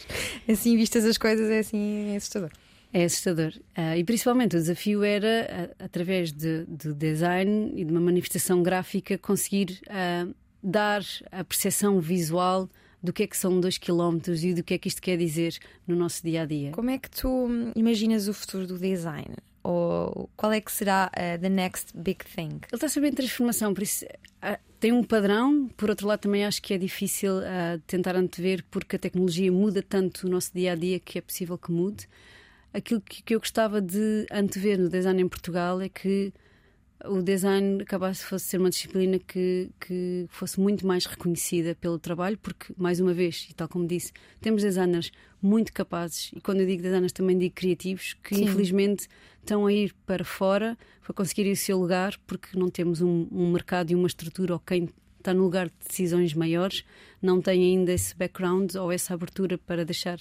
Assim 0.47 0.77
vistas 0.77 1.03
as 1.03 1.17
coisas 1.17 1.49
é 1.49 1.59
assim 1.59 2.11
é 2.11 2.15
assustador. 2.15 2.51
É 2.93 3.05
assustador. 3.05 3.53
Uh, 3.75 3.97
e 3.97 4.03
principalmente 4.03 4.55
o 4.55 4.59
desafio 4.59 5.03
era, 5.03 5.71
uh, 5.79 5.83
através 5.83 6.31
de, 6.31 6.63
de, 6.67 6.93
design 6.93 7.73
e 7.75 7.83
de 7.83 7.91
uma 7.91 7.99
manifestação 7.99 8.61
gráfica, 8.61 9.17
conseguir 9.17 9.81
uh, 9.87 10.33
dar 10.63 11.03
a 11.31 11.43
percepção 11.43 11.99
visual 11.99 12.69
do 13.03 13.11
que 13.11 13.23
é 13.23 13.27
que 13.27 13.35
são 13.35 13.59
2 13.59 13.77
km 13.77 14.19
e 14.41 14.53
do 14.53 14.63
que 14.63 14.75
é 14.75 14.77
que 14.77 14.87
isto 14.87 15.01
quer 15.01 15.17
dizer 15.17 15.57
no 15.85 15.95
nosso 15.95 16.23
dia 16.23 16.43
a 16.43 16.45
dia. 16.45 16.71
Como 16.71 16.89
é 16.89 16.97
que 16.97 17.09
tu 17.11 17.49
imaginas 17.75 18.29
o 18.29 18.33
futuro 18.33 18.65
do 18.65 18.79
design? 18.79 19.35
Ou 19.61 20.29
qual 20.37 20.51
é 20.53 20.61
que 20.61 20.71
será 20.71 21.11
uh, 21.13 21.41
the 21.41 21.49
next 21.49 21.95
big 21.95 22.23
thing? 22.25 22.49
Ele 22.49 22.61
está 22.73 22.87
sempre 22.87 23.09
em 23.09 23.13
transformação, 23.13 23.73
por 23.73 23.83
isso 23.83 24.05
uh, 24.05 24.57
tem 24.79 24.91
um 24.91 25.03
padrão. 25.03 25.69
Por 25.75 25.89
outro 25.89 26.07
lado, 26.07 26.21
também 26.21 26.45
acho 26.45 26.61
que 26.61 26.73
é 26.73 26.77
difícil 26.77 27.37
uh, 27.37 27.79
tentar 27.85 28.15
antever, 28.15 28.63
porque 28.71 28.95
a 28.95 28.99
tecnologia 28.99 29.51
muda 29.51 29.81
tanto 29.81 30.27
o 30.27 30.29
nosso 30.29 30.51
dia 30.53 30.71
a 30.71 30.75
dia 30.75 30.99
que 30.99 31.17
é 31.17 31.21
possível 31.21 31.57
que 31.57 31.71
mude. 31.71 32.07
Aquilo 32.73 33.01
que, 33.01 33.21
que 33.21 33.35
eu 33.35 33.39
gostava 33.39 33.81
de 33.81 34.25
antever 34.31 34.79
no 34.79 34.89
design 34.89 35.21
em 35.21 35.27
Portugal 35.27 35.79
é 35.79 35.87
que 35.87 36.33
o 37.05 37.21
design 37.21 37.81
acabasse 37.81 38.23
fosse 38.23 38.45
ser 38.45 38.59
uma 38.59 38.69
disciplina 38.69 39.19
que, 39.19 39.69
que 39.79 40.25
fosse 40.29 40.59
muito 40.59 40.87
mais 40.87 41.05
reconhecida 41.05 41.75
pelo 41.75 41.99
trabalho, 41.99 42.37
porque, 42.37 42.73
mais 42.77 42.99
uma 42.99 43.13
vez, 43.13 43.47
e 43.49 43.53
tal 43.53 43.67
como 43.67 43.85
disse, 43.85 44.11
temos 44.39 44.63
designers 44.63 45.11
muito 45.41 45.73
capazes, 45.73 46.31
e 46.33 46.39
quando 46.39 46.61
eu 46.61 46.65
digo 46.65 46.81
designers 46.81 47.11
também 47.11 47.37
digo 47.37 47.53
criativos, 47.53 48.15
que 48.23 48.35
Sim. 48.35 48.45
infelizmente 48.45 49.07
estão 49.39 49.65
a 49.65 49.73
ir 49.73 49.93
para 50.05 50.23
fora 50.23 50.77
para 51.01 51.13
conseguir 51.13 51.51
o 51.51 51.55
seu 51.55 51.77
lugar, 51.77 52.17
porque 52.25 52.57
não 52.57 52.69
temos 52.69 53.01
um, 53.01 53.27
um 53.31 53.51
mercado 53.51 53.91
e 53.91 53.95
uma 53.95 54.07
estrutura, 54.07 54.53
ou 54.53 54.59
quem 54.59 54.87
está 55.17 55.33
no 55.33 55.43
lugar 55.43 55.67
de 55.67 55.75
decisões 55.87 56.33
maiores 56.33 56.83
não 57.21 57.41
tem 57.41 57.63
ainda 57.63 57.93
esse 57.93 58.15
background 58.15 58.75
ou 58.75 58.91
essa 58.91 59.13
abertura 59.13 59.57
para 59.57 59.85
deixar 59.85 60.19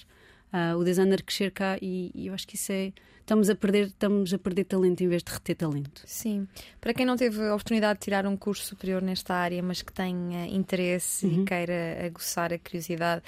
uh, 0.53 0.77
o 0.77 0.85
designer 0.85 1.23
crescer 1.23 1.51
cá, 1.51 1.77
e, 1.81 2.11
e 2.15 2.27
eu 2.27 2.35
acho 2.35 2.47
que 2.47 2.57
isso 2.57 2.73
é 2.73 2.93
estamos 3.21 3.49
a 3.49 3.55
perder, 3.55 3.87
estamos 3.87 4.35
a 4.35 4.39
perder 4.39 4.65
talento 4.65 5.01
em 5.03 5.09
vez 5.09 5.23
de 5.23 5.33
reter 5.33 5.57
talento. 5.57 6.03
Sim. 6.05 6.47
Para 6.81 6.93
quem 6.93 7.07
não 7.07 7.17
teve 7.17 7.41
a 7.43 7.55
oportunidade 7.55 7.99
de 7.99 8.05
tirar 8.05 8.27
um 8.27 8.37
curso 8.37 8.65
superior 8.65 9.01
nesta 9.01 9.35
área, 9.35 9.63
mas 9.63 9.81
que 9.81 9.93
tenha 9.93 10.47
interesse 10.47 11.27
uhum. 11.27 11.43
e 11.43 11.45
queira 11.45 12.05
aguçar 12.05 12.53
a 12.53 12.59
curiosidade, 12.59 13.23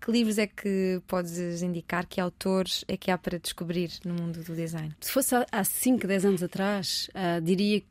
que 0.00 0.10
livros 0.10 0.38
é 0.38 0.46
que 0.46 1.00
podes 1.06 1.62
indicar? 1.62 2.06
Que 2.06 2.20
autores 2.20 2.84
é 2.88 2.96
que 2.96 3.10
há 3.10 3.16
para 3.16 3.38
descobrir 3.38 3.90
no 4.04 4.14
mundo 4.14 4.42
do 4.42 4.54
design? 4.54 4.94
Se 5.00 5.10
fosse 5.10 5.34
há 5.50 5.64
5, 5.64 6.06
10 6.06 6.24
anos 6.26 6.42
atrás, 6.42 7.08
uh, 7.14 7.40
diria 7.40 7.82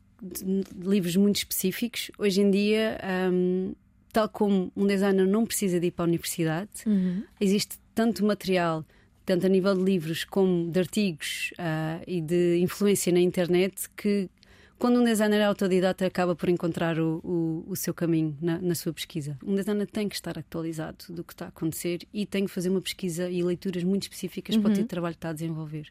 livros 0.80 1.16
muito 1.16 1.36
específicos. 1.36 2.10
Hoje 2.16 2.40
em 2.40 2.50
dia, 2.50 2.98
um, 3.32 3.74
tal 4.12 4.28
como 4.28 4.70
um 4.76 4.86
designer 4.86 5.26
não 5.26 5.44
precisa 5.44 5.80
de 5.80 5.88
ir 5.88 5.90
para 5.90 6.04
a 6.04 6.08
universidade, 6.08 6.70
uhum. 6.86 7.24
existe 7.40 7.78
tanto 7.94 8.24
material 8.24 8.84
tanto 9.24 9.46
a 9.46 9.48
nível 9.48 9.74
de 9.74 9.82
livros 9.82 10.24
como 10.24 10.70
de 10.70 10.78
artigos 10.78 11.52
uh, 11.52 12.02
e 12.06 12.20
de 12.20 12.58
influência 12.58 13.12
na 13.12 13.20
internet, 13.20 13.88
que 13.96 14.28
quando 14.78 15.00
um 15.00 15.04
designer 15.04 15.40
é 15.40 15.44
autodidata 15.44 16.04
acaba 16.04 16.36
por 16.36 16.48
encontrar 16.48 16.98
o, 16.98 17.20
o, 17.24 17.64
o 17.68 17.76
seu 17.76 17.94
caminho 17.94 18.36
na, 18.40 18.58
na, 18.58 18.74
sua 18.74 18.92
pesquisa. 18.92 19.38
Um 19.42 19.54
designer 19.54 19.86
tem 19.86 20.08
que 20.08 20.14
estar 20.14 20.38
atualizado 20.38 21.06
do 21.08 21.24
que 21.24 21.32
está 21.32 21.46
a 21.46 21.48
acontecer 21.48 22.00
e 22.12 22.26
tem 22.26 22.44
que 22.44 22.50
fazer 22.50 22.68
uma 22.68 22.82
pesquisa 22.82 23.30
e 23.30 23.42
leituras 23.42 23.82
muito 23.82 24.02
específicas 24.02 24.56
uhum. 24.56 24.62
para 24.62 24.70
o 24.70 24.74
tipo 24.74 24.84
de 24.84 24.88
trabalho 24.88 25.14
que 25.14 25.18
está 25.18 25.30
a 25.30 25.32
desenvolver. 25.32 25.88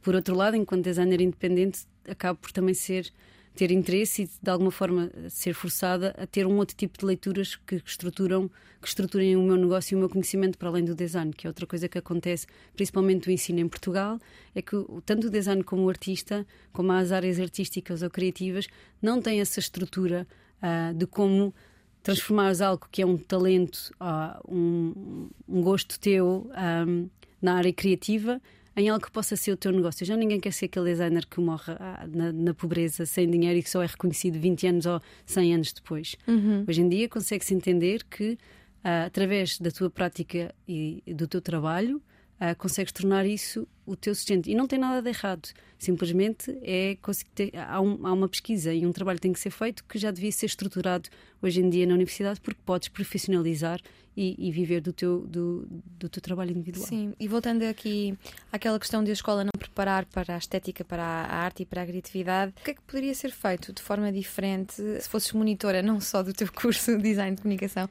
Por 0.00 0.16
outro 0.16 0.34
lado, 0.34 0.56
enquanto 0.56 0.82
designer 0.84 1.20
independente, 1.20 1.86
acaba 2.08 2.36
por 2.36 2.50
também 2.50 2.74
ser 2.74 3.12
ter 3.54 3.70
interesse 3.70 4.22
e 4.22 4.30
de 4.42 4.50
alguma 4.50 4.70
forma 4.70 5.10
ser 5.28 5.54
forçada 5.54 6.14
a 6.18 6.26
ter 6.26 6.46
um 6.46 6.56
outro 6.56 6.76
tipo 6.76 6.98
de 6.98 7.04
leituras 7.04 7.56
que 7.56 7.82
estruturam 7.84 8.50
que 8.80 8.88
estruturem 8.88 9.36
o 9.36 9.42
meu 9.42 9.56
negócio 9.56 9.94
e 9.94 9.96
o 9.96 9.98
meu 10.00 10.08
conhecimento 10.08 10.58
para 10.58 10.68
além 10.68 10.84
do 10.84 10.92
design, 10.92 11.32
que 11.32 11.46
é 11.46 11.50
outra 11.50 11.64
coisa 11.66 11.88
que 11.88 11.96
acontece 11.96 12.46
principalmente 12.74 13.28
no 13.28 13.32
ensino 13.32 13.60
em 13.60 13.68
Portugal, 13.68 14.18
é 14.54 14.60
que 14.60 14.76
tanto 15.06 15.28
o 15.28 15.30
design 15.30 15.62
como 15.62 15.84
o 15.84 15.88
artista, 15.88 16.44
como 16.72 16.90
as 16.90 17.12
áreas 17.12 17.38
artísticas 17.38 18.02
ou 18.02 18.10
criativas, 18.10 18.66
não 19.00 19.22
têm 19.22 19.40
essa 19.40 19.60
estrutura 19.60 20.26
uh, 20.60 20.92
de 20.92 21.06
como 21.06 21.54
transformares 22.02 22.60
algo 22.60 22.88
que 22.90 23.00
é 23.00 23.06
um 23.06 23.16
talento, 23.16 23.92
uh, 24.00 24.52
um, 24.52 25.28
um, 25.48 25.62
gosto 25.62 26.00
teu 26.00 26.50
um, 26.88 27.08
na 27.40 27.54
área 27.54 27.72
criativa 27.72 28.42
em 28.76 28.88
algo 28.88 29.04
que 29.04 29.10
possa 29.10 29.36
ser 29.36 29.52
o 29.52 29.56
teu 29.56 29.72
negócio. 29.72 30.04
Já 30.04 30.16
ninguém 30.16 30.40
quer 30.40 30.52
ser 30.52 30.66
aquele 30.66 30.86
designer 30.86 31.26
que 31.26 31.40
morre 31.40 31.74
ah, 31.78 32.06
na, 32.08 32.32
na, 32.32 32.54
pobreza, 32.54 33.04
sem 33.04 33.30
dinheiro 33.30 33.58
e 33.58 33.62
que 33.62 33.70
só 33.70 33.82
é 33.82 33.86
reconhecido 33.86 34.38
20 34.38 34.66
anos 34.66 34.86
ou 34.86 35.00
100 35.26 35.54
anos 35.54 35.72
depois. 35.72 36.16
Uhum. 36.26 36.64
Hoje 36.66 36.80
em 36.80 36.88
dia 36.88 37.08
consegue-se 37.08 37.54
entender 37.54 38.04
que, 38.04 38.32
uh, 38.32 39.06
através 39.06 39.58
da 39.58 39.70
tua 39.70 39.90
prática 39.90 40.54
e 40.66 41.02
do 41.06 41.26
teu 41.26 41.40
trabalho, 41.40 42.02
uh, 42.40 42.56
consegues 42.56 42.92
tornar 42.92 43.26
isso 43.26 43.68
o 43.84 43.94
teu 43.94 44.14
sustento. 44.14 44.48
E 44.48 44.54
não 44.54 44.66
tem 44.66 44.78
nada 44.78 45.02
de 45.02 45.08
errado. 45.08 45.48
Simplesmente 45.78 46.56
é 46.62 46.96
ter, 47.34 47.52
há, 47.56 47.80
um, 47.80 48.06
há, 48.06 48.12
uma 48.12 48.28
pesquisa 48.28 48.72
e 48.72 48.86
um 48.86 48.92
trabalho 48.92 49.18
que 49.18 49.22
tem 49.22 49.32
que 49.32 49.40
ser 49.40 49.50
feito 49.50 49.84
que 49.84 49.98
já 49.98 50.10
devia 50.10 50.32
ser 50.32 50.46
estruturado 50.46 51.10
hoje 51.42 51.60
em 51.60 51.68
dia 51.68 51.86
na 51.86 51.94
universidade, 51.94 52.40
porque 52.40 52.60
podes 52.64 52.88
profissionalizar 52.88 53.80
e, 54.16 54.48
e 54.48 54.50
viver 54.52 54.80
do 54.80 54.92
teu, 54.92 55.20
do, 55.20 55.66
do, 55.98 56.08
teu 56.08 56.20
trabalho 56.20 56.50
individual. 56.50 56.86
Sim, 56.86 57.14
e 57.18 57.26
voltando 57.26 57.62
aqui 57.62 58.16
àquela 58.50 58.78
questão 58.78 59.02
de 59.02 59.10
a 59.10 59.12
escola 59.12 59.42
não 59.44 59.52
preparar 59.58 60.04
para 60.04 60.34
a 60.34 60.38
estética, 60.38 60.84
para 60.84 61.02
a 61.02 61.36
arte 61.36 61.62
e 61.62 61.66
para 61.66 61.82
a 61.82 61.86
criatividade, 61.86 62.52
o 62.60 62.64
que 62.64 62.72
é 62.72 62.74
que 62.74 62.82
poderia 62.82 63.14
ser 63.14 63.30
feito 63.30 63.72
de 63.72 63.82
forma 63.82 64.12
diferente 64.12 64.74
se 64.74 65.08
fosses 65.08 65.32
monitora 65.32 65.82
não 65.82 66.00
só 66.00 66.22
do 66.22 66.32
teu 66.32 66.50
curso 66.52 66.96
de 66.96 67.02
design 67.02 67.36
de 67.36 67.42
comunicação, 67.42 67.88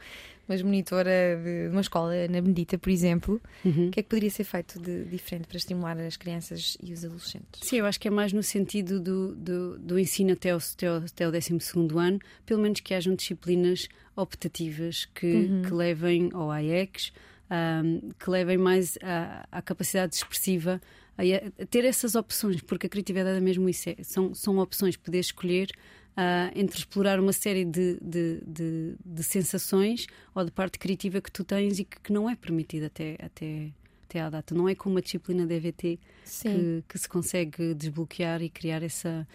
mas 0.51 0.61
monitora 0.61 1.39
de 1.41 1.69
uma 1.71 1.79
escola 1.79 2.11
na 2.29 2.41
Bendita, 2.41 2.77
por 2.77 2.89
exemplo, 2.89 3.41
uhum. 3.63 3.87
o 3.87 3.91
que 3.91 4.01
é 4.01 4.03
que 4.03 4.09
poderia 4.09 4.29
ser 4.29 4.43
feito 4.43 4.77
de 4.81 5.05
diferente 5.05 5.47
para 5.47 5.55
estimular 5.55 5.97
as 5.97 6.17
crianças 6.17 6.77
e 6.83 6.91
os 6.91 7.05
adolescentes? 7.05 7.61
Sim, 7.61 7.77
eu 7.77 7.85
acho 7.85 7.97
que 7.97 8.09
é 8.09 8.11
mais 8.11 8.33
no 8.33 8.43
sentido 8.43 8.99
do, 8.99 9.33
do, 9.33 9.79
do 9.79 9.97
ensino 9.97 10.33
até 10.33 10.53
o, 10.53 10.57
até, 10.57 10.91
o, 10.91 10.97
até 10.97 11.25
o 11.25 11.31
12 11.31 11.57
ano, 11.95 12.19
pelo 12.45 12.61
menos 12.61 12.81
que 12.81 12.93
hajam 12.93 13.15
disciplinas 13.15 13.87
optativas 14.13 15.05
que, 15.05 15.25
uhum. 15.25 15.61
que 15.61 15.73
levem 15.73 16.29
ao 16.33 16.51
AIEX, 16.51 17.13
um, 17.49 18.09
que 18.19 18.29
levem 18.29 18.57
mais 18.57 18.97
à, 19.01 19.47
à 19.49 19.61
capacidade 19.61 20.15
expressiva, 20.15 20.81
a, 21.17 21.21
a, 21.63 21.65
ter 21.65 21.85
essas 21.85 22.15
opções, 22.15 22.61
porque 22.61 22.87
a 22.87 22.89
criatividade 22.89 23.37
é 23.37 23.41
mesmo 23.41 23.69
isso, 23.69 23.89
é, 23.89 23.95
são, 24.03 24.35
são 24.35 24.57
opções, 24.57 24.97
poder 24.97 25.19
escolher 25.19 25.69
uh, 26.17 26.51
entre 26.55 26.77
explorar 26.77 27.19
uma 27.19 27.33
série 27.33 27.65
de, 27.65 27.97
de, 28.01 28.41
de, 28.45 28.95
de, 29.03 29.23
sensações 29.23 30.07
ou 30.33 30.43
de 30.43 30.51
parte 30.51 30.79
criativa 30.79 31.21
que 31.21 31.31
tu 31.31 31.43
tens 31.43 31.79
e 31.79 31.85
que, 31.85 31.99
que 31.99 32.13
não 32.13 32.29
é 32.29 32.35
permitida 32.35 32.87
até, 32.87 33.17
até, 33.21 33.69
até 34.07 34.21
à 34.21 34.29
data. 34.29 34.55
Não 34.55 34.67
é 34.67 34.75
com 34.75 34.89
uma 34.89 35.01
disciplina 35.01 35.45
de 35.45 35.55
EVT 35.55 35.99
que, 36.41 36.83
que 36.87 36.97
se 36.97 37.09
consegue 37.09 37.73
desbloquear 37.73 38.41
e 38.41 38.49
criar 38.49 38.83
essa 38.83 39.27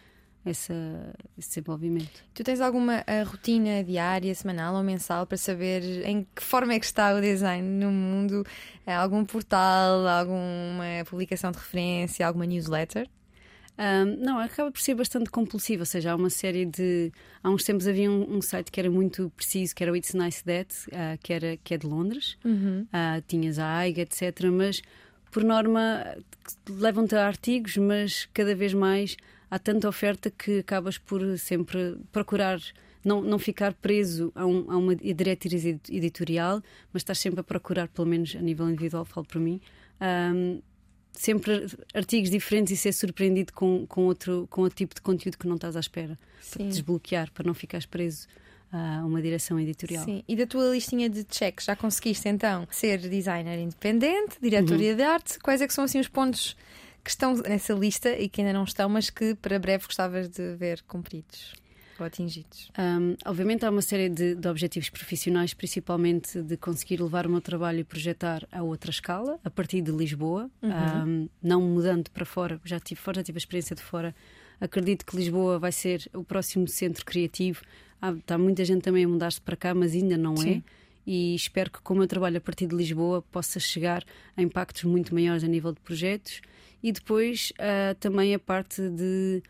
essa, 0.51 0.75
esse 1.37 1.49
desenvolvimento. 1.49 2.25
Tu 2.33 2.45
tens 2.45 2.61
alguma 2.61 3.03
eh, 3.07 3.23
rotina 3.23 3.83
diária, 3.83 4.35
semanal 4.35 4.77
ou 4.77 4.83
mensal 4.83 5.27
para 5.27 5.37
saber 5.37 6.07
em 6.07 6.27
que 6.35 6.43
forma 6.43 6.75
é 6.75 6.79
que 6.79 6.87
está 6.87 7.15
o 7.15 7.21
design 7.21 7.69
no 7.69 7.91
mundo? 7.91 8.45
Eh, 8.87 8.95
algum 8.95 9.25
portal, 9.25 10.07
alguma 10.07 11.05
publicação 11.07 11.51
de 11.51 11.59
referência, 11.59 12.27
alguma 12.27 12.47
newsletter? 12.47 13.09
Um, 13.79 14.25
não, 14.25 14.39
acaba 14.39 14.71
por 14.73 14.81
ser 14.81 14.95
bastante 14.95 15.29
compulsivo, 15.31 15.83
ou 15.83 15.87
seja, 15.87 16.13
há 16.13 16.17
uma 16.17 16.31
série 16.31 16.65
de. 16.65 17.13
Há 17.43 17.51
uns 17.51 17.63
tempos 17.63 17.87
havia 17.87 18.11
um, 18.11 18.37
um 18.37 18.41
site 18.41 18.71
que 18.71 18.81
era 18.81 18.91
muito 18.91 19.31
preciso, 19.37 19.75
que 19.75 19.83
era 19.83 19.93
o 19.93 19.97
It's 19.97 20.15
Nice 20.15 20.43
That, 20.45 20.75
uh, 20.89 21.19
que, 21.23 21.33
era, 21.33 21.57
que 21.59 21.75
é 21.75 21.79
de 21.79 21.87
Londres. 21.87 22.39
Uhum. 22.45 22.87
Uh, 22.87 23.23
tinhas 23.29 23.59
a 23.59 23.77
AIGA, 23.77 24.03
etc. 24.03 24.47
Mas, 24.51 24.81
por 25.31 25.45
norma, 25.45 26.17
levam-te 26.69 27.15
a 27.15 27.27
artigos, 27.27 27.77
mas 27.77 28.27
cada 28.33 28.55
vez 28.55 28.73
mais 28.73 29.17
há 29.51 29.59
tanta 29.59 29.89
oferta 29.89 30.31
que 30.31 30.61
acabas 30.61 30.97
por 30.97 31.39
sempre 31.39 31.99
procurar. 32.11 32.61
Não, 33.05 33.23
não 33.23 33.39
ficar 33.39 33.73
preso 33.73 34.33
a, 34.35 34.45
um, 34.45 34.69
a 34.69 34.77
uma 34.77 34.97
diretriz 34.97 35.65
editorial, 35.65 36.61
mas 36.93 37.03
estás 37.03 37.21
sempre 37.21 37.39
a 37.39 37.45
procurar, 37.45 37.87
pelo 37.87 38.09
menos 38.09 38.35
a 38.35 38.41
nível 38.41 38.69
individual, 38.69 39.05
falo 39.05 39.25
para 39.25 39.39
mim, 39.39 39.61
sempre 41.21 41.67
artigos 41.95 42.31
diferentes 42.31 42.73
e 42.73 42.77
ser 42.77 42.93
surpreendido 42.93 43.53
com, 43.53 43.87
com, 43.87 44.03
outro, 44.03 44.47
com 44.51 44.63
outro 44.63 44.77
tipo 44.77 44.95
de 44.95 45.01
conteúdo 45.01 45.37
que 45.39 45.47
não 45.47 45.57
estás 45.57 45.77
à 45.77 45.81
espera. 45.81 46.19
Sim. 46.41 46.59
Para 46.59 46.67
desbloquear, 46.69 47.33
para 47.33 47.47
não 47.47 47.55
ficares 47.55 47.87
preso 47.87 48.27
a 48.73 49.05
uma 49.05 49.23
direção 49.23 49.59
editorial. 49.59 50.05
Sim, 50.05 50.23
e 50.29 50.37
da 50.37 50.47
tua 50.47 50.71
listinha 50.71 51.09
de 51.09 51.25
checks, 51.31 51.67
já 51.67 51.77
conseguiste 51.77 52.29
então 52.29 52.67
ser 52.71 52.99
designer 52.99 53.59
independente, 53.59 54.37
diretoria 54.41 54.91
uhum. 54.91 54.97
de 54.97 55.03
arte? 55.03 55.39
Quais 55.39 55.61
é 55.61 55.67
que 55.67 55.73
são 55.73 55.85
assim 55.85 56.01
os 56.01 56.09
pontos 56.09 56.57
que 57.03 57.11
estão 57.11 57.35
nessa 57.35 57.73
lista 57.73 58.11
e 58.19 58.29
que 58.29 58.41
ainda 58.41 58.53
não 58.53 58.65
estão, 58.65 58.89
mas 58.89 59.11
que 59.11 59.35
para 59.37 59.59
breve 59.59 59.87
gostavas 59.87 60.29
de 60.29 60.57
ver 60.57 60.83
cumpridos? 60.83 61.55
Ou 62.01 62.07
atingidos? 62.07 62.71
Um, 62.79 63.17
obviamente 63.25 63.65
há 63.65 63.71
uma 63.71 63.83
série 63.83 64.09
de, 64.09 64.35
de, 64.35 64.49
objetivos 64.49 64.89
profissionais, 64.91 65.55
principalmente 65.55 66.43
de 66.43 66.57
conseguir 66.57 67.01
levar 67.01 67.27
o 67.27 67.31
meu 67.31 67.41
trabalho 67.41 67.81
e 67.81 67.85
projetar 67.85 68.47
a 68.53 68.63
outra 68.63 68.91
escala, 68.91 69.39
a 69.45 69.51
partir 69.51 69.83
de 69.83 69.91
Lisboa, 69.91 70.51
uhum. 70.63 70.71
um, 70.71 71.29
não 71.43 71.61
mudando 71.61 72.11
para 72.11 72.25
fora, 72.25 72.61
já 72.65 72.79
tive 72.81 73.01
fora, 73.01 73.17
já 73.17 73.25
tive 73.25 73.37
a 73.37 73.41
experiência 73.41 73.75
de 73.75 73.83
fora. 73.83 74.15
Acredito 74.61 75.05
que 75.05 75.17
Lisboa 75.17 75.59
vai 75.59 75.73
ser 75.73 76.09
o 76.15 76.25
próximo 76.25 76.67
centro 76.67 77.05
criativo. 77.05 77.63
Há, 78.01 78.11
está 78.13 78.39
muita 78.39 78.65
gente 78.65 78.83
também 78.83 79.05
a 79.05 79.09
mudar-se 79.09 79.41
para 79.41 79.57
cá, 79.57 79.75
mas 79.75 79.93
ainda 79.93 80.17
não 80.17 80.37
Sim. 80.37 80.63
é. 80.67 80.77
E 81.07 81.35
espero 81.35 81.71
que, 81.71 81.81
com 81.81 81.95
o 81.95 81.99
meu 81.99 82.07
trabalho 82.07 82.39
a 82.39 82.41
partir 82.41 82.67
de 82.67 82.75
Lisboa, 82.75 83.23
possa 83.31 83.61
chegar 83.61 84.03
a 84.37 84.43
impactos 84.43 84.85
muito 84.85 85.15
maiores 85.15 85.45
a 85.45 85.47
nível 85.47 85.73
de 85.73 85.81
projetos. 85.81 86.41
E 86.83 86.91
depois 86.91 87.53
uh, 87.53 87.95
também 88.01 88.35
a 88.35 88.39
parte 88.39 88.89
de 88.91 89.43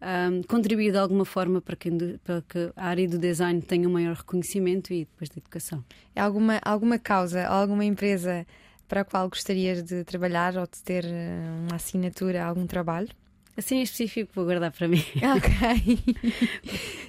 um, 0.00 0.42
contribuir 0.42 0.92
de 0.92 0.98
alguma 0.98 1.24
forma 1.24 1.60
para 1.60 1.76
que, 1.76 1.90
para 2.22 2.42
que, 2.42 2.72
a 2.76 2.86
área 2.86 3.08
do 3.08 3.18
design 3.18 3.60
tenha 3.62 3.88
um 3.88 3.92
maior 3.92 4.14
reconhecimento 4.14 4.92
e 4.92 5.00
depois 5.04 5.28
da 5.28 5.38
educação. 5.38 5.84
É 6.14 6.20
alguma, 6.20 6.60
alguma 6.64 6.98
causa, 6.98 7.46
alguma 7.46 7.84
empresa 7.84 8.46
para 8.88 9.00
a 9.00 9.04
qual 9.04 9.28
gostarias 9.28 9.82
de 9.82 10.04
trabalhar 10.04 10.56
ou 10.56 10.66
de 10.66 10.82
ter 10.82 11.04
eh, 11.04 11.40
uma 11.66 11.76
assinatura, 11.76 12.44
algum 12.44 12.66
trabalho? 12.66 13.08
Assim 13.56 13.76
em 13.76 13.82
específico 13.82 14.32
vou 14.34 14.44
guardar 14.44 14.70
para 14.70 14.86
mim. 14.86 15.02
Ok. 15.36 15.98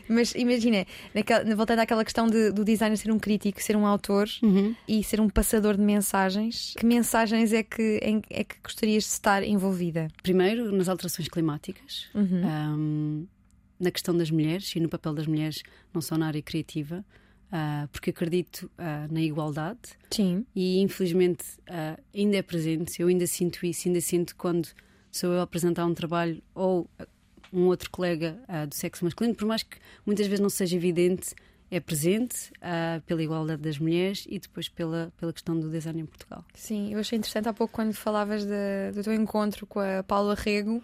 Mas 0.08 0.34
imagina, 0.36 0.86
naquela, 1.14 1.56
voltando 1.56 1.80
àquela 1.80 2.04
questão 2.04 2.28
de, 2.28 2.52
do 2.52 2.64
designer 2.64 2.98
ser 2.98 3.12
um 3.12 3.20
crítico, 3.20 3.62
ser 3.62 3.76
um 3.76 3.86
autor 3.86 4.28
uhum. 4.41 4.74
e 4.88 5.04
ser 5.04 5.20
um 5.20 5.30
passador 5.30 5.76
de 5.76 5.84
mensagens, 5.84 6.74
que 6.78 6.86
mensagens 6.86 7.52
é 7.52 7.64
que, 7.64 8.00
é 8.30 8.43
que 8.43 8.56
gostarias 8.64 9.04
de 9.04 9.10
estar 9.10 9.43
envolvida? 9.43 10.08
Primeiro, 10.24 10.72
nas 10.72 10.88
alterações 10.88 11.28
climáticas, 11.28 12.08
uhum. 12.16 12.45
um, 12.45 13.28
na 13.80 13.91
questão 13.91 14.16
das 14.16 14.32
mulheres 14.32 14.74
e 14.76 14.80
no 14.80 14.88
papel 14.88 15.14
das 15.14 15.28
mulheres, 15.28 15.62
não 15.93 16.02
só 16.02 16.18
na 16.18 16.28
área 16.28 16.41
criativa. 16.41 17.06
Uh, 17.48 17.88
porque 17.93 18.10
acredito 18.10 18.70
uh, 18.78 19.10
na 19.10 19.22
igualdade 19.22 19.80
Sim. 20.12 20.45
e 20.54 20.82
infelizmente 20.82 21.45
uh, 21.70 21.98
ainda 22.14 22.36
é 22.36 22.41
presente, 22.41 23.02
eu 23.02 23.08
ainda 23.08 23.26
sinto 23.26 23.66
isso, 23.66 23.88
ainda 23.88 24.02
sinto 24.02 24.36
quando 24.36 24.68
sou 25.12 25.34
eu 25.34 25.41
apresentar 25.41 25.86
um 25.86 25.93
trabalho 25.93 26.41
ou 26.53 26.89
um 27.51 27.66
outro 27.66 27.89
colega 27.89 28.38
uh, 28.47 28.68
do 28.68 28.76
sexo 28.76 29.05
masculino, 29.05 29.36
por 29.36 29.47
mais 29.47 29.64
que 29.64 29.78
muitas 30.05 30.28
vezes 30.28 30.39
não 30.39 30.49
seja 30.49 30.76
evidente, 30.76 31.34
é 31.70 31.80
presente 31.80 32.51
uh, 32.58 33.01
pela 33.05 33.22
igualdade 33.22 33.62
das 33.62 33.78
mulheres 33.78 34.26
e 34.30 34.39
depois 34.39 34.70
pela, 34.70 35.12
pela 35.18 35.34
questão 35.34 35.60
do 35.60 35.70
design 35.70 36.01
em 36.01 36.05
Portugal. 36.05 36.45
Sim, 36.53 36.93
eu 36.93 36.99
achei 36.99 37.18
interessante 37.18 37.49
há 37.49 37.53
pouco 37.53 37.74
quando 37.74 37.93
falavas 37.93 38.45
de, 38.45 38.91
do 38.93 39.03
teu 39.03 39.14
encontro 39.14 39.66
com 39.66 39.80
a 39.80 40.03
Paula 40.03 40.36
Rego 40.36 40.82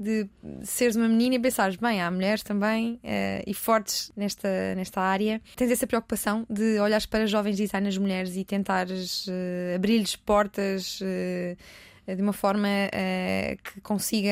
de 0.00 0.26
seres 0.62 0.96
uma 0.96 1.06
menina 1.06 1.34
e 1.34 1.38
pensares, 1.38 1.76
bem, 1.76 2.00
há 2.00 2.10
mulheres 2.10 2.42
também 2.42 2.94
uh, 2.94 3.44
e 3.46 3.52
fortes 3.52 4.10
nesta, 4.16 4.74
nesta 4.74 4.98
área. 4.98 5.42
Tens 5.54 5.70
essa 5.70 5.86
preocupação 5.86 6.46
de 6.48 6.80
olhares 6.80 7.04
para 7.04 7.26
jovens 7.26 7.58
designers 7.58 7.98
mulheres 7.98 8.34
e 8.34 8.42
tentares 8.42 9.26
uh, 9.26 9.76
abrir-lhes 9.76 10.16
portas 10.16 11.02
uh, 11.02 11.04
eh, 11.04 11.56
de 12.14 12.22
uma 12.22 12.32
forma 12.32 12.68
uh, 12.68 13.62
que 13.62 13.80
consiga, 13.80 14.30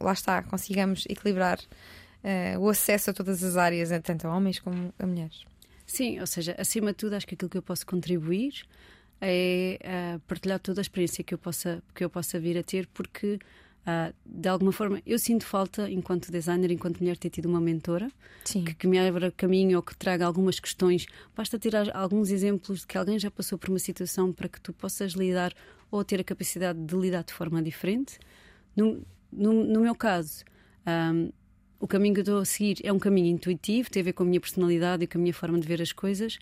lá 0.00 0.12
está, 0.12 0.42
consigamos 0.42 1.04
equilibrar 1.08 1.58
uh, 1.58 2.58
o 2.60 2.68
acesso 2.68 3.10
a 3.10 3.12
todas 3.12 3.42
as 3.42 3.56
áreas, 3.56 3.90
tanto 4.02 4.26
a 4.26 4.36
homens 4.36 4.58
como 4.58 4.92
a 4.98 5.06
mulheres. 5.06 5.44
Sim, 5.86 6.20
ou 6.20 6.26
seja, 6.26 6.54
acima 6.58 6.92
de 6.92 6.98
tudo, 6.98 7.14
acho 7.14 7.26
que 7.26 7.34
aquilo 7.34 7.50
que 7.50 7.58
eu 7.58 7.62
posso 7.62 7.84
contribuir 7.86 8.64
é 9.20 9.78
uh, 9.82 10.20
partilhar 10.20 10.58
toda 10.58 10.80
a 10.80 10.82
experiência 10.82 11.22
que 11.22 11.34
eu 11.34 11.38
possa, 11.38 11.82
que 11.94 12.04
eu 12.04 12.08
possa 12.08 12.38
vir 12.38 12.56
a 12.58 12.62
ter, 12.62 12.86
porque 12.88 13.38
Uh, 13.80 14.12
de 14.26 14.46
alguma 14.46 14.72
forma, 14.72 15.00
eu 15.06 15.18
sinto 15.18 15.44
falta, 15.46 15.90
enquanto 15.90 16.30
designer, 16.30 16.70
enquanto 16.70 16.98
mulher, 17.00 17.16
ter 17.16 17.30
tido 17.30 17.46
uma 17.46 17.60
mentora 17.60 18.10
que, 18.44 18.74
que, 18.74 18.86
me 18.86 18.98
abra 18.98 19.32
caminho 19.32 19.78
ou 19.78 19.82
que 19.82 19.96
traga 19.96 20.26
algumas 20.26 20.60
questões. 20.60 21.06
Basta 21.34 21.58
tirar 21.58 21.90
alguns 21.96 22.30
exemplos 22.30 22.80
de 22.80 22.86
que 22.86 22.98
alguém 22.98 23.18
já 23.18 23.30
passou 23.30 23.56
por 23.56 23.70
uma 23.70 23.78
situação 23.78 24.32
para 24.32 24.48
que 24.48 24.60
tu 24.60 24.72
possas 24.74 25.12
lidar 25.12 25.54
ou 25.90 26.04
ter 26.04 26.20
a 26.20 26.24
capacidade 26.24 26.78
de 26.78 26.96
lidar 26.96 27.24
de 27.24 27.32
forma 27.32 27.62
diferente. 27.62 28.18
No, 28.76 29.04
no, 29.32 29.64
no 29.64 29.80
meu 29.80 29.94
caso, 29.94 30.44
um, 30.86 31.30
o 31.78 31.86
caminho 31.86 32.14
que 32.14 32.20
eu 32.20 32.22
estou 32.22 32.38
a 32.38 32.44
seguir 32.44 32.78
é 32.84 32.92
um 32.92 32.98
caminho 32.98 33.28
intuitivo, 33.28 33.90
tem 33.90 34.02
a 34.02 34.04
ver 34.04 34.12
com 34.12 34.22
a 34.22 34.26
minha 34.26 34.40
personalidade 34.40 35.04
e 35.04 35.06
com 35.06 35.18
a 35.18 35.20
minha 35.20 35.34
forma 35.34 35.58
de 35.58 35.66
ver 35.66 35.80
as 35.80 35.92
coisas. 35.92 36.36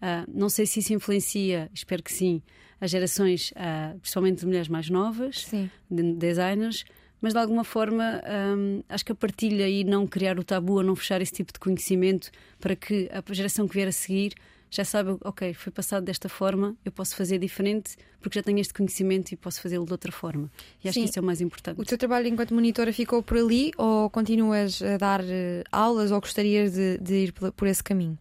Uh, 0.00 0.28
não 0.28 0.48
sei 0.48 0.66
se 0.66 0.80
isso 0.80 0.92
influencia, 0.92 1.70
espero 1.72 2.02
que 2.02 2.12
sim, 2.12 2.42
as 2.80 2.90
gerações, 2.90 3.50
uh, 3.52 3.98
principalmente 3.98 4.40
de 4.40 4.46
mulheres 4.46 4.68
mais 4.68 4.90
novas, 4.90 5.44
de 5.90 6.14
designers, 6.14 6.84
mas 7.20 7.32
de 7.32 7.38
alguma 7.38 7.64
forma 7.64 8.22
um, 8.56 8.82
acho 8.86 9.04
que 9.04 9.12
a 9.12 9.14
partilha 9.14 9.66
e 9.66 9.82
não 9.82 10.06
criar 10.06 10.38
o 10.38 10.44
tabu, 10.44 10.80
a 10.80 10.82
não 10.82 10.94
fechar 10.94 11.22
esse 11.22 11.32
tipo 11.32 11.52
de 11.52 11.58
conhecimento 11.58 12.30
para 12.60 12.76
que 12.76 13.08
a 13.10 13.32
geração 13.32 13.66
que 13.66 13.74
vier 13.74 13.88
a 13.88 13.92
seguir 13.92 14.34
já 14.74 14.84
sabe, 14.84 15.16
ok, 15.22 15.54
foi 15.54 15.72
passado 15.72 16.04
desta 16.04 16.28
forma, 16.28 16.76
eu 16.84 16.90
posso 16.90 17.14
fazer 17.14 17.38
diferente 17.38 17.96
porque 18.20 18.38
já 18.38 18.42
tenho 18.42 18.58
este 18.58 18.74
conhecimento 18.74 19.30
e 19.30 19.36
posso 19.36 19.60
fazê-lo 19.60 19.86
de 19.86 19.92
outra 19.92 20.10
forma. 20.10 20.50
E 20.82 20.88
acho 20.88 20.94
Sim. 20.94 21.04
que 21.04 21.10
isso 21.10 21.18
é 21.18 21.22
o 21.22 21.24
mais 21.24 21.40
importante. 21.40 21.80
O 21.80 21.84
teu 21.84 21.96
trabalho 21.96 22.26
enquanto 22.26 22.52
monitora 22.52 22.92
ficou 22.92 23.22
por 23.22 23.38
ali 23.38 23.70
ou 23.76 24.10
continuas 24.10 24.82
a 24.82 24.96
dar 24.96 25.20
uh, 25.20 25.24
aulas 25.70 26.10
ou 26.10 26.20
gostarias 26.20 26.72
de, 26.72 26.98
de 26.98 27.14
ir 27.14 27.32
por 27.32 27.68
esse 27.68 27.84
caminho? 27.84 28.18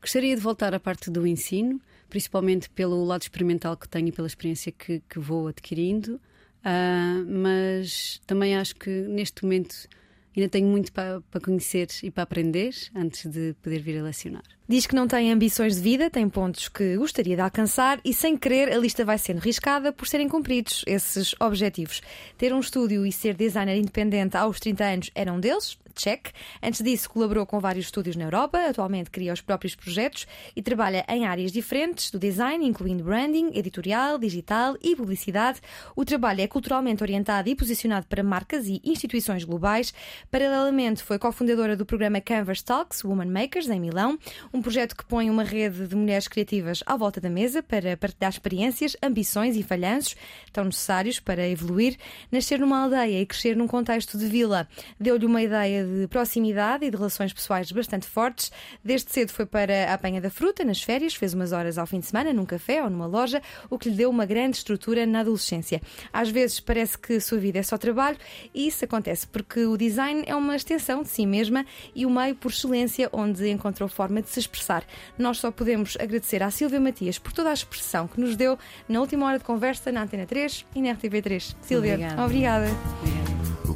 Gostaria 0.00 0.34
de 0.34 0.42
voltar 0.42 0.74
à 0.74 0.80
parte 0.80 1.10
do 1.10 1.26
ensino, 1.26 1.80
principalmente 2.10 2.68
pelo 2.68 3.02
lado 3.04 3.22
experimental 3.22 3.76
que 3.76 3.88
tenho 3.88 4.08
e 4.08 4.12
pela 4.12 4.26
experiência 4.26 4.70
que, 4.72 5.02
que 5.08 5.18
vou 5.18 5.48
adquirindo, 5.48 6.16
uh, 6.16 7.24
mas 7.26 8.20
também 8.26 8.54
acho 8.56 8.74
que 8.76 8.90
neste 8.90 9.44
momento 9.44 9.88
ainda 10.36 10.48
tenho 10.48 10.68
muito 10.68 10.92
para, 10.92 11.22
para 11.22 11.40
conhecer 11.40 11.88
e 12.02 12.10
para 12.10 12.24
aprender 12.24 12.74
antes 12.94 13.30
de 13.30 13.54
poder 13.62 13.80
vir 13.80 13.98
a 13.98 14.02
lecionar. 14.02 14.44
Diz 14.70 14.86
que 14.86 14.94
não 14.94 15.08
tem 15.08 15.32
ambições 15.32 15.74
de 15.74 15.82
vida, 15.82 16.08
tem 16.08 16.28
pontos 16.28 16.68
que 16.68 16.96
gostaria 16.96 17.34
de 17.34 17.42
alcançar 17.42 17.98
e, 18.04 18.14
sem 18.14 18.36
querer, 18.36 18.72
a 18.72 18.78
lista 18.78 19.04
vai 19.04 19.18
sendo 19.18 19.40
riscada 19.40 19.92
por 19.92 20.06
serem 20.06 20.28
cumpridos 20.28 20.84
esses 20.86 21.34
objetivos. 21.40 22.00
Ter 22.38 22.54
um 22.54 22.60
estúdio 22.60 23.04
e 23.04 23.10
ser 23.10 23.34
designer 23.34 23.76
independente 23.76 24.36
aos 24.36 24.60
30 24.60 24.84
anos 24.84 25.10
era 25.12 25.32
um 25.32 25.40
deles, 25.40 25.76
check. 26.00 26.28
Antes 26.62 26.82
disso, 26.82 27.10
colaborou 27.10 27.46
com 27.46 27.60
vários 27.60 27.86
estúdios 27.86 28.16
na 28.16 28.24
Europa, 28.24 28.58
atualmente 28.68 29.10
cria 29.10 29.32
os 29.32 29.40
próprios 29.40 29.74
projetos 29.74 30.26
e 30.54 30.62
trabalha 30.62 31.04
em 31.08 31.26
áreas 31.26 31.52
diferentes 31.52 32.10
do 32.10 32.18
design, 32.18 32.66
incluindo 32.66 33.04
branding, 33.04 33.50
editorial, 33.54 34.18
digital 34.18 34.76
e 34.82 34.96
publicidade. 34.96 35.60
O 35.94 36.04
trabalho 36.04 36.40
é 36.40 36.46
culturalmente 36.46 37.02
orientado 37.02 37.48
e 37.48 37.54
posicionado 37.54 38.06
para 38.06 38.22
marcas 38.22 38.66
e 38.66 38.80
instituições 38.84 39.44
globais. 39.44 39.92
Paralelamente, 40.30 41.02
foi 41.02 41.18
cofundadora 41.18 41.76
do 41.76 41.84
programa 41.84 42.20
Canvas 42.20 42.62
Talks 42.62 43.04
Woman 43.04 43.26
Makers, 43.26 43.68
em 43.68 43.80
Milão, 43.80 44.18
um 44.52 44.59
um 44.60 44.62
projeto 44.62 44.94
que 44.94 45.06
põe 45.06 45.30
uma 45.30 45.42
rede 45.42 45.86
de 45.86 45.96
mulheres 45.96 46.28
criativas 46.28 46.82
à 46.84 46.94
volta 46.94 47.18
da 47.18 47.30
mesa 47.30 47.62
para 47.62 47.96
partilhar 47.96 48.30
experiências, 48.30 48.94
ambições 49.02 49.56
e 49.56 49.62
falhanços 49.62 50.14
tão 50.52 50.64
necessários 50.64 51.18
para 51.18 51.48
evoluir. 51.48 51.96
Nascer 52.30 52.58
numa 52.58 52.82
aldeia 52.82 53.22
e 53.22 53.24
crescer 53.24 53.56
num 53.56 53.66
contexto 53.66 54.18
de 54.18 54.26
vila 54.26 54.68
deu-lhe 55.00 55.24
uma 55.24 55.40
ideia 55.40 55.82
de 55.82 56.06
proximidade 56.08 56.84
e 56.84 56.90
de 56.90 56.96
relações 56.98 57.32
pessoais 57.32 57.72
bastante 57.72 58.06
fortes. 58.06 58.52
Desde 58.84 59.10
cedo 59.10 59.32
foi 59.32 59.46
para 59.46 59.90
a 59.90 59.94
apanha 59.94 60.20
da 60.20 60.28
fruta, 60.28 60.62
nas 60.62 60.82
férias, 60.82 61.14
fez 61.14 61.32
umas 61.32 61.52
horas 61.52 61.78
ao 61.78 61.86
fim 61.86 62.00
de 62.00 62.04
semana 62.04 62.30
num 62.30 62.44
café 62.44 62.84
ou 62.84 62.90
numa 62.90 63.06
loja, 63.06 63.40
o 63.70 63.78
que 63.78 63.88
lhe 63.88 63.96
deu 63.96 64.10
uma 64.10 64.26
grande 64.26 64.58
estrutura 64.58 65.06
na 65.06 65.20
adolescência. 65.20 65.80
Às 66.12 66.28
vezes 66.28 66.60
parece 66.60 66.98
que 66.98 67.14
a 67.14 67.20
sua 67.22 67.38
vida 67.38 67.58
é 67.58 67.62
só 67.62 67.78
trabalho 67.78 68.18
e 68.52 68.66
isso 68.66 68.84
acontece 68.84 69.26
porque 69.26 69.64
o 69.64 69.78
design 69.78 70.22
é 70.26 70.36
uma 70.36 70.54
extensão 70.54 71.02
de 71.02 71.08
si 71.08 71.24
mesma 71.24 71.64
e 71.94 72.04
o 72.04 72.10
meio 72.10 72.34
por 72.34 72.50
excelência 72.50 73.08
onde 73.10 73.48
encontrou 73.48 73.88
forma 73.88 74.20
de 74.20 74.28
se 74.28 74.49
expressar. 74.50 74.84
Nós 75.18 75.38
só 75.38 75.50
podemos 75.50 75.96
agradecer 76.00 76.42
à 76.42 76.50
Silvia 76.50 76.80
Matias 76.80 77.18
por 77.18 77.32
toda 77.32 77.50
a 77.50 77.54
expressão 77.54 78.08
que 78.08 78.20
nos 78.20 78.36
deu 78.36 78.58
na 78.88 79.00
última 79.00 79.26
hora 79.26 79.38
de 79.38 79.44
conversa 79.44 79.92
na 79.92 80.02
Antena 80.02 80.26
3 80.26 80.66
e 80.74 80.82
na 80.82 80.94
RTV3. 80.94 81.54
Silvia, 81.62 81.94
obrigada. 81.94 82.24
obrigada. 82.24 82.66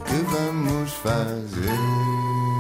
que 0.04 0.22
vamos 0.30 0.92
fazer? 0.94 2.53